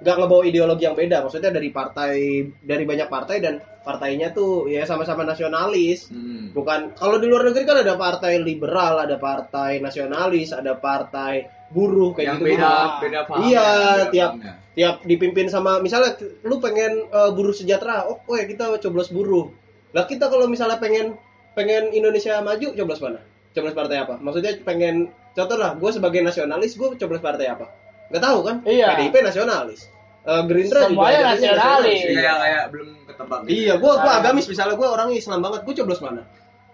nggak 0.00 0.16
ngebawa 0.16 0.42
ideologi 0.48 0.88
yang 0.88 0.96
beda. 0.96 1.28
Maksudnya 1.28 1.52
dari 1.52 1.68
partai 1.68 2.16
dari 2.64 2.84
banyak 2.88 3.08
partai 3.12 3.36
dan 3.44 3.60
partainya 3.84 4.32
tuh 4.32 4.64
ya 4.72 4.88
sama-sama 4.88 5.28
nasionalis. 5.28 6.08
Hmm. 6.08 6.56
Bukan 6.56 6.96
kalau 6.96 7.20
di 7.20 7.28
luar 7.28 7.52
negeri 7.52 7.68
kan 7.68 7.84
ada 7.84 8.00
partai 8.00 8.40
liberal, 8.40 8.96
ada 8.96 9.20
partai 9.20 9.84
nasionalis, 9.84 10.56
ada 10.56 10.72
partai 10.80 11.63
buruh 11.74 12.14
kayak 12.14 12.26
yang 12.26 12.38
gitu. 12.38 12.46
beda 12.54 12.72
beda 13.02 13.20
paham. 13.26 13.42
Iya, 13.44 13.66
beda 13.66 14.04
tiap 14.14 14.30
pahamnya. 14.38 14.52
tiap 14.74 14.96
dipimpin 15.02 15.46
sama 15.50 15.82
misalnya 15.82 16.14
lu 16.46 16.62
pengen 16.62 17.10
eh, 17.10 17.30
buruh 17.34 17.50
sejahtera, 17.50 18.06
oh, 18.06 18.22
oh 18.24 18.34
ya 18.38 18.46
kita 18.46 18.78
coblos 18.78 19.10
buruh. 19.10 19.50
Lah 19.90 20.06
kita 20.06 20.30
kalau 20.30 20.46
misalnya 20.46 20.78
pengen 20.78 21.18
pengen 21.54 21.90
Indonesia 21.90 22.38
maju, 22.40 22.74
coblos 22.74 23.02
mana? 23.02 23.20
Coblos 23.54 23.74
partai 23.74 24.02
apa? 24.02 24.18
Maksudnya 24.18 24.58
pengen 24.62 25.10
contoh 25.34 25.54
lah, 25.54 25.74
gue 25.78 25.90
sebagai 25.90 26.22
nasionalis, 26.22 26.74
gue 26.74 26.98
coblos 26.98 27.22
partai 27.22 27.46
apa? 27.50 27.70
Gak 28.10 28.22
tahu 28.22 28.38
kan? 28.42 28.56
Iya. 28.66 28.98
PDIP 28.98 29.22
nasionalis. 29.22 29.86
Eh, 30.24 30.42
Gerindra 30.50 30.88
juga 30.88 30.90
Semuanya 30.90 31.20
nasionalis. 31.36 32.00
Jadi 32.00 32.14
kayak 32.18 32.36
kayak 32.42 32.64
belum 32.74 32.88
ketebak. 33.06 33.38
gitu. 33.46 33.50
Iya, 33.54 33.72
gue 33.78 33.92
gua 33.94 34.10
Ah. 34.10 34.18
agamis 34.18 34.46
misalnya 34.50 34.74
gue 34.74 34.88
orang 34.88 35.08
Islam 35.14 35.38
banget, 35.44 35.60
gue 35.62 35.74
coblos 35.78 36.02
mana? 36.02 36.22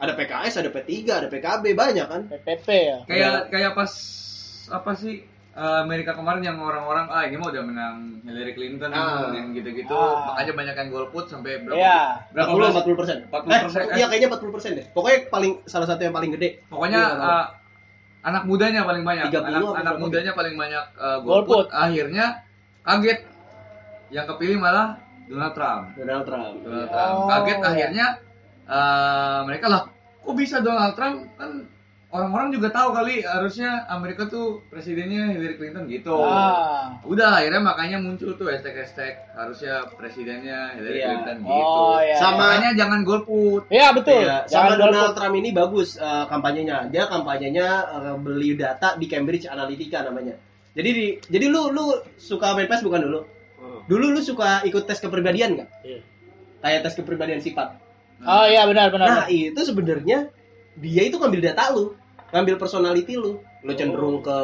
Ada 0.01 0.12
PKS, 0.16 0.55
ada 0.64 0.70
P3, 0.72 0.93
ada 1.12 1.29
PKB, 1.29 1.64
banyak 1.77 2.07
kan? 2.09 2.22
PPP 2.33 2.68
ya. 2.72 2.99
kayak 3.05 3.53
kayak 3.53 3.72
pas 3.77 3.93
apa 4.71 4.93
sih 4.93 5.27
eh, 5.51 5.79
Amerika 5.81 6.14
kemarin 6.14 6.41
yang 6.41 6.57
orang-orang 6.57 7.07
ah 7.07 7.23
ini 7.23 7.35
mah 7.35 7.51
udah 7.51 7.61
menang 7.61 7.97
Hillary 8.23 8.55
Clinton 8.55 8.91
Ah. 8.91 9.29
yang 9.29 9.51
gitu-gitu 9.51 9.91
Ah. 9.91 10.31
makanya 10.31 10.53
banyak 10.55 10.75
yang 10.77 10.89
golput 10.89 11.27
sampai 11.27 11.61
berapa 11.61 11.75
Iya. 11.77 11.99
berapa 12.31 12.49
40 12.49 12.57
belas 12.57 12.73
40 12.77 12.97
persen. 12.97 13.16
40%, 13.27 13.51
Eh, 13.51 13.85
eh. 13.85 13.97
iya 13.97 14.07
kayaknya 14.07 14.29
40 14.31 14.53
persen 14.53 14.71
deh. 14.73 14.87
Pokoknya 14.89 15.18
paling 15.27 15.53
salah 15.64 15.87
satu 15.87 16.01
yang 16.01 16.14
paling 16.14 16.31
gede. 16.33 16.62
pokoknya 16.64 17.01
Iya, 17.03 17.27
eh, 17.27 17.47
anak 18.23 18.43
mudanya 18.45 18.81
paling 18.85 19.03
banyak 19.03 19.25
30 19.27 19.43
anak 19.43 19.81
anak 19.81 19.95
mudanya 19.99 20.33
paling 20.33 20.55
banyak 20.55 20.85
eh, 20.95 21.18
Golput. 21.21 21.27
golput 21.27 21.66
akhirnya 21.71 22.27
kaget 22.81 23.18
yang 24.09 24.27
kepilih 24.27 24.57
malah 24.57 24.97
Donald 25.27 25.53
Trump 25.53 25.83
Donald 25.95 26.25
Trump. 26.25 26.55
Donald. 26.61 26.89
Trump 26.89 27.14
Oh. 27.16 27.27
kaget 27.29 27.59
akhirnya 27.61 28.07
eh, 28.68 29.41
mereka 29.45 29.66
lah 29.66 29.83
kok 30.21 30.35
bisa 30.37 30.61
Donald 30.61 30.95
Trump 30.95 31.27
kan 31.35 31.66
orang-orang 32.11 32.51
juga 32.51 32.69
tahu 32.69 32.91
kali 32.91 33.23
harusnya 33.23 33.87
Amerika 33.87 34.27
tuh 34.27 34.67
presidennya 34.67 35.31
Hillary 35.31 35.55
Clinton 35.55 35.87
gitu 35.87 36.19
Ah. 36.19 36.99
udah 37.07 37.39
akhirnya 37.39 37.63
makanya 37.63 38.03
muncul 38.03 38.35
tuh 38.35 38.51
hashtag 38.51 38.83
hashtag 38.83 39.15
harusnya 39.31 39.87
presidennya 39.95 40.75
Hillary 40.75 40.99
Iya. 40.99 41.07
Clinton 41.07 41.37
gitu 41.47 41.71
Oh 41.71 41.99
iya. 42.03 42.17
Sama- 42.19 42.51
makanya 42.51 42.71
jangan 42.75 43.01
golput 43.03 43.63
Iya 43.71 43.95
betul. 43.95 44.21
Iya, 44.21 44.43
Jangan 44.45 44.71
sama 44.75 44.81
Donald 44.83 45.03
golput. 45.07 45.17
Trump 45.17 45.35
ini 45.39 45.49
bagus 45.51 45.89
eh, 45.97 46.25
kampanyenya. 46.27 46.77
Dia 46.91 47.05
kampanyenya 47.07 47.67
eh, 47.89 48.17
beli 48.19 48.51
data 48.55 48.89
di 48.95 49.07
Cambridge 49.07 49.47
Analytica 49.47 50.03
namanya. 50.03 50.35
Jadi 50.75 50.91
di, 50.91 51.07
jadi 51.27 51.47
lu 51.47 51.71
lu 51.71 51.85
suka 52.15 52.55
main 52.55 52.67
PES 52.67 52.83
bukan 52.83 53.03
dulu? 53.03 53.21
Dulu 53.87 54.15
lu 54.15 54.21
suka 54.21 54.63
ikut 54.63 54.83
tes 54.83 54.99
kepribadian 54.99 55.59
nggak? 55.59 55.69
Iya. 55.83 56.01
Kayak 56.59 56.81
tes 56.87 56.95
kepribadian 56.95 57.39
sifat. 57.39 57.75
Oh 58.21 58.47
iya 58.47 58.67
benar 58.67 58.91
benar. 58.91 59.07
Nah, 59.07 59.27
itu 59.27 59.57
sebenarnya 59.63 60.31
dia 60.79 61.03
itu 61.03 61.19
ngambil 61.19 61.43
data 61.43 61.75
lu, 61.75 61.99
ngambil 62.31 62.55
personality 62.57 63.14
lu. 63.18 63.39
Lu 63.61 63.72
cenderung 63.76 64.24
ke 64.24 64.39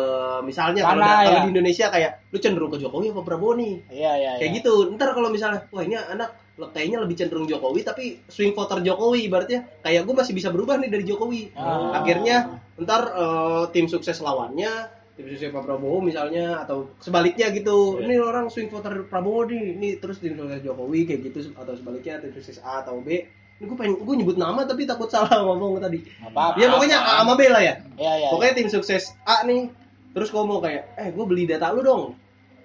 misalnya 0.44 0.84
kalau 0.84 1.00
da- 1.00 1.24
ya? 1.24 1.40
di 1.46 1.56
Indonesia 1.56 1.86
kayak 1.88 2.28
lu 2.28 2.38
cenderung 2.38 2.70
ke 2.70 2.78
Jokowi 2.82 3.14
apa 3.14 3.22
Prabowo 3.24 3.56
nih. 3.56 3.74
Iya 3.88 4.12
iya. 4.18 4.30
Kayak 4.38 4.50
iya. 4.52 4.58
gitu. 4.60 4.74
Ntar 4.92 5.08
kalau 5.16 5.28
misalnya, 5.32 5.64
wah 5.72 5.82
ini 5.82 5.96
anak 5.96 6.30
kayaknya 6.56 7.04
lebih 7.04 7.16
cenderung 7.20 7.44
Jokowi 7.44 7.84
tapi 7.84 8.04
swing 8.28 8.56
voter 8.56 8.80
Jokowi 8.80 9.28
ibaratnya 9.28 9.84
kayak 9.84 10.08
gue 10.08 10.14
masih 10.16 10.32
bisa 10.32 10.48
berubah 10.48 10.80
nih 10.80 10.88
dari 10.88 11.04
Jokowi. 11.04 11.52
Ah. 11.52 12.00
Akhirnya 12.00 12.64
ntar 12.80 13.02
eh, 13.12 13.64
tim 13.76 13.88
sukses 13.88 14.16
lawannya, 14.20 14.72
tim 15.16 15.26
sukses 15.32 15.52
Pak 15.52 15.64
Prabowo 15.64 16.00
misalnya 16.00 16.64
atau 16.64 16.96
sebaliknya 17.00 17.52
gitu. 17.52 18.00
Ini 18.00 18.20
orang 18.20 18.48
swing 18.48 18.72
voter 18.72 19.04
Prabowo 19.08 19.48
nih, 19.48 19.76
ini 19.76 19.88
terus 20.00 20.20
tim 20.20 20.36
sukses 20.36 20.64
Jokowi 20.64 21.08
kayak 21.08 21.20
gitu 21.32 21.52
atau 21.56 21.72
sebaliknya 21.76 22.20
tim 22.24 22.32
sukses 22.32 22.60
A 22.64 22.84
atau 22.84 23.00
B. 23.00 23.24
Ini 23.56 23.64
gue 23.72 23.76
pengen 23.76 23.94
gue 24.04 24.14
nyebut 24.20 24.36
nama 24.36 24.68
tapi 24.68 24.84
takut 24.84 25.08
salah 25.08 25.32
ngomong 25.46 25.80
tadi. 25.80 26.04
Nggak 26.04 26.32
apa-apa. 26.32 26.56
Ya 26.60 26.66
pokoknya 26.68 26.98
A 27.00 27.12
sama 27.24 27.32
B 27.40 27.42
lah 27.48 27.62
ya. 27.64 27.74
Iya 27.96 28.12
iya. 28.20 28.28
Pokoknya 28.28 28.52
tim 28.52 28.68
sukses 28.68 29.16
A 29.24 29.44
nih, 29.48 29.72
terus 30.12 30.28
ngomong 30.32 30.60
kayak, 30.60 30.92
eh 31.00 31.08
gue 31.12 31.24
beli 31.24 31.48
data 31.48 31.72
lu 31.72 31.80
dong. 31.80 32.04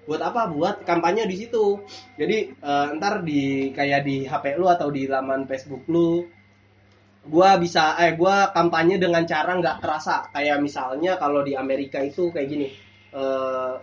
Buat 0.03 0.21
apa? 0.27 0.51
Buat 0.51 0.75
kampanye 0.83 1.23
di 1.29 1.35
situ. 1.39 1.79
Jadi 2.19 2.51
eh, 2.51 2.87
ntar 2.99 3.23
di 3.23 3.71
kayak 3.71 4.01
di 4.03 4.27
HP 4.27 4.59
lu 4.59 4.67
atau 4.67 4.91
di 4.91 5.07
laman 5.07 5.47
Facebook 5.47 5.87
lu, 5.87 6.27
gua 7.21 7.55
bisa 7.61 7.95
eh 8.01 8.17
gua 8.17 8.49
kampanye 8.51 8.97
dengan 8.99 9.23
cara 9.23 9.55
nggak 9.55 9.77
kerasa. 9.79 10.27
Kayak 10.33 10.59
misalnya 10.59 11.15
kalau 11.21 11.45
di 11.45 11.53
Amerika 11.55 12.01
itu 12.03 12.33
kayak 12.33 12.47
gini. 12.49 12.67
eh, 13.11 13.73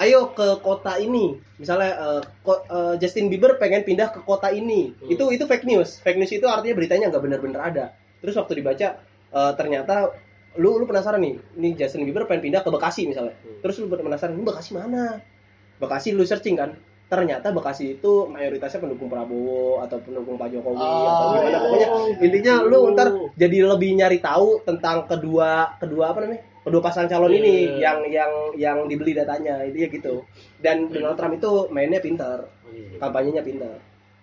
ayo 0.00 0.32
ke 0.32 0.60
kota 0.64 0.96
ini. 0.96 1.36
Misalnya 1.60 1.92
eh, 1.94 2.22
ko- 2.40 2.64
eh, 2.64 2.94
Justin 2.96 3.28
Bieber 3.28 3.60
pengen 3.60 3.84
pindah 3.84 4.08
ke 4.14 4.20
kota 4.24 4.48
ini. 4.48 4.94
Itu 5.06 5.28
itu 5.30 5.44
fake 5.44 5.66
news. 5.68 6.00
Fake 6.00 6.16
news 6.16 6.32
itu 6.32 6.46
artinya 6.48 6.74
beritanya 6.76 7.12
nggak 7.12 7.22
benar-benar 7.22 7.60
ada. 7.68 7.84
Terus 8.24 8.34
waktu 8.38 8.62
dibaca 8.62 8.88
eh, 9.32 9.52
ternyata 9.58 10.12
lu 10.52 10.76
lu 10.76 10.84
penasaran 10.84 11.16
nih, 11.24 11.40
ini 11.56 11.72
Justin 11.72 12.04
Bieber 12.04 12.28
pengen 12.28 12.44
pindah 12.44 12.60
ke 12.60 12.68
Bekasi 12.68 13.08
misalnya. 13.08 13.32
Terus 13.64 13.80
lu 13.80 13.88
penasaran, 13.88 14.36
ini 14.36 14.44
Bekasi 14.44 14.70
mana? 14.76 15.16
Bekasi 15.80 16.12
lu 16.12 16.28
searching 16.28 16.60
kan. 16.60 16.76
Ternyata 17.08 17.52
Bekasi 17.52 17.96
itu 18.00 18.28
mayoritasnya 18.28 18.80
pendukung 18.84 19.08
Prabowo 19.08 19.80
atau 19.80 20.00
pendukung 20.00 20.36
Pak 20.40 20.48
Jokowi 20.52 20.80
atau 20.80 21.26
gimana 21.36 21.58
pokoknya 21.60 21.88
intinya 22.24 22.54
lu 22.64 22.96
ntar 22.96 23.08
jadi 23.36 23.68
lebih 23.68 24.00
nyari 24.00 24.16
tahu 24.20 24.64
tentang 24.64 25.04
kedua 25.04 25.76
kedua 25.76 26.04
apa 26.12 26.24
namanya 26.24 26.40
kedua 26.62 26.80
pasang 26.80 27.06
calon 27.06 27.30
ini 27.30 27.74
Iya. 27.74 27.78
yang 27.82 27.98
yang 28.08 28.32
yang 28.54 28.78
dibeli 28.86 29.12
datanya 29.12 29.62
itu 29.62 29.76
ya 29.76 29.88
gitu 29.88 30.14
dan 30.58 30.86
Donald 30.86 31.14
Trump 31.14 31.34
itu 31.34 31.50
mainnya 31.68 31.98
pintar 31.98 32.46
kampanyenya 32.96 33.42
pintar 33.42 33.76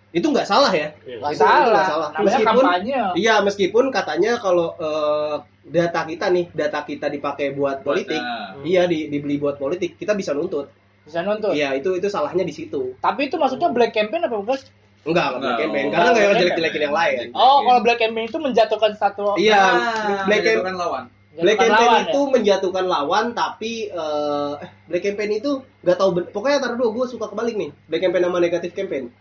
itu 0.09 0.25
nggak 0.25 0.43
salah 0.43 0.71
ya 0.71 0.89
Nggak 0.99 1.21
Itu- 1.21 1.35
itu 1.35 1.43
salah. 1.43 1.67
nggak 1.67 1.85
salah. 1.85 2.09
Namanya 2.09 2.25
Meskipun- 2.25 2.65
kampanye. 2.65 2.99
Iya, 3.13 3.35
meskipun 3.39 3.85
katanya 3.89 4.31
kalau 4.35 4.73
eh, 4.73 5.35
data 5.63 6.01
kita 6.01 6.25
nih, 6.27 6.45
data 6.49 6.81
kita 6.81 7.07
dipakai 7.07 7.53
buat 7.53 7.85
politik, 7.85 8.17
Nah, 8.17 8.57
iya 8.65 8.89
di, 8.89 9.05
dibeli 9.05 9.37
buat 9.37 9.61
politik, 9.61 10.01
kita 10.01 10.17
bisa 10.17 10.33
nuntut. 10.33 10.65
Bisa 11.05 11.21
nonton. 11.21 11.53
Iya, 11.53 11.77
itu 11.77 11.93
itu 11.93 12.09
salahnya 12.09 12.41
di 12.41 12.49
situ. 12.49 12.97
Tapi 12.97 13.29
itu 13.29 13.37
maksudnya 13.37 13.69
black 13.69 13.93
campaign 13.93 14.25
apa 14.25 14.33
bukan? 14.35 14.57
Enggak, 15.05 15.25
enggak 15.29 15.37
Enggak, 15.37 15.57
campaign, 15.61 15.85
oh. 15.85 15.91
karena 15.93 16.09
nggak 16.09 16.25
Black 16.25 16.39
jelek-jelekin 16.41 16.81
yang 16.81 16.95
lain. 16.97 17.17
Oh, 17.31 17.57
kalau 17.61 17.79
black 17.79 17.99
campaign 17.99 18.25
itu 18.25 18.37
menjatuhkan 18.37 18.91
satu 18.95 19.23
Iya, 19.37 19.61
Ah, 19.61 20.25
black 20.25 20.41
campaign 20.41 20.73
lawan 20.75 21.03
Black 21.29 21.61
campaign 21.61 21.89
lawan, 21.93 22.03
itu 22.09 22.19
ya? 22.19 22.31
menjatuhkan 22.33 22.85
lawan, 22.89 23.25
tapi 23.37 23.71
eh 23.87 24.53
eh, 24.59 24.67
black 24.89 25.03
campaign 25.05 25.31
itu 25.37 25.51
nggak 25.85 25.97
tahu 25.97 26.09
ben- 26.17 26.29
pokoknya 26.33 26.57
tar 26.57 26.73
dulu 26.73 26.87
gue 26.99 27.05
suka 27.13 27.29
kebalik 27.29 27.55
nih. 27.55 27.69
Black 27.85 28.01
campaign 28.01 28.23
sama 28.25 28.39
negatif 28.41 28.71
campaign. 28.73 29.13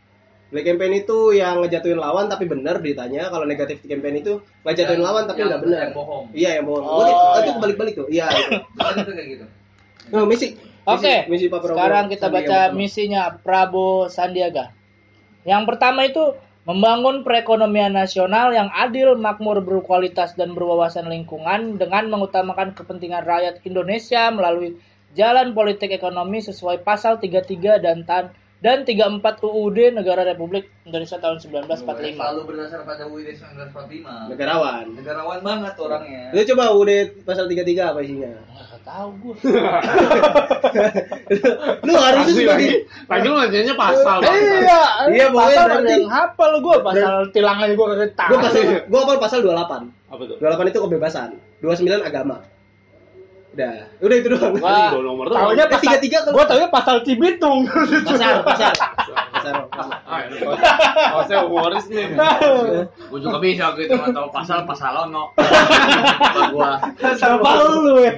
Black 0.48 0.64
campaign 0.64 0.92
itu 0.96 1.18
yang 1.36 1.60
ngejatuhin 1.60 2.00
lawan 2.00 2.26
tapi 2.26 2.48
benar 2.48 2.80
ditanya. 2.80 3.28
Kalau 3.28 3.44
negatif 3.44 3.84
campaign 3.84 4.24
itu 4.24 4.40
ngejatuhin 4.64 4.98
Yang- 4.98 5.06
lawan 5.06 5.22
tapi 5.28 5.40
nggak 5.44 5.60
benar. 5.60 5.78
yang 5.84 5.92
bohong. 5.92 6.24
Iya 6.32 6.50
yang 6.56 6.66
bohong. 6.66 6.84
Oh, 6.88 7.04
nih, 7.04 7.12
itu 7.12 7.28
iya. 7.44 7.52
kebalik-balik 7.60 7.94
tuh. 7.94 8.06
Iya 8.08 8.24
itu. 8.32 8.56
Bukan 8.72 8.94
itu 9.04 9.12
kayak 9.12 9.28
gitu 9.28 9.44
Oh, 10.08 10.24
misi. 10.24 10.46
Oke, 10.88 11.28
Misi, 11.28 11.28
misi 11.28 11.46
Pak 11.52 11.60
Prabowo. 11.60 11.76
sekarang 11.76 12.04
kita 12.08 12.26
Sandiaga 12.32 12.48
baca 12.48 12.58
misinya 12.72 13.22
Prabowo 13.36 14.08
Sandiaga. 14.08 14.72
Yang 15.44 15.62
pertama 15.68 16.00
itu 16.08 16.24
membangun 16.68 17.24
perekonomian 17.24 17.96
nasional 17.96 18.52
yang 18.52 18.68
adil, 18.76 19.16
makmur, 19.16 19.64
berkualitas 19.64 20.36
dan 20.36 20.52
berwawasan 20.52 21.08
lingkungan 21.08 21.80
dengan 21.80 22.12
mengutamakan 22.12 22.76
kepentingan 22.76 23.24
rakyat 23.24 23.64
Indonesia 23.64 24.28
melalui 24.28 24.76
jalan 25.16 25.56
politik 25.56 25.88
ekonomi 25.88 26.44
sesuai 26.44 26.84
pasal 26.84 27.16
33 27.16 27.80
dan 27.80 28.04
tan 28.04 28.28
dan 28.58 28.82
34 28.82 29.22
UUD 29.40 29.94
Negara 29.94 30.22
Republik 30.24 30.66
Indonesia 30.82 31.14
tahun 31.16 31.38
1945. 31.38 32.18
selalu 32.18 32.40
berdasar 32.42 32.82
pada 32.82 33.06
UUD 33.06 33.28
1945 33.30 34.34
Negarawan. 34.34 34.84
negarawan 34.92 35.38
banget 35.40 35.74
orangnya 35.76 36.22
Lu 36.30 36.40
coba 36.44 36.64
UUD 36.72 36.90
pasal 37.22 37.46
33 37.46 37.62
apa 37.88 38.00
isinya? 38.00 38.34
Nggak 38.34 38.82
tahu 38.84 39.08
gue. 39.16 39.34
Lu 41.80 41.92
harusnya 41.94 42.24
Lagi, 42.24 42.34
sebagai 42.34 42.48
lagi, 42.48 42.68
lagi 43.06 43.26
lu 43.26 43.36
nanyanya 43.36 43.74
pasal. 43.74 44.18
Iya, 44.20 44.82
Iya, 45.06 45.26
pasal 45.30 45.64
berarti- 45.68 45.92
yang 45.94 46.08
hafal 46.08 46.52
gue 46.58 46.76
pasal 46.82 47.14
tilang 47.30 47.58
aja 47.58 47.72
gue 47.72 47.86
kagak 47.88 48.12
tahu. 48.14 48.28
Gua 48.28 48.38
pasal 48.42 48.62
gua 48.88 49.00
hafal 49.00 49.18
pasal 49.18 49.38
28. 49.40 49.86
Apa 50.08 50.22
tuh? 50.24 50.36
28 50.40 50.66
itu 50.66 50.80
kebebasan. 50.82 51.28
29 51.60 52.02
agama. 52.02 52.36
Udah, 53.58 53.74
udah 53.98 54.16
itu 54.22 54.28
doang. 54.30 54.54
Wah, 54.62 54.94
nomor 54.94 55.26
taunya 55.26 55.66
Eh, 55.66 55.68
pasal 55.68 55.82
tiga-tiga 55.82 56.18
kan- 56.22 56.30
Gue 56.30 56.44
taunya 56.46 56.68
pasal 56.70 56.96
Cibitung. 57.02 57.66
Pasar, 58.06 58.38
pasar. 58.46 58.72
Pasar. 59.34 59.54
Ah. 60.06 60.22
Oh, 61.18 61.22
saya 61.26 61.42
humoris 61.42 61.90
nih. 61.90 62.14
gue 63.10 63.18
juga 63.18 63.38
bisa 63.42 63.74
gitu 63.74 63.98
atau 63.98 64.30
pasal 64.30 64.62
pasal 64.62 65.10
ono 65.10 65.34
gua 66.54 66.78
Sama 67.18 67.50
lu 67.82 67.98
ya. 67.98 68.14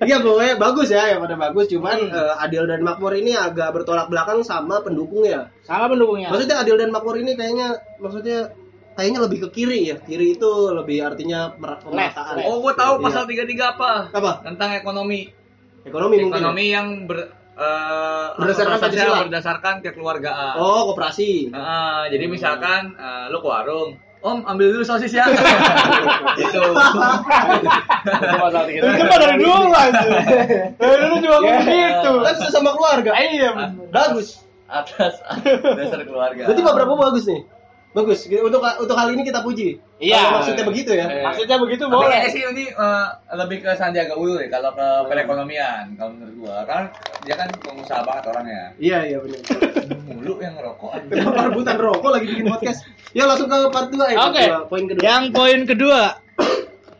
Iya, 0.00 0.16
pokoknya 0.24 0.54
bagus 0.56 0.88
ya, 0.88 1.12
yang 1.12 1.20
pada 1.20 1.36
bagus. 1.36 1.68
Cuman 1.68 2.08
eh, 2.08 2.34
adil 2.40 2.64
dan 2.64 2.80
makmur 2.80 3.12
ini 3.12 3.36
agak 3.36 3.76
bertolak 3.76 4.08
belakang 4.08 4.40
sama 4.40 4.80
pendukungnya. 4.80 5.52
Sama 5.68 5.92
pendukungnya. 5.92 6.32
Maksudnya 6.32 6.64
adil 6.64 6.80
dan 6.80 6.88
makmur 6.88 7.20
ini 7.20 7.36
kayaknya 7.36 7.76
maksudnya 8.00 8.56
kayaknya 8.96 9.20
lebih 9.22 9.38
ke 9.44 9.52
kiri 9.52 9.80
ya. 9.86 9.96
Kiri 9.98 10.34
itu 10.34 10.50
lebih 10.72 11.04
artinya 11.04 11.52
mer- 11.54 11.78
pemerataan. 11.78 12.40
oh 12.42 12.58
gue 12.58 12.72
tahu 12.72 12.92
Iya. 12.96 13.04
pasal 13.04 13.22
33 13.24 13.72
apa 13.72 13.90
Apa? 14.10 14.32
tentang 14.42 14.72
ekonomi 14.72 15.28
Ekonomi 15.84 16.16
mungkin. 16.18 16.32
ya? 16.32 16.36
ekonomi 16.40 16.64
yang 16.66 16.86
ber 17.04 17.18
eh, 17.54 18.26
Berdasarkan 18.34 18.76
Pancasila. 18.78 19.18
berdasarkan 19.22 19.74
kekeluargaan 19.80 20.54
Oh, 20.56 20.90
koperasi. 20.90 21.48
Heeh, 21.48 22.00
jadi 22.10 22.24
misalkan 22.26 22.92
eh, 22.92 23.24
lu 23.28 23.38
ke 23.38 23.46
warung 23.46 23.90
Om 24.16 24.42
ambil 24.44 24.72
dulu 24.72 24.82
sosis 24.82 25.12
ya. 25.12 25.22
gitu. 26.40 26.58
Itu 26.58 26.62
tiga. 28.66 28.80
Itu 28.82 29.04
mah 29.06 29.18
dari 29.20 29.36
dulu 29.38 29.70
aja. 29.70 30.02
Dari 30.74 30.96
dulu 30.98 31.14
juga 31.20 31.36
ngomong 31.38 31.62
gitu. 31.68 32.12
Kan 32.24 32.34
sesama 32.36 32.70
keluarga. 32.72 33.10
Iya, 33.14 33.50
Bagus. 33.86 34.42
Atas 34.66 35.22
dasar 35.62 36.02
keluarga. 36.02 36.42
Berarti 36.42 36.58
Pak 36.58 36.74
Prabowo 36.74 36.98
bagus 37.00 37.30
nih. 37.30 37.38
Bagus. 37.96 38.28
Untuk 38.28 38.60
untuk 38.60 38.96
hal 39.00 39.08
ini 39.16 39.24
kita 39.24 39.40
puji. 39.40 39.80
Iya. 39.96 40.20
Kalau 40.20 40.32
maksudnya 40.36 40.64
begitu 40.68 40.90
ya. 40.92 41.06
Eh, 41.08 41.24
Maksudnya 41.24 41.56
begitu 41.56 41.84
Tapi 41.88 41.96
boleh. 41.96 42.08
kayaknya 42.12 42.30
sih 42.36 42.42
ini 42.44 42.64
eh, 42.68 43.06
lebih 43.32 43.58
ke 43.64 43.70
Sandiaga 43.72 44.14
Uno 44.20 44.36
deh 44.36 44.52
kalau 44.52 44.70
ke 44.76 44.86
perekonomian 45.08 45.96
kalau 45.96 46.12
menurut 46.12 46.34
gua. 46.44 46.56
Karena 46.68 46.92
dia 47.24 47.34
kan 47.40 47.48
pengusaha 47.56 48.00
banget 48.04 48.24
orangnya. 48.28 48.62
Iya, 48.76 48.98
iya 49.08 49.18
benar. 49.24 49.40
Mulu 50.12 50.34
yang 50.44 50.54
ngerokok 50.60 50.90
rebutan 51.48 51.76
rokok 51.80 52.10
lagi 52.12 52.26
bikin 52.28 52.44
podcast? 52.52 52.84
Ya 53.16 53.24
langsung 53.24 53.48
ke 53.48 53.56
part 53.72 53.88
2 53.88 54.12
ya. 54.12 54.16
Oke. 54.28 54.44
Poin 54.68 54.84
kedua. 54.84 55.00
Yang 55.00 55.24
poin 55.32 55.60
kedua, 55.64 56.00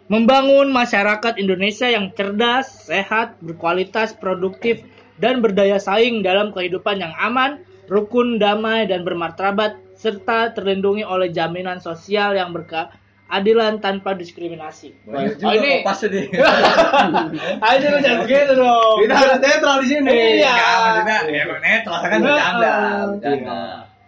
Membangun 0.06 0.70
masyarakat 0.70 1.34
Indonesia 1.34 1.90
yang 1.90 2.14
cerdas, 2.14 2.86
sehat, 2.86 3.42
berkualitas, 3.42 4.14
produktif, 4.14 4.86
dan 5.18 5.42
berdaya 5.42 5.82
saing 5.82 6.22
dalam 6.22 6.54
kehidupan 6.54 7.02
yang 7.02 7.10
aman, 7.18 7.66
rukun, 7.90 8.38
damai, 8.38 8.86
dan 8.86 9.02
bermartabat, 9.02 9.74
serta 9.96 10.52
terlindungi 10.52 11.02
oleh 11.02 11.28
jaminan 11.28 11.80
sosial 11.80 12.32
yang 12.32 12.52
berkeadilan 12.52 13.80
tanpa 13.80 14.12
diskriminasi. 14.12 14.92
Banyak 15.02 15.40
Oh, 15.40 15.40
juga 15.42 15.56
ini- 15.56 15.80
kopas 15.80 16.00
nih. 16.04 16.26
Ayo 17.58 17.86
lu 17.90 17.98
jangan 17.98 18.18
begitu 18.22 18.52
dong. 18.54 18.96
Kita 19.02 19.14
harus 19.16 19.38
netral 19.40 19.76
di 19.80 19.88
sini. 19.88 20.12
Iya. 20.38 20.52
Ya, 20.52 20.68
maksudnya 20.78 21.16
ya 21.26 21.40
emang 21.42 21.60
netral 21.60 21.98
kan 21.98 22.18
bercanda, 22.20 22.72
bercanda. 23.10 23.58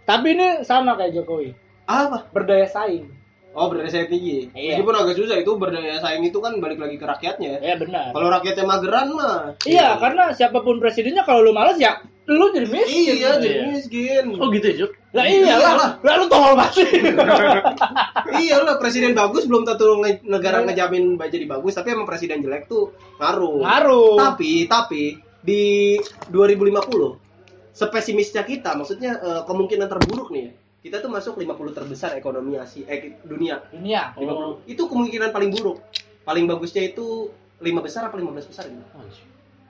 Tapi 0.05 0.27
ini 0.33 0.47
sama 0.63 0.97
kayak 0.97 1.13
Jokowi, 1.15 1.53
Apa? 1.85 2.33
berdaya 2.33 2.65
saing. 2.65 3.05
Oh 3.53 3.69
berdaya 3.69 3.91
saing 3.91 4.09
tinggi. 4.09 4.49
Iya. 4.53 4.77
Meskipun 4.77 4.95
agak 4.95 5.17
susah 5.17 5.37
itu 5.37 5.53
berdaya 5.57 5.99
saing 5.99 6.23
itu 6.23 6.39
kan 6.39 6.57
balik 6.57 6.79
lagi 6.79 6.97
ke 6.97 7.05
rakyatnya. 7.05 7.61
Ya 7.61 7.75
benar. 7.77 8.13
Kalau 8.13 8.29
rakyatnya 8.31 8.65
mageran 8.65 9.09
mah. 9.13 9.57
Iya, 9.65 9.97
karena 9.97 10.33
siapa 10.33 10.61
pun 10.61 10.79
presidennya 10.79 11.25
kalau 11.25 11.43
lu 11.43 11.53
males 11.53 11.77
ya 11.77 11.97
lu 12.29 12.53
jadi 12.53 12.69
miskin. 12.69 13.17
Iya, 13.17 13.31
jadi 13.41 13.61
miskin. 13.67 14.25
Oh 14.37 14.49
gitu 14.49 14.67
ya, 14.69 14.75
Juk? 14.85 14.93
Lah 15.09 15.25
Iyalah. 15.25 15.49
iyalah, 15.49 15.91
lah 16.05 16.15
lu 16.21 16.27
tolol 16.29 16.53
masih. 16.53 16.85
iya 18.45 18.61
lah 18.61 18.77
presiden 18.77 19.17
bagus 19.17 19.49
belum 19.49 19.65
tentu 19.65 19.97
nge- 20.05 20.21
negara 20.29 20.61
ngejamin 20.61 21.17
jadi 21.17 21.49
bagus 21.49 21.73
tapi 21.73 21.97
emang 21.97 22.05
presiden 22.05 22.45
jelek 22.45 22.69
tuh 22.69 22.93
ngaruh. 23.17 23.65
Ngaruh. 23.65 24.17
Tapi 24.21 24.69
tapi 24.69 25.17
di 25.41 25.97
2050 26.29 27.73
sepesimisnya 27.73 28.45
kita 28.45 28.77
maksudnya 28.77 29.17
eh, 29.17 29.43
kemungkinan 29.49 29.89
terburuk 29.89 30.29
nih 30.29 30.43
ya. 30.45 30.53
Kita 30.79 30.97
tuh 31.01 31.11
masuk 31.11 31.41
50 31.41 31.73
terbesar 31.73 32.15
ekonomi 32.15 32.61
Asia 32.61 32.85
eh 32.87 33.17
dunia. 33.25 33.65
Dunia. 33.73 34.13
50. 34.13 34.69
Itu 34.69 34.87
kemungkinan 34.87 35.33
paling 35.33 35.51
buruk. 35.51 35.81
Paling 36.23 36.45
bagusnya 36.45 36.85
itu 36.85 37.33
5 37.59 37.65
besar 37.81 38.13
apa 38.13 38.15
15 38.15 38.45
besar 38.45 38.69
gitu. 38.69 38.85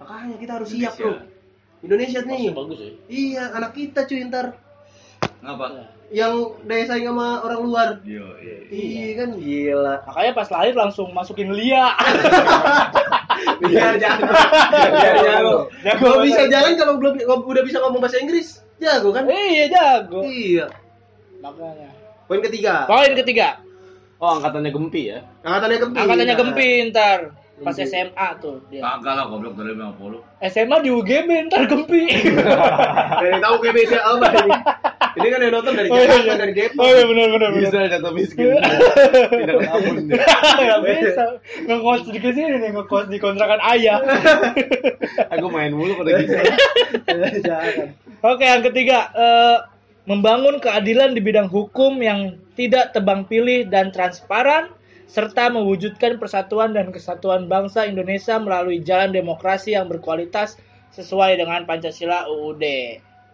Makanya 0.02 0.36
kita 0.36 0.52
harus 0.58 0.68
siap, 0.68 0.98
Bro. 0.98 1.14
Indonesia 1.80 2.20
nih. 2.26 2.50
Masih 2.50 2.58
bagus 2.58 2.78
ya. 2.82 2.90
Iya, 3.06 3.44
anak 3.54 3.72
kita 3.72 4.02
cuy 4.04 4.20
ntar 4.26 4.46
Ngapa? 5.38 5.66
yang 6.08 6.56
daya 6.64 6.88
saing 6.88 7.04
sama 7.04 7.44
orang 7.44 7.60
luar. 7.68 7.88
Yo, 8.00 8.24
iya. 8.40 8.56
Iya 8.72 9.08
kan 9.20 9.28
gila. 9.36 9.94
Makanya 10.08 10.32
pas 10.32 10.48
lahir 10.48 10.72
langsung 10.72 11.12
masukin 11.12 11.52
Lia. 11.52 11.92
Biar 13.60 13.94
jago. 14.02 14.24
Biar 14.88 15.16
jago. 15.20 15.56
Jago 15.84 16.00
Kalau 16.00 16.18
bisa 16.24 16.48
jalan 16.48 16.72
kalau 16.80 16.96
belum 16.96 17.12
udah 17.28 17.62
bisa 17.64 17.76
ngomong 17.84 18.00
bahasa 18.00 18.24
Inggris, 18.24 18.64
jago 18.80 19.12
kan? 19.12 19.28
Iya 19.28 19.68
jago. 19.68 20.24
Iya. 20.24 20.72
Makanya. 21.44 21.92
Poin 22.24 22.40
ketiga. 22.40 22.88
Poin 22.88 23.12
ketiga, 23.12 23.60
Oh, 24.18 24.34
angkatannya 24.40 24.74
Gempi 24.74 25.14
ya. 25.14 25.22
Angkatannya 25.46 25.78
Gempi. 25.78 25.98
angkatannya. 26.02 26.34
Gempi 26.34 26.68
ntar 26.90 27.18
pas. 27.62 27.76
SMA 27.78 28.28
tuh 28.42 28.58
dia. 28.66 28.82
Kagak 28.82 29.14
lah 29.14 29.24
goblok 29.30 29.54
dari 29.54 29.76
50. 29.76 30.18
SMA 30.50 30.76
di 30.82 30.90
UGB 30.90 31.30
ntar 31.46 31.68
Gempi. 31.70 32.02
Dari 33.22 33.38
tahu 33.38 33.54
GBC 33.62 33.92
apa 33.98 34.26
ini? 34.34 34.50
Ini 34.98 35.28
kan 35.30 35.38
yang 35.42 35.54
nonton 35.54 35.74
dari 35.78 35.88
Oh, 35.90 35.98
iya, 35.98 36.06
Jakarta, 36.06 36.26
iya. 36.26 36.36
dari 36.38 36.52
Depok. 36.54 36.82
Oh 36.82 36.90
iya 36.90 37.04
benar 37.06 37.26
benar. 37.34 37.50
Bisa 37.54 37.78
jatuh 37.86 38.12
miskin. 38.14 38.44
Tidak 39.30 39.56
ketahuan. 39.58 39.96
Gak 40.58 40.80
bisa 40.84 41.24
ngekos 41.66 42.00
di 42.10 42.18
sini 42.18 42.56
nih 42.58 42.70
ngekos 42.74 43.06
di 43.10 43.18
kontrakan 43.18 43.60
ayah. 43.74 43.98
Aku 45.34 45.46
main 45.50 45.74
mulu 45.74 45.98
pada 46.02 46.18
gitu. 46.22 46.34
Oke 48.22 48.44
yang 48.46 48.62
ketiga 48.66 49.10
eh, 49.14 49.58
membangun 50.10 50.58
keadilan 50.58 51.14
di 51.14 51.20
bidang 51.22 51.46
hukum 51.46 51.98
yang 52.02 52.34
tidak 52.58 52.90
tebang 52.96 53.22
pilih 53.28 53.68
dan 53.70 53.94
transparan 53.94 54.74
serta 55.08 55.48
mewujudkan 55.48 56.20
persatuan 56.20 56.76
dan 56.76 56.92
kesatuan 56.92 57.48
bangsa 57.48 57.88
Indonesia 57.88 58.36
melalui 58.36 58.84
jalan 58.84 59.14
demokrasi 59.14 59.72
yang 59.72 59.88
berkualitas 59.88 60.60
sesuai 60.92 61.40
dengan 61.40 61.64
Pancasila 61.64 62.28
UUD. 62.28 62.64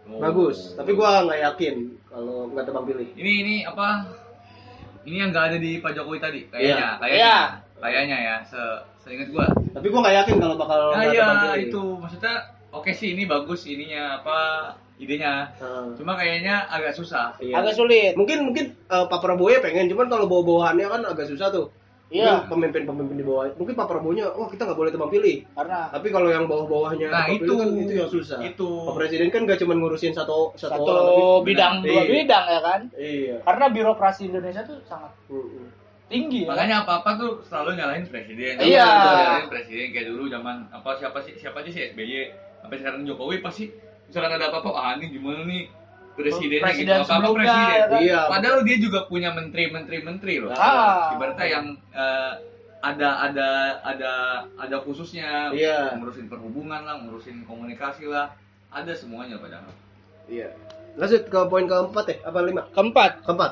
Oh. 0.05 0.21
Bagus, 0.21 0.73
tapi 0.73 0.93
gua 0.93 1.25
nggak 1.25 1.39
yakin 1.43 1.75
kalau 2.05 2.45
nggak 2.47 2.65
tebang 2.65 2.85
pilih. 2.85 3.07
Ini 3.13 3.31
ini 3.41 3.55
apa? 3.61 4.05
Ini 5.01 5.15
yang 5.17 5.29
nggak 5.29 5.45
ada 5.49 5.57
di 5.57 5.77
Pak 5.77 5.91
Jokowi 5.93 6.17
tadi 6.17 6.39
Iya. 6.45 6.49
kayaknya, 6.51 6.87
kayaknya. 6.97 7.17
Iya. 7.17 7.37
Kayaknya 7.75 8.17
ya, 8.19 8.35
se 8.41 8.61
seingat 8.99 9.29
gua. 9.29 9.45
Tapi 9.49 9.87
gua 9.89 9.99
nggak 10.01 10.15
yakin 10.23 10.35
kalau 10.39 10.55
bakal 10.55 10.79
Nah, 10.91 11.03
iya 11.03 11.21
tebang 11.23 11.39
pilih. 11.43 11.63
itu 11.65 11.81
maksudnya 11.99 12.33
oke 12.69 12.91
sih 12.91 13.13
ini 13.13 13.23
bagus 13.25 13.65
ininya 13.65 14.03
apa 14.19 14.37
idenya. 14.95 15.49
Nah, 15.57 15.91
Cuma 15.93 16.15
kayaknya 16.15 16.65
agak 16.65 16.93
susah. 16.93 17.33
iya. 17.37 17.57
Agak 17.57 17.73
sulit. 17.73 18.13
Mungkin 18.13 18.45
mungkin 18.45 18.65
eh, 18.71 19.05
Pak 19.05 19.19
Prabowo 19.19 19.49
ya 19.49 19.59
pengen, 19.59 19.89
cuman 19.89 20.07
kalau 20.07 20.25
bawa-bawahannya 20.25 20.87
kan 20.87 21.01
agak 21.03 21.27
susah 21.27 21.49
tuh. 21.49 21.67
Iya. 22.15 22.47
Pemimpin-pemimpin 22.47 23.17
di 23.19 23.25
bawah. 23.25 23.51
Mungkin 23.59 23.75
Pak 23.75 23.87
Prabowo-nya, 23.87 24.31
wah 24.31 24.47
kita 24.47 24.63
nggak 24.63 24.79
boleh 24.79 24.91
tebang 24.95 25.11
pilih. 25.11 25.35
Karena 25.51 25.91
Tapi 25.91 26.07
kalau 26.09 26.29
yang 26.31 26.47
bawah-bawahnya 26.47 27.07
Nah, 27.11 27.25
itu. 27.27 27.51
kan 27.51 27.67
itu 27.75 27.93
yang 27.93 28.07
susah. 28.07 28.39
Itu. 28.39 28.87
Pak 28.87 28.95
Presiden 28.95 29.27
kan 29.29 29.43
gak 29.43 29.59
cuma 29.59 29.75
ngurusin 29.75 30.11
satu 30.11 30.55
satu, 30.55 30.79
satu 30.79 31.17
bidang 31.43 31.83
dua 31.83 32.01
Iya. 32.01 32.11
bidang 32.15 32.45
ya 32.47 32.59
kan. 32.63 32.81
Iya. 32.95 33.35
Karena 33.43 33.65
birokrasi 33.67 34.21
Indonesia 34.27 34.63
tuh 34.63 34.79
sangat 34.87 35.11
tinggi 36.05 36.45
ya. 36.45 36.53
Makanya 36.53 36.75
apa-apa 36.85 37.09
tuh 37.17 37.31
selalu 37.43 37.81
nyalahin 37.81 38.05
presiden. 38.05 38.61
Iya. 38.61 38.85
Nyalahin 38.85 39.49
presiden 39.49 39.87
kayak 39.91 40.07
dulu 40.09 40.23
zaman 40.29 40.69
apa 40.69 40.89
siapa 40.95 41.17
sih 41.19 41.33
siapa 41.35 41.59
aja 41.59 41.69
sih 41.69 41.81
SBY 41.91 42.13
sampai 42.61 42.77
sekarang 42.77 43.01
Jokowi 43.03 43.41
pasti 43.41 43.69
misalkan 44.05 44.37
ada 44.37 44.53
apa-apa 44.53 44.69
ah 44.71 44.91
ini 44.95 45.09
gimana 45.09 45.41
nih 45.43 45.65
presidennya 46.15 46.63
Presiden 46.63 46.87
gitu 46.87 47.03
apa-apa 47.03 47.11
sebelumnya, 47.11 47.43
presiden. 47.45 47.75
ya 47.75 47.85
kan? 47.85 47.99
Iya. 48.01 48.21
Padahal 48.31 48.59
dia 48.63 48.77
juga 48.79 48.99
punya 49.11 49.29
menteri-menteri 49.35 49.97
menteri 50.01 50.33
loh. 50.39 50.51
Ah. 50.55 51.11
Ibaratnya 51.13 51.47
yang 51.47 51.65
eh, 51.91 52.33
ada 52.79 53.09
ada 53.27 53.49
ada 53.83 54.11
ada 54.55 54.75
khususnya 54.81 55.51
Iya. 55.51 55.99
ngurusin 55.99 56.31
perhubungan 56.31 56.81
lah, 56.87 56.95
ngurusin 57.03 57.43
komunikasi 57.43 58.07
lah, 58.07 58.31
ada 58.71 58.91
semuanya 58.95 59.35
padahal. 59.37 59.69
Iya. 60.31 60.55
Lanjut 60.95 61.27
ke 61.27 61.39
poin 61.51 61.67
keempat 61.67 62.05
ya, 62.07 62.17
apa 62.23 62.39
lima? 62.39 62.61
Keempat, 62.71 63.27
Keempat. 63.27 63.51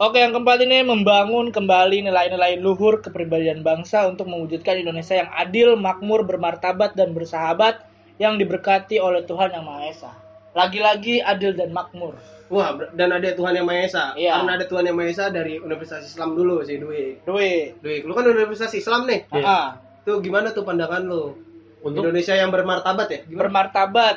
Oke, 0.00 0.16
yang 0.16 0.32
keempat 0.32 0.64
ini 0.64 0.80
membangun 0.80 1.52
kembali 1.52 2.08
nilai-nilai 2.08 2.56
luhur 2.56 3.04
kepribadian 3.04 3.60
bangsa 3.60 4.08
untuk 4.08 4.32
mewujudkan 4.32 4.80
Indonesia 4.80 5.12
yang 5.12 5.28
adil, 5.28 5.76
makmur, 5.76 6.24
bermartabat, 6.24 6.96
dan 6.96 7.12
bersahabat 7.12 7.84
yang 8.16 8.40
diberkati 8.40 8.96
oleh 8.96 9.28
Tuhan 9.28 9.52
Yang 9.52 9.64
Maha 9.68 9.82
Esa. 9.92 10.12
Lagi-lagi 10.52 11.22
adil 11.22 11.54
dan 11.54 11.70
makmur. 11.70 12.18
Wah, 12.50 12.74
dan 12.98 13.14
ada 13.14 13.30
Tuhan 13.30 13.54
yang 13.54 13.66
Maha 13.70 13.86
Esa. 13.86 14.04
Iya. 14.18 14.42
Karena 14.42 14.58
ada 14.58 14.66
Tuhan 14.66 14.82
yang 14.90 14.98
Maha 14.98 15.14
Esa 15.14 15.30
dari 15.30 15.62
Universitas 15.62 16.02
Islam 16.02 16.34
dulu 16.34 16.66
sih, 16.66 16.82
Dwi. 16.82 17.22
Dwi. 17.22 17.78
Dwi, 17.78 18.02
lu 18.02 18.10
kan 18.10 18.26
Universitas 18.26 18.74
Islam 18.74 19.06
nih. 19.06 19.30
Iya. 19.30 19.46
Ah, 19.46 19.68
Tuh 20.02 20.18
gimana 20.18 20.50
tuh 20.50 20.66
pandangan 20.66 21.04
lu? 21.06 21.36
Untuk 21.80 22.02
Indonesia 22.04 22.34
yang 22.34 22.50
bermartabat 22.50 23.06
ya? 23.08 23.20
Gimana? 23.24 23.40
bermartabat 23.46 24.16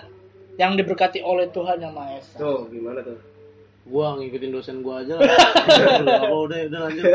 yang 0.58 0.74
diberkati 0.76 1.22
oleh 1.22 1.48
Tuhan 1.54 1.78
Yang 1.78 1.94
Maha 1.94 2.12
Esa. 2.18 2.36
Tuh, 2.42 2.66
gimana 2.74 3.06
tuh? 3.06 3.18
Gua 3.84 4.16
ngikutin 4.16 4.50
dosen 4.50 4.76
gua 4.80 5.02
aja 5.02 5.16
lah. 5.16 5.24
Kalau 6.24 6.46
udah 6.46 6.58
udah 6.64 6.80
lanjut. 6.88 7.04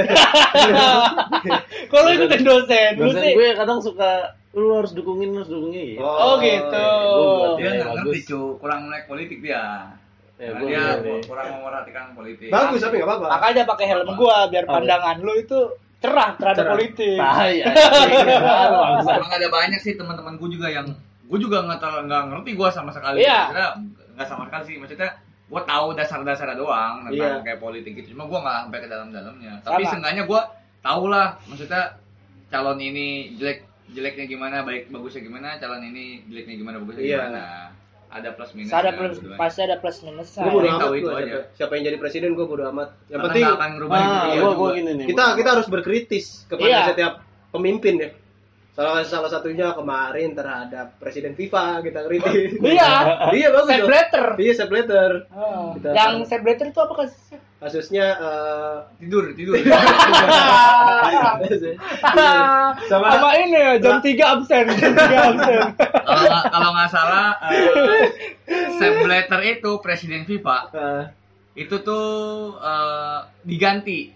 Kalau 1.93 2.09
ikutin 2.11 2.43
dosen, 2.43 2.89
lu 2.95 3.03
Dosen 3.09 3.23
sih. 3.23 3.33
gue 3.35 3.49
kadang 3.55 3.79
suka 3.81 4.11
lu 4.51 4.75
harus 4.75 4.91
dukungin, 4.93 5.31
harus 5.33 5.47
dukungin. 5.47 5.95
gitu. 5.95 6.03
Oh 6.03 6.35
gitu. 6.39 6.85
Gua 7.09 7.27
buat 7.35 7.51
Dia 7.55 7.65
Iya, 7.65 7.71
nggak 7.79 7.89
ngerti 7.99 8.19
cu, 8.25 8.39
kurang 8.59 8.79
melek 8.87 9.03
politik 9.07 9.39
dia. 9.41 9.63
Ya, 10.37 10.49
Nah, 10.49 10.53
gua 10.57 10.69
dia 10.69 10.85
kurang 11.25 11.47
memperhatikan 11.53 12.05
politik. 12.13 12.49
Bagus 12.49 12.79
tapi 12.79 12.95
nggak 12.97 13.09
apa-apa. 13.09 13.27
Makanya 13.33 13.63
pakai 13.65 13.85
helm 13.87 14.09
gua 14.15 14.37
biar 14.47 14.63
Oh, 14.63 14.67
iya. 14.67 14.73
pandangan 14.75 15.17
lu 15.19 15.33
itu 15.35 15.59
cerah 15.99 16.29
terhadap 16.37 16.63
Cerah. 16.63 16.73
politik. 16.75 17.17
Anjing. 17.19 17.65
Baru, 18.39 18.75
bangsat. 18.87 19.15
Emang 19.19 19.33
ada 19.35 19.49
banyak 19.49 19.79
sih 19.81 19.93
teman-temanku 19.95 20.45
juga 20.47 20.67
yang 20.69 20.87
gue 21.29 21.37
juga 21.37 21.61
nggak 21.61 21.77
terlalu 21.79 22.01
nggak 22.07 22.23
ngerti 22.31 22.51
gue 22.55 22.69
sama 22.71 22.91
sekali. 22.91 23.17
Iya. 23.21 23.41
Nggak 24.15 24.27
sama 24.27 24.43
sekali 24.47 24.63
sih. 24.65 24.75
Maksudnya 24.79 25.09
gue 25.49 25.63
tahu 25.65 25.87
dasar-dasar 25.93 26.53
doang 26.55 27.05
tentang 27.05 27.41
Iya. 27.41 27.43
kayak 27.43 27.59
politik 27.59 27.93
gitu. 27.95 28.13
Cuma 28.13 28.25
gue 28.25 28.37
nggak 28.37 28.57
sampai 28.63 28.79
ke 28.79 28.89
dalam-dalamnya. 28.89 29.53
Tapi 29.63 29.83
seenggaknya 29.85 30.23
gue 30.25 30.41
tahu 30.79 31.05
lah. 31.09 31.41
Maksudnya 31.45 31.83
calon 32.47 32.79
ini 32.79 33.07
jelek 33.35 33.65
jeleknya 33.89 34.25
gimana, 34.27 34.57
baik 34.61 34.89
bagusnya 34.89 35.25
gimana, 35.25 35.57
calon 35.57 35.81
ini 35.83 36.21
jeleknya 36.27 36.55
gimana, 36.55 36.77
bagusnya 36.79 37.01
Iya. 37.03 37.19
gimana. 37.19 37.45
Ada 38.09 38.29
plus 38.33 38.51
minus. 38.53 38.73
Ada 38.73 38.91
plus, 38.93 39.17
pasti 39.37 39.61
ada 39.63 39.77
plus 39.77 39.99
minusnya. 40.01 40.41
Gue 40.43 40.53
bodo 40.55 40.65
amat 40.67 40.81
tahu 40.83 40.93
itu 40.95 41.09
aja. 41.11 41.25
siapa, 41.29 41.49
siapa 41.55 41.73
yang 41.77 41.85
jadi 41.87 41.97
presiden 41.99 42.31
gue 42.33 42.47
bodo 42.47 42.65
amat. 42.67 42.89
Yang 42.89 43.09
Karena 43.11 43.25
penting 43.25 43.43
nggak 43.43 43.57
akan 43.57 43.71
ngerubah 43.71 43.97
Ah, 43.97 44.01
hidup 44.01 44.13
dia 44.13 44.29
gua 44.29 44.37
juga. 44.39 44.57
gua 44.57 44.71
gini 44.73 44.91
nih. 44.95 45.07
kita 45.07 45.25
kita 45.35 45.49
harus 45.51 45.67
berkritis 45.67 46.27
kepada 46.47 46.69
Iya. 46.69 46.81
setiap 46.89 47.13
pemimpin 47.51 47.95
ya. 47.99 48.09
Salah 48.79 49.03
salah 49.03 49.27
satunya 49.27 49.75
kemarin 49.75 50.33
terhadap 50.33 50.95
presiden 50.97 51.35
FIFA 51.35 51.83
kita 51.83 52.07
kritis. 52.07 52.55
Iya. 52.63 52.91
Iya 53.35 53.49
bagus 53.51 53.75
letter. 53.83 54.27
Iya 54.39 54.53
save 54.55 54.71
letter. 54.71 55.11
Oh. 55.29 55.75
Kita- 55.75 55.91
Yang 55.93 56.31
save 56.31 56.47
letter 56.47 56.71
itu 56.71 56.79
apa 56.79 56.95
kan? 56.95 57.09
Kasusnya 57.59 58.07
eh 58.15 58.75
tidur 59.03 59.35
tidur. 59.35 59.59
Sama- 62.87 63.11
Sama 63.11 63.31
ini 63.37 63.59
ya, 63.59 63.73
jam 63.79 63.99
3 63.99 64.15
absen, 64.15 64.65
jam 64.73 64.93
3 64.95 65.27
absen. 65.27 65.63
Kalau 65.75 66.23
nggak 66.23 66.45
kalau 66.49 66.71
nggak 66.71 66.89
salah, 66.89 67.29
eh, 67.45 68.07
Sepp 68.79 69.03
Blatter 69.03 69.41
itu 69.45 69.71
presiden 69.79 70.23
FIFA 70.23 70.59
eh, 70.71 71.03
itu 71.59 71.83
tuh 71.83 72.07
eh, 72.57 73.19
diganti. 73.43 74.15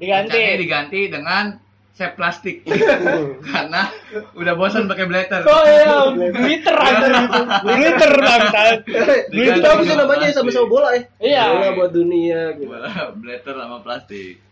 Diganti. 0.00 0.40
Diganti 0.56 1.00
dengan 1.06 1.52
sep 1.90 2.16
plastik 2.16 2.64
karena 3.52 3.92
udah 4.32 4.54
bosan 4.56 4.88
pakai 4.88 5.04
blatter 5.04 5.44
Oh 5.44 5.64
iya, 5.68 6.08
glitter 6.40 6.76
aja 6.76 7.06
gitu. 7.26 7.40
Glitter 7.76 8.12
bangsat. 8.16 8.78
Itu 9.28 9.60
apa 9.66 9.82
sih 9.84 9.96
namanya 9.98 10.26
sama-sama 10.32 10.66
bola 10.70 10.88
ya? 10.96 11.02
Iya. 11.20 11.44
Bola 11.52 11.68
buat 11.76 11.90
dunia 11.92 12.56
gitu. 12.56 12.72
blatter 13.20 13.54
sama 13.58 13.84
plastik 13.84 14.50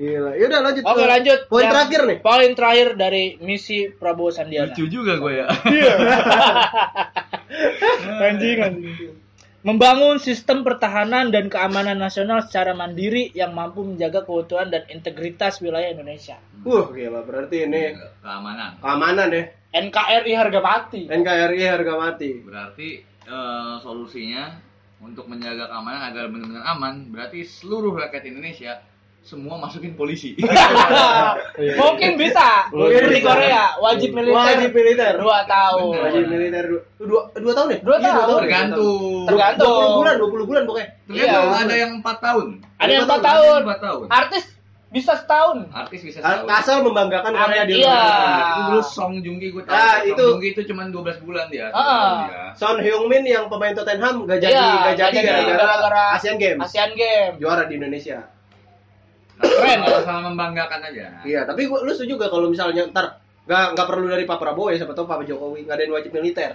Gila. 0.00 0.38
Ya 0.38 0.44
udah 0.46 0.60
lanjut. 0.62 0.82
Oke 0.86 1.02
ke 1.02 1.06
lanjut. 1.10 1.40
Poin 1.50 1.64
Yang 1.66 1.72
terakhir 1.74 2.00
nih. 2.06 2.18
Poin 2.22 2.50
terakhir 2.54 2.88
dari 2.94 3.24
misi 3.42 3.90
Prabowo 3.90 4.30
Sandiaga. 4.30 4.72
lucu 4.72 4.86
juga 4.86 5.18
gue 5.18 5.32
ya 5.42 5.46
anjing 8.30 8.58
anjing. 8.62 9.12
Membangun 9.60 10.16
sistem 10.16 10.64
pertahanan 10.64 11.28
dan 11.28 11.52
keamanan 11.52 12.00
nasional 12.00 12.40
secara 12.40 12.72
mandiri 12.72 13.28
yang 13.36 13.52
mampu 13.52 13.84
menjaga 13.84 14.24
keutuhan 14.24 14.72
dan 14.72 14.88
integritas 14.88 15.60
wilayah 15.60 15.92
Indonesia. 15.92 16.40
Wah, 16.64 16.88
gila 16.88 17.20
berarti 17.28 17.68
ini 17.68 17.92
keamanan 18.24 18.80
keamanan 18.80 19.28
ya. 19.28 19.44
NKRI 19.70 20.32
harga 20.32 20.60
mati. 20.64 21.02
NKRI 21.12 21.60
harga 21.68 21.92
mati. 21.92 22.30
berarti 22.40 22.88
eh, 23.04 23.74
solusinya 23.84 24.48
untuk 25.04 25.28
menjaga 25.28 25.68
keamanan 25.68 26.08
agar 26.08 26.24
benar-benar 26.32 26.64
aman 26.64 27.12
berarti 27.12 27.44
seluruh 27.44 27.92
rakyat 28.00 28.32
Indonesia 28.32 28.80
semua 29.20 29.56
masukin 29.56 29.92
polisi 29.94 30.32
Mungkin 31.80 32.16
bisa. 32.16 32.66
Mungkin 32.70 33.04
Di. 33.06 33.20
Korea 33.20 33.76
wajib 33.78 34.10
militer. 34.10 34.34
Wajib 34.34 34.70
militer. 34.70 35.12
Dua 35.16 35.38
tahun. 35.44 35.92
Wajib 35.94 36.24
militer 36.26 36.64
dua, 36.66 36.80
dua, 36.98 37.22
dua 37.34 37.52
tahun 37.54 37.68
ya? 37.68 37.78
Dua 37.80 37.96
Iya, 37.96 38.10
tahun. 38.10 38.28
ya? 38.30 38.38
tergantung 38.40 39.24
Tergantung. 39.26 39.76
20 39.76 39.98
bulan, 39.98 40.14
20 40.16 40.48
bulan 40.48 40.62
pokoknya. 40.64 40.88
tergantung 41.04 41.44
Iya. 41.46 41.60
ada 41.60 41.74
yang 41.76 41.90
empat 41.96 42.16
tahun 42.18 42.46
Ada 42.76 42.90
yang 42.90 43.04
empat 43.04 43.20
tahun. 43.22 43.60
empat 43.62 43.80
tahun 43.80 44.06
Artis 44.10 44.44
bisa 44.90 45.14
setahun. 45.14 45.58
artis 45.70 46.00
bisa 46.02 46.18
setahun 46.18 46.50
Asal 46.50 46.82
membanggakan 46.82 47.30
Korea 47.30 47.62
di 47.62 47.78
Iya. 47.78 47.86
luar. 47.86 48.02
itu 48.50 48.60
dulu 48.66 48.80
Song 48.82 49.12
Joong 49.20 49.38
Ki 49.38 49.48
gue 49.48 49.62
tahu 49.62 49.70
Ah, 49.72 49.86
Song 49.94 50.08
itu- 50.08 50.26
Joong 50.26 50.40
Ki 50.40 50.48
itu 50.50 50.62
cuma 50.66 50.82
12 50.84 51.18
bulan 51.20 51.46
dia 51.46 51.70
Ah. 51.70 52.26
Dia. 52.26 52.42
Son 52.52 52.76
Heung 52.76 53.06
Min 53.06 53.22
yang 53.22 53.46
pemain 53.46 53.70
Tottenham 53.70 54.24
gak 54.24 54.40
jadi, 54.40 54.50
Iya, 54.50 54.90
gak 54.90 54.96
jadi 54.98 55.18
gara-gara 55.46 56.04
Asian 56.16 56.34
Games. 56.36 56.58
Asian 56.64 56.90
Games. 56.92 57.36
Juara 57.38 57.62
di 57.64 57.76
Indonesia. 57.76 58.18
Keren. 59.40 59.78
Sama- 59.80 60.02
sama 60.02 60.20
membanggakan 60.28 60.80
aja 60.84 61.04
Iya, 61.22 61.40
tapi 61.42 61.64
gua, 61.64 61.80
lu 61.80 61.90
setuju 61.90 62.16
gak 62.16 62.28
kalau 62.28 62.46
misalnya 62.46 62.84
ntar 62.86 63.18
nggak 63.42 63.74
nggak 63.74 63.86
perlu 63.86 64.06
dari 64.06 64.24
Pak 64.24 64.36
Prabowo 64.36 64.68
ya, 64.68 64.76
siapa 64.76 64.92
tahu 64.92 65.04
Pak 65.04 65.24
Jokowi 65.24 65.64
ngadain 65.64 65.90
wajib 65.90 66.12
militer. 66.12 66.54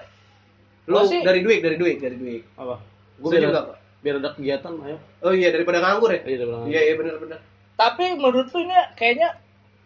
Lu 0.86 0.96
Oh, 0.96 1.04
sih. 1.04 1.20
dari 1.20 1.42
duit, 1.42 1.60
dari 1.60 1.76
duit, 1.76 1.98
dari 1.98 2.14
duit. 2.14 2.44
Apa? 2.56 2.78
Gue 3.18 3.30
setuju 3.32 3.48
ada- 3.48 3.56
gak, 3.56 3.66
Pak? 3.66 3.78
Biar 4.00 4.16
ada 4.16 4.30
kegiatan, 4.32 4.74
ayo. 4.80 4.98
Oh 5.20 5.34
iya, 5.34 5.50
daripada 5.50 5.78
nganggur 5.80 6.10
ya? 6.10 6.22
Iya, 6.22 6.38
bilang. 6.40 6.64
Iya, 6.64 6.82
iya 6.84 6.94
benar-benar. 6.94 7.40
Tapi 7.74 8.06
menurut 8.14 8.48
lu 8.48 8.60
ini 8.62 8.78
kayaknya 8.94 9.30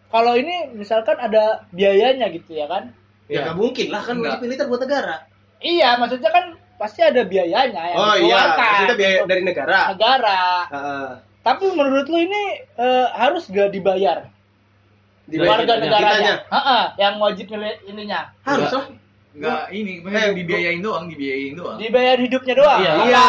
kalau 0.07 0.33
ini 0.33 0.55
misalkan 0.71 1.15
ada 1.15 1.63
biayanya 1.71 2.27
gitu 2.29 2.51
ya 2.53 2.67
kan? 2.67 2.91
Ya 3.25 3.31
Iya. 3.31 3.39
nggak 3.45 3.57
mungkin 3.57 3.87
lah 3.87 4.01
kan 4.03 4.15
wajib 4.19 4.39
militer 4.41 4.67
buat 4.67 4.81
negara. 4.81 5.23
Iya, 5.57 5.95
maksudnya 5.95 6.29
kan 6.29 6.45
pasti 6.75 6.99
ada 6.99 7.23
biayanya 7.23 7.81
yang 7.85 7.97
Oh 7.97 8.15
iya, 8.15 8.39
maksudnya 8.51 8.95
biaya 8.95 9.17
dari 9.23 9.41
negara. 9.41 9.79
negara. 9.89 10.39
Heeh. 10.67 11.09
Tapi 11.39 11.65
menurut 11.71 12.05
lu 12.05 12.19
ini 12.19 12.43
eh, 12.73 13.07
harus 13.11 13.47
gak 13.47 13.71
dibayar 13.71 14.27
Dibayar 15.23 15.61
warga 15.61 15.73
negaranya? 15.77 16.33
Heeh, 16.43 16.83
yang 16.97 17.15
wajib 17.17 17.45
milih 17.47 17.77
ininya. 17.85 18.33
Harus 18.41 18.73
lah. 18.73 18.85
Enggak 19.29 19.69
ini, 19.69 20.01
Eh, 20.01 20.33
dibiayain 20.33 20.81
doang, 20.81 21.05
dibiayain 21.05 21.53
doang. 21.53 21.77
Dibayar 21.77 22.17
hidupnya 22.17 22.53
doang. 22.57 22.79
Iya. 22.81 22.93
Iya. 23.05 23.25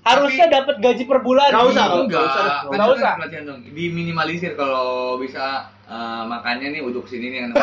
Harusnya 0.00 0.46
dapat 0.48 0.78
gaji 0.78 1.02
per 1.02 1.18
bulan. 1.18 1.50
Nggak 1.50 1.66
usah, 1.66 1.84
Gitu. 1.84 1.98
enggak, 1.98 2.22
Nggak 2.22 2.30
usah. 2.30 2.46
kan 2.46 2.62
Nggak 2.70 2.86
itu 2.86 2.94
usah. 2.94 3.12
kan. 3.18 3.58
Diminimalisir 3.74 4.52
kalau 4.54 4.88
bisa 5.18 5.66
eh, 5.92 6.22
makannya 6.24 6.68
nih 6.72 6.80
uduk 6.80 7.04
sini 7.04 7.26
nih 7.28 7.38
yang 7.44 7.52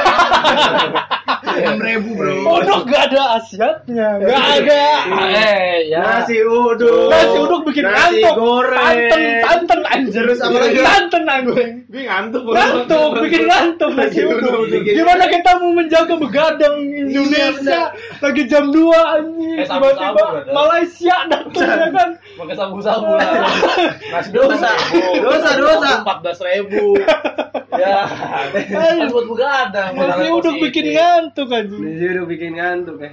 enam 1.49 1.81
ribu 1.81 2.13
bro. 2.13 2.61
Uduk 2.61 2.85
gak 2.87 3.09
ada 3.09 3.41
asiatnya. 3.41 4.21
Gak 4.21 4.43
ada. 4.61 4.83
Eh, 5.33 5.89
ya. 5.89 6.21
Nasi 6.21 6.39
uduk. 6.45 7.09
Nasi 7.09 7.37
uduk 7.41 7.61
bikin 7.65 7.83
Nasi 7.89 8.21
ngantuk. 8.21 8.35
goreng. 8.37 8.77
Santen, 8.79 9.21
santen 9.41 9.79
anjir. 9.89 10.23
Terus 10.29 10.39
apa 10.45 10.57
lagi? 10.61 10.79
Anjing. 10.79 11.71
Gue 11.89 12.03
ngantuk. 12.05 12.41
Ngantuk, 12.53 13.09
bikin 13.25 13.41
ngantuk 13.49 13.91
nasi 13.97 14.21
uduk. 14.23 14.61
Gimana 14.69 15.23
kita 15.25 15.49
mau 15.57 15.71
menjaga 15.73 16.15
begadang 16.15 16.75
Indonesia 16.85 17.81
lagi 18.21 18.43
jam 18.45 18.69
2 18.69 18.77
anjing. 18.93 19.57
Eh, 19.57 19.65
Tiba-tiba. 19.65 20.23
Malaysia 20.53 21.15
datang 21.27 21.65
ya 21.65 21.87
kan. 21.89 22.09
Pakai 22.37 22.55
sabu-sabu 22.55 23.09
lah. 23.17 23.25
Nasi 24.13 24.29
Dosa. 24.31 24.69
Dosa, 25.17 25.49
dosa. 25.57 25.89
Empat 26.05 26.17
belas 26.21 26.39
ribu. 26.45 26.93
Ya. 27.79 28.11
Kan 28.69 29.07
buat 29.09 29.25
begadang. 29.31 29.91
Nasi 29.95 30.27
uduk 30.27 30.55
bikin 30.69 30.85
ngantuk 30.95 31.47
anjing. 31.49 31.81
Nasi 31.81 32.05
uduk 32.11 32.27
bikin 32.27 32.51
ngantuk 32.59 32.97
ya. 32.99 33.11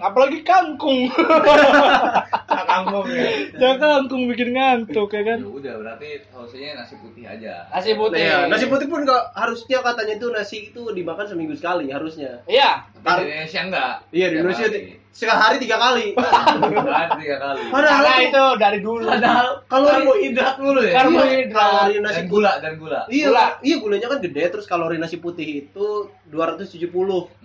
Apalagi 0.00 0.40
kangkung. 0.42 1.10
Kangkung 2.64 3.06
ya. 3.06 3.28
ya 3.54 3.70
kangkung 3.76 4.26
bikin 4.26 4.50
ngantuk 4.50 5.10
ya 5.10 5.22
kan. 5.24 5.38
Ya 5.38 5.46
udah 5.46 5.74
berarti 5.78 6.08
solusinya 6.26 6.82
nasi 6.82 6.94
putih 6.98 7.24
aja. 7.24 7.66
Nasi 7.70 7.90
Nah, 7.92 7.98
putih. 8.00 8.18
iya, 8.18 8.38
nasi 8.46 8.64
putih 8.66 8.86
pun 8.86 9.02
nggak 9.02 9.22
harusnya 9.32 9.78
katanya 9.80 10.14
itu 10.16 10.26
nasi 10.30 10.56
itu 10.72 10.82
dimakan 10.90 11.26
seminggu 11.26 11.54
sekali 11.54 11.90
harusnya. 11.90 12.42
Iya. 12.46 12.82
Tapi 12.98 13.22
di 13.22 13.30
Indonesia 13.30 13.60
enggak. 13.62 13.92
Iya 14.10 14.26
di 14.26 14.36
Indonesia 14.38 14.66
sehari 15.14 15.56
tiga 15.62 15.76
kali. 15.78 16.06
Sehari 16.18 17.12
tiga 17.20 17.36
kali. 17.38 17.62
Padahal 17.70 18.02
Karena 18.02 18.14
itu 18.26 18.44
dari 18.58 18.78
dulu. 18.82 19.06
Padahal 19.06 19.48
Kalori- 19.70 19.92
karbohidrat 19.94 20.56
mulu 20.58 20.80
ya. 20.82 20.92
Karbohidrat. 20.98 21.54
kalori 21.54 21.94
nasi 22.02 22.14
dan 22.16 22.26
gula 22.26 22.52
dan 22.58 22.72
gula. 22.74 23.00
Iya, 23.06 23.26
Gula. 23.30 23.46
iya 23.62 23.76
gulanya 23.78 24.06
kan 24.10 24.18
gede 24.18 24.42
terus 24.50 24.66
kalori 24.66 24.96
nasi 24.98 25.16
putih 25.18 25.46
itu 25.62 25.86
270. 26.26 26.90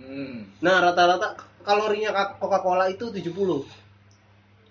Hmm. 0.02 0.50
Nah, 0.58 0.76
rata-rata 0.82 1.38
kalorinya 1.66 2.10
Ka- 2.12 2.36
Coca-Cola 2.40 2.88
itu 2.88 3.10
70. 3.12 3.64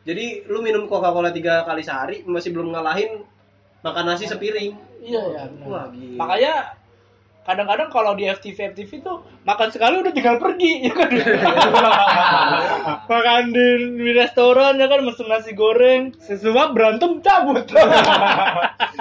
Jadi 0.08 0.48
lu 0.50 0.60
minum 0.64 0.88
Coca-Cola 0.90 1.30
tiga 1.30 1.68
kali 1.68 1.84
sehari 1.86 2.24
masih 2.26 2.56
belum 2.56 2.74
ngalahin 2.74 3.24
makan 3.86 4.06
nasi 4.10 4.26
sepiring. 4.26 4.76
Iya 5.00 5.22
ya. 5.32 5.44
benar. 5.48 5.68
Wah, 5.70 5.86
gila. 5.92 6.18
Makanya 6.20 6.54
kadang-kadang 7.50 7.90
kalau 7.90 8.14
di 8.14 8.30
FTV 8.30 8.78
FTV 8.78 9.02
tuh 9.02 9.26
makan 9.42 9.74
sekali 9.74 10.06
udah 10.06 10.14
tinggal 10.14 10.38
pergi 10.38 10.86
ya 10.86 10.94
kan 10.94 11.10
makan 13.10 13.44
di, 13.50 13.68
di 13.98 14.12
restoran 14.14 14.78
ya 14.78 14.86
kan 14.86 15.02
mesen 15.02 15.26
nasi 15.26 15.58
goreng 15.58 16.14
sesuap 16.22 16.78
berantem 16.78 17.18
cabut 17.26 17.66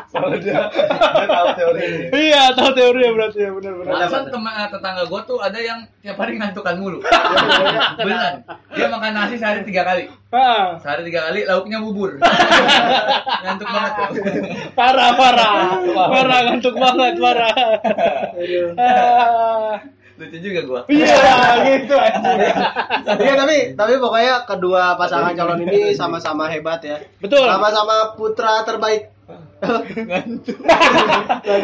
Soalnya 0.08 0.40
dia, 0.40 0.56
dia 0.72 1.28
tahu 1.28 1.48
teori 1.52 1.80
ini. 1.84 2.04
iya 2.16 2.48
tahu 2.56 2.72
teori 2.72 3.00
ya 3.04 3.10
berarti 3.12 3.38
ya 3.44 3.50
benar-benar 3.52 3.92
Alasan 3.92 4.24
teman 4.32 4.52
eh, 4.56 4.68
tetangga 4.72 5.04
gue 5.04 5.20
tuh 5.28 5.38
ada 5.44 5.58
yang 5.60 5.84
tiap 6.00 6.16
hari 6.16 6.40
ngantukan 6.40 6.74
mulu. 6.80 6.98
Beneran. 8.00 8.40
Dia 8.72 8.88
makan 8.88 9.12
nasi 9.12 9.36
sehari 9.36 9.68
tiga 9.68 9.84
kali. 9.84 10.08
Ah, 10.30 10.76
Sehari 10.76 11.02
tiga 11.04 11.26
kali, 11.26 11.40
lauknya 11.42 11.78
bubur. 11.78 12.20
Ngantuk 13.44 13.64
banget 13.66 13.92
tuh. 13.94 14.06
parah 14.72 15.10
parah 15.14 15.52
parah 16.06 16.38
ngantuk 16.44 16.74
banget 16.74 17.14
parah 17.16 17.54
Ah, 18.74 19.72
Lucu 20.18 20.34
juga 20.36 20.60
gua. 20.64 20.80
iya 20.90 21.14
gitu 21.62 21.94
anjing 21.94 22.38
Iya 23.16 23.34
tapi 23.38 23.56
tapi 23.72 23.92
pokoknya 23.96 24.42
kedua 24.44 24.98
pasangan 24.98 25.30
calon 25.32 25.62
ini 25.62 25.94
sama-sama 25.94 26.46
hebat 26.46 26.82
ya. 26.82 26.98
betul 27.18 27.46
Sama-sama 27.46 28.12
putra 28.12 28.66
terbaik. 28.66 29.14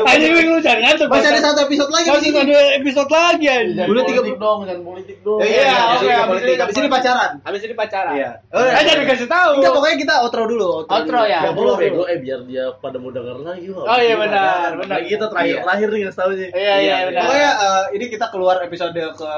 anjing 0.04 0.32
lu 0.44 0.58
jangan 0.60 0.80
ngantuk 0.82 1.06
Masih 1.08 1.28
ada 1.30 1.40
satu 1.42 1.58
episode 1.64 1.88
lagi 1.88 2.06
masih 2.10 2.28
ada 2.30 2.58
episode 2.76 3.08
lagi 3.08 3.44
Jangan 3.46 3.86
Boleh 3.86 4.02
tiga- 4.04 4.20
politik 4.20 4.36
dong, 4.36 4.58
jangan 4.62 4.82
politik 4.84 5.16
dong. 5.22 5.38
Ya, 5.38 5.44
iya, 5.44 5.54
Iya, 5.54 5.64
iya, 5.64 5.82
oke, 5.86 6.04
iya, 6.04 6.16
habis 6.18 6.36
politik. 6.36 6.76
ini- 6.76 6.90
pacaran. 6.92 7.30
habis 7.40 7.60
ini 7.62 7.74
pacaran 7.74 8.12
Iya. 8.14 8.30
Jangan 8.52 8.96
dikasih 9.00 9.26
tahu 9.26 9.50
Enggak, 9.54 9.72
pokoknya 9.72 9.96
kita 9.98 10.14
outro 10.20 10.42
dulu. 10.44 10.66
Outro 10.84 11.18
ya? 11.22 11.24
Ya 11.24 11.38
Outro 11.46 11.54
belum 11.54 11.70
dulu. 11.70 11.80
bego, 11.80 12.02
eh 12.04 12.18
biar 12.18 12.38
dia 12.44 12.64
pada 12.74 12.96
mau 12.96 13.08
denger 13.08 13.36
lagi. 13.40 13.66
Oh, 13.70 13.96
iya, 13.96 14.14
benar, 14.14 14.68
benar. 14.76 14.94
Lagi 14.94 15.08
kita 15.08 15.26
terakhir 15.26 15.50
Iya. 15.50 15.62
terakhir 15.62 15.88
nih 15.88 16.00
ngasih 16.04 16.18
tahu 16.18 16.30
sih. 16.34 16.48
iya 16.52 16.74
iya 16.78 16.96
benar 17.06 17.22
Pokoknya 17.24 17.50
eh, 17.56 17.84
ini 17.92 18.08
kita 18.08 18.26
keluar 18.28 18.56
episode 18.60 18.92
ke 18.92 19.30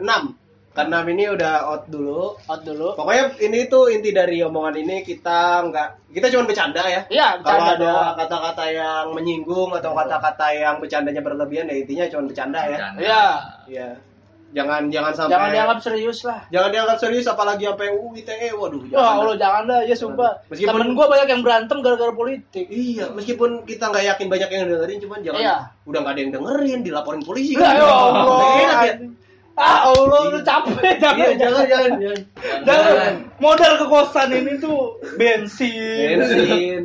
6 0.00 0.43
Karena 0.74 1.06
ini 1.06 1.24
udah 1.24 1.54
out 1.64 1.86
dulu. 1.86 2.34
out 2.42 2.60
dulu 2.60 2.92
Pokoknya 2.92 3.30
ini 3.38 3.66
tuh 3.66 3.86
inti 3.88 4.10
dari 4.10 4.42
omongan 4.42 4.74
ini 4.76 5.00
kita 5.00 5.62
nggak 5.64 6.10
kita 6.10 6.26
cuma 6.28 6.44
bercanda 6.44 6.82
ya. 6.82 7.00
iya 7.08 7.38
Kalau 7.38 7.46
bercanda 7.56 7.70
ada 7.70 7.86
doang. 7.86 8.14
kata-kata 8.18 8.64
yang 8.68 9.04
menyinggung 9.10 9.70
atau 9.72 9.90
kata-kata 9.92 10.46
yang 10.50 10.74
bercandanya 10.76 11.20
berlebihan 11.20 11.66
ya 11.66 11.76
intinya 11.76 12.04
cuma 12.08 12.26
bercanda 12.26 12.60
ya. 12.64 12.78
Iya 12.92 13.22
Iya. 13.66 13.88
Jangan 14.50 14.86
jangan 14.86 15.10
sampai 15.12 15.30
jangan 15.30 15.50
dianggap 15.50 15.78
serius 15.80 16.18
lah 16.22 16.38
jangan 16.46 16.70
dianggap 16.70 16.98
serius 17.00 17.26
apalagi 17.26 17.66
sampai 17.66 17.90
UU 17.90 18.14
ITE 18.16 18.48
waduh 18.52 18.82
Wah, 18.84 18.86
jangan. 18.88 19.14
Allah 19.16 19.36
jangan 19.36 19.62
dah, 19.64 19.80
ya 19.82 19.96
sumpah. 19.96 20.32
Meskipun- 20.46 20.70
Temen 20.70 20.88
gua 20.94 21.06
banyak 21.08 21.28
yang 21.28 21.42
berantem 21.42 21.78
gara-gara 21.80 22.12
politik. 22.12 22.66
Iya, 22.66 23.10
meskipun 23.10 23.62
kita 23.62 23.90
nggak 23.90 24.06
yakin 24.08 24.26
banyak 24.28 24.48
yang 24.48 24.64
dengerin, 24.68 24.98
cuman 25.00 25.18
jangan 25.22 25.40
Iya. 25.40 25.56
udah 25.84 25.98
nggak 26.00 26.14
ada 26.14 26.20
yang 26.20 26.32
dengerin, 26.32 26.78
dilaporin 26.82 27.22
polisi. 27.22 27.54
Ya 27.56 27.66
Allah. 27.78 28.14
Nggak 28.14 28.58
enak 28.60 28.78
ya. 28.80 28.94
Ah, 29.54 29.86
Allah, 29.86 30.34
lu 30.34 30.40
capek, 30.42 30.98
capek. 30.98 31.14
Iya, 31.14 31.30
jangan, 31.38 31.64
jangan, 31.70 31.92
jangan. 32.02 32.20
Jangan. 32.66 33.12
Modal 33.38 33.72
ke 33.78 33.86
kosan 33.86 34.28
ini 34.34 34.52
tuh 34.58 34.98
bensin. 35.14 36.18
Bensin. 36.18 36.82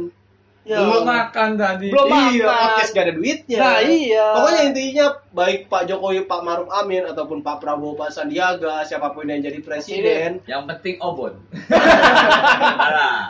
Ya. 0.68 0.86
Belum 0.86 1.02
makan 1.02 1.58
tadi. 1.58 1.88
Belum 1.90 2.06
Iya, 2.12 2.46
makan. 2.46 2.62
podcast 2.78 2.92
gak 2.94 3.06
ada 3.10 3.14
duitnya. 3.16 3.58
Nah, 3.58 3.78
iya. 3.82 4.26
Pokoknya 4.38 4.62
intinya 4.70 5.06
baik 5.34 5.60
Pak 5.66 5.84
Jokowi, 5.88 6.28
Pak 6.28 6.42
Maruf 6.46 6.70
Amin 6.70 7.08
ataupun 7.08 7.42
Pak 7.42 7.58
Prabowo, 7.58 7.98
Pak 7.98 8.12
Sandiaga, 8.12 8.84
siapa 8.84 9.10
pun 9.10 9.26
yang 9.26 9.42
jadi 9.42 9.64
presiden, 9.64 10.44
Yang 10.46 10.64
penting 10.70 10.96
obon. 11.02 11.34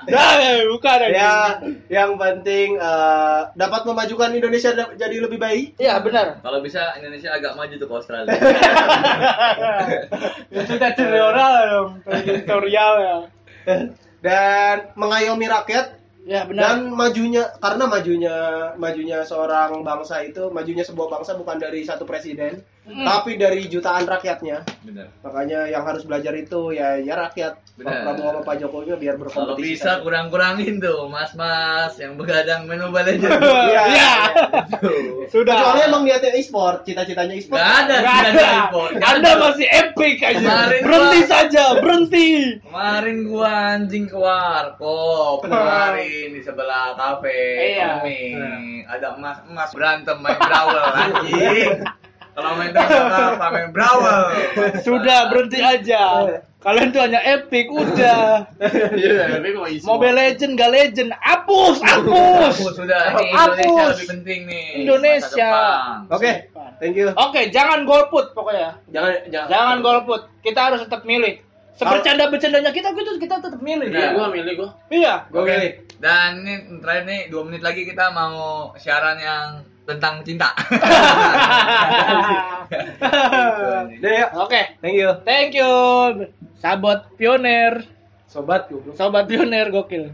Nah, 0.09 0.41
bukan 0.73 0.99
ya 1.11 1.59
yang 1.87 2.17
penting 2.17 2.75
eh, 2.75 3.41
dapat 3.53 3.81
memajukan 3.85 4.33
Indonesia 4.33 4.73
jadi 4.95 5.15
lebih 5.21 5.37
baik. 5.37 5.77
Iya, 5.77 6.01
benar. 6.01 6.41
Kalau 6.41 6.59
bisa 6.59 6.97
Indonesia 6.97 7.29
agak 7.29 7.53
maju 7.55 7.73
tuh 7.75 7.87
ke 7.87 7.93
Australia. 7.93 8.31
Itu 10.49 10.73
teritorial 10.75 11.53
dong, 11.69 11.89
teritorial 12.03 12.93
ya. 12.99 13.17
dan 14.19 14.91
mengayomi 14.97 15.45
rakyat 15.45 15.98
Ya, 16.27 16.43
benar. 16.43 16.61
dan 16.61 16.77
majunya 16.91 17.47
karena 17.63 17.85
majunya 17.87 18.35
majunya 18.75 19.23
seorang 19.23 19.81
bangsa 19.87 20.19
itu 20.21 20.51
majunya 20.51 20.83
sebuah 20.83 21.07
bangsa 21.19 21.39
bukan 21.39 21.57
dari 21.57 21.81
satu 21.87 22.03
presiden 22.03 22.59
Hmm. 22.89 23.05
tapi 23.05 23.37
dari 23.37 23.63
jutaan 23.65 24.01
rakyatnya 24.03 24.65
Bener. 24.81 25.13
makanya 25.21 25.65
yang 25.65 25.85
harus 25.85 26.01
belajar 26.01 26.33
itu 26.33 26.71
ya 26.71 26.97
ya 26.97 27.13
rakyat 27.13 27.53
Pak 27.53 27.77
Benar. 27.79 28.01
Prabowo 28.03 28.27
sama 28.27 28.41
Pak 28.41 28.55
Jokowi 28.57 28.91
biar 28.91 29.13
Kalau 29.13 29.21
berkompetisi 29.23 29.61
bisa 29.69 29.85
saja. 29.85 30.01
kurang-kurangin 30.01 30.73
tuh 30.77 31.05
mas-mas 31.05 31.93
yang 31.95 32.13
begadang 32.13 32.65
main 32.65 32.81
Mobile 32.81 33.05
Legends. 33.07 33.39
Iya. 33.69 33.83
Iya. 33.85 34.11
Tuh. 34.75 35.29
Sudah. 35.29 35.53
Kecuali 35.53 35.81
emang 35.83 36.01
niatnya 36.01 36.33
e-sport, 36.33 36.81
cita-citanya 36.81 37.35
e-sport. 37.35 37.55
Nggak 37.55 37.71
ada, 37.79 37.95
tidak 37.95 38.33
ada. 38.33 38.49
impor. 38.59 38.89
Anda 38.97 39.31
masih 39.37 39.67
epic 39.69 40.17
aja. 40.19 40.39
Kemarin 40.41 40.81
Berhenti 40.81 41.19
gua- 41.19 41.29
saja, 41.29 41.63
berhenti. 41.77 42.29
Kemarin 42.59 43.17
gua 43.23 43.49
anjing 43.71 44.05
ke 44.05 44.17
warkop 44.17 45.37
kemarin 45.45 46.27
di 46.31 46.41
sebelah 46.41 46.97
kafe 46.97 47.41
Iya. 47.77 48.01
Tommy. 48.01 48.19
Ada 48.83 49.07
emas-emas 49.13 49.69
berantem 49.71 50.17
main 50.17 50.35
brawl 50.35 50.73
anjing. 50.89 51.77
Kalau 52.39 52.55
main 52.55 52.71
brawl 52.71 53.11
apa 53.35 53.47
main 53.51 53.69
brawl. 53.75 54.03
Sudah 54.79 55.27
berhenti 55.27 55.59
aja. 55.59 56.03
Kalian 56.59 56.91
tuh 56.91 56.99
hanya 56.99 57.23
epic, 57.23 57.71
udah. 57.71 58.43
Iya, 58.95 59.31
tapi 59.31 59.55
kok. 59.55 59.67
Mobile 59.87 60.15
Legend 60.15 60.59
gak 60.59 60.71
legend, 60.75 61.11
hapus, 61.23 61.79
hapus. 61.79 62.75
Sudah 62.75 63.15
ini 63.15 63.31
Hapus. 63.31 63.63
Indonesia 63.63 63.91
lebih 63.95 64.07
penting 64.11 64.39
nih. 64.43 64.67
Indonesia. 64.83 65.51
Oke, 66.11 66.31
thank 66.83 66.99
you. 66.99 67.15
Oke, 67.15 67.47
jangan 67.51 67.87
golput 67.87 68.35
pokoknya. 68.35 68.75
Jangan 68.91 69.11
jangan 69.31 69.47
Jangan 69.47 69.77
golput. 69.79 70.21
Kita 70.43 70.59
harus 70.71 70.83
tetap 70.83 71.07
milih. 71.07 71.39
Sebercanda-bercandanya 71.79 72.75
kita 72.75 72.91
kita 72.91 73.11
kita 73.23 73.35
tetap 73.39 73.61
milih. 73.63 73.87
Iya, 73.87 74.11
gua 74.19 74.27
milih 74.27 74.53
gua. 74.59 74.69
Iya. 74.91 75.31
Gue 75.31 75.47
Oke. 75.47 75.51
milih. 75.55 75.71
Dan 76.03 76.43
ini 76.43 76.53
terakhir 76.83 77.03
nih 77.07 77.21
dua 77.31 77.47
menit 77.47 77.63
lagi 77.63 77.87
kita 77.87 78.11
mau 78.11 78.71
siaran 78.75 79.15
yang 79.15 79.63
tentang 79.89 80.21
cinta. 80.21 80.53
Oke, 84.37 84.61
Thank 84.81 84.95
you. 84.95 85.09
thank 85.25 85.51
you. 85.57 85.71
Sahabat 86.59 87.07
pioner, 87.15 87.81
Sobat 88.29 88.69
goblok. 88.69 88.93
sobat 88.93 89.25
pioner 89.25 89.73
gokil. 89.73 90.13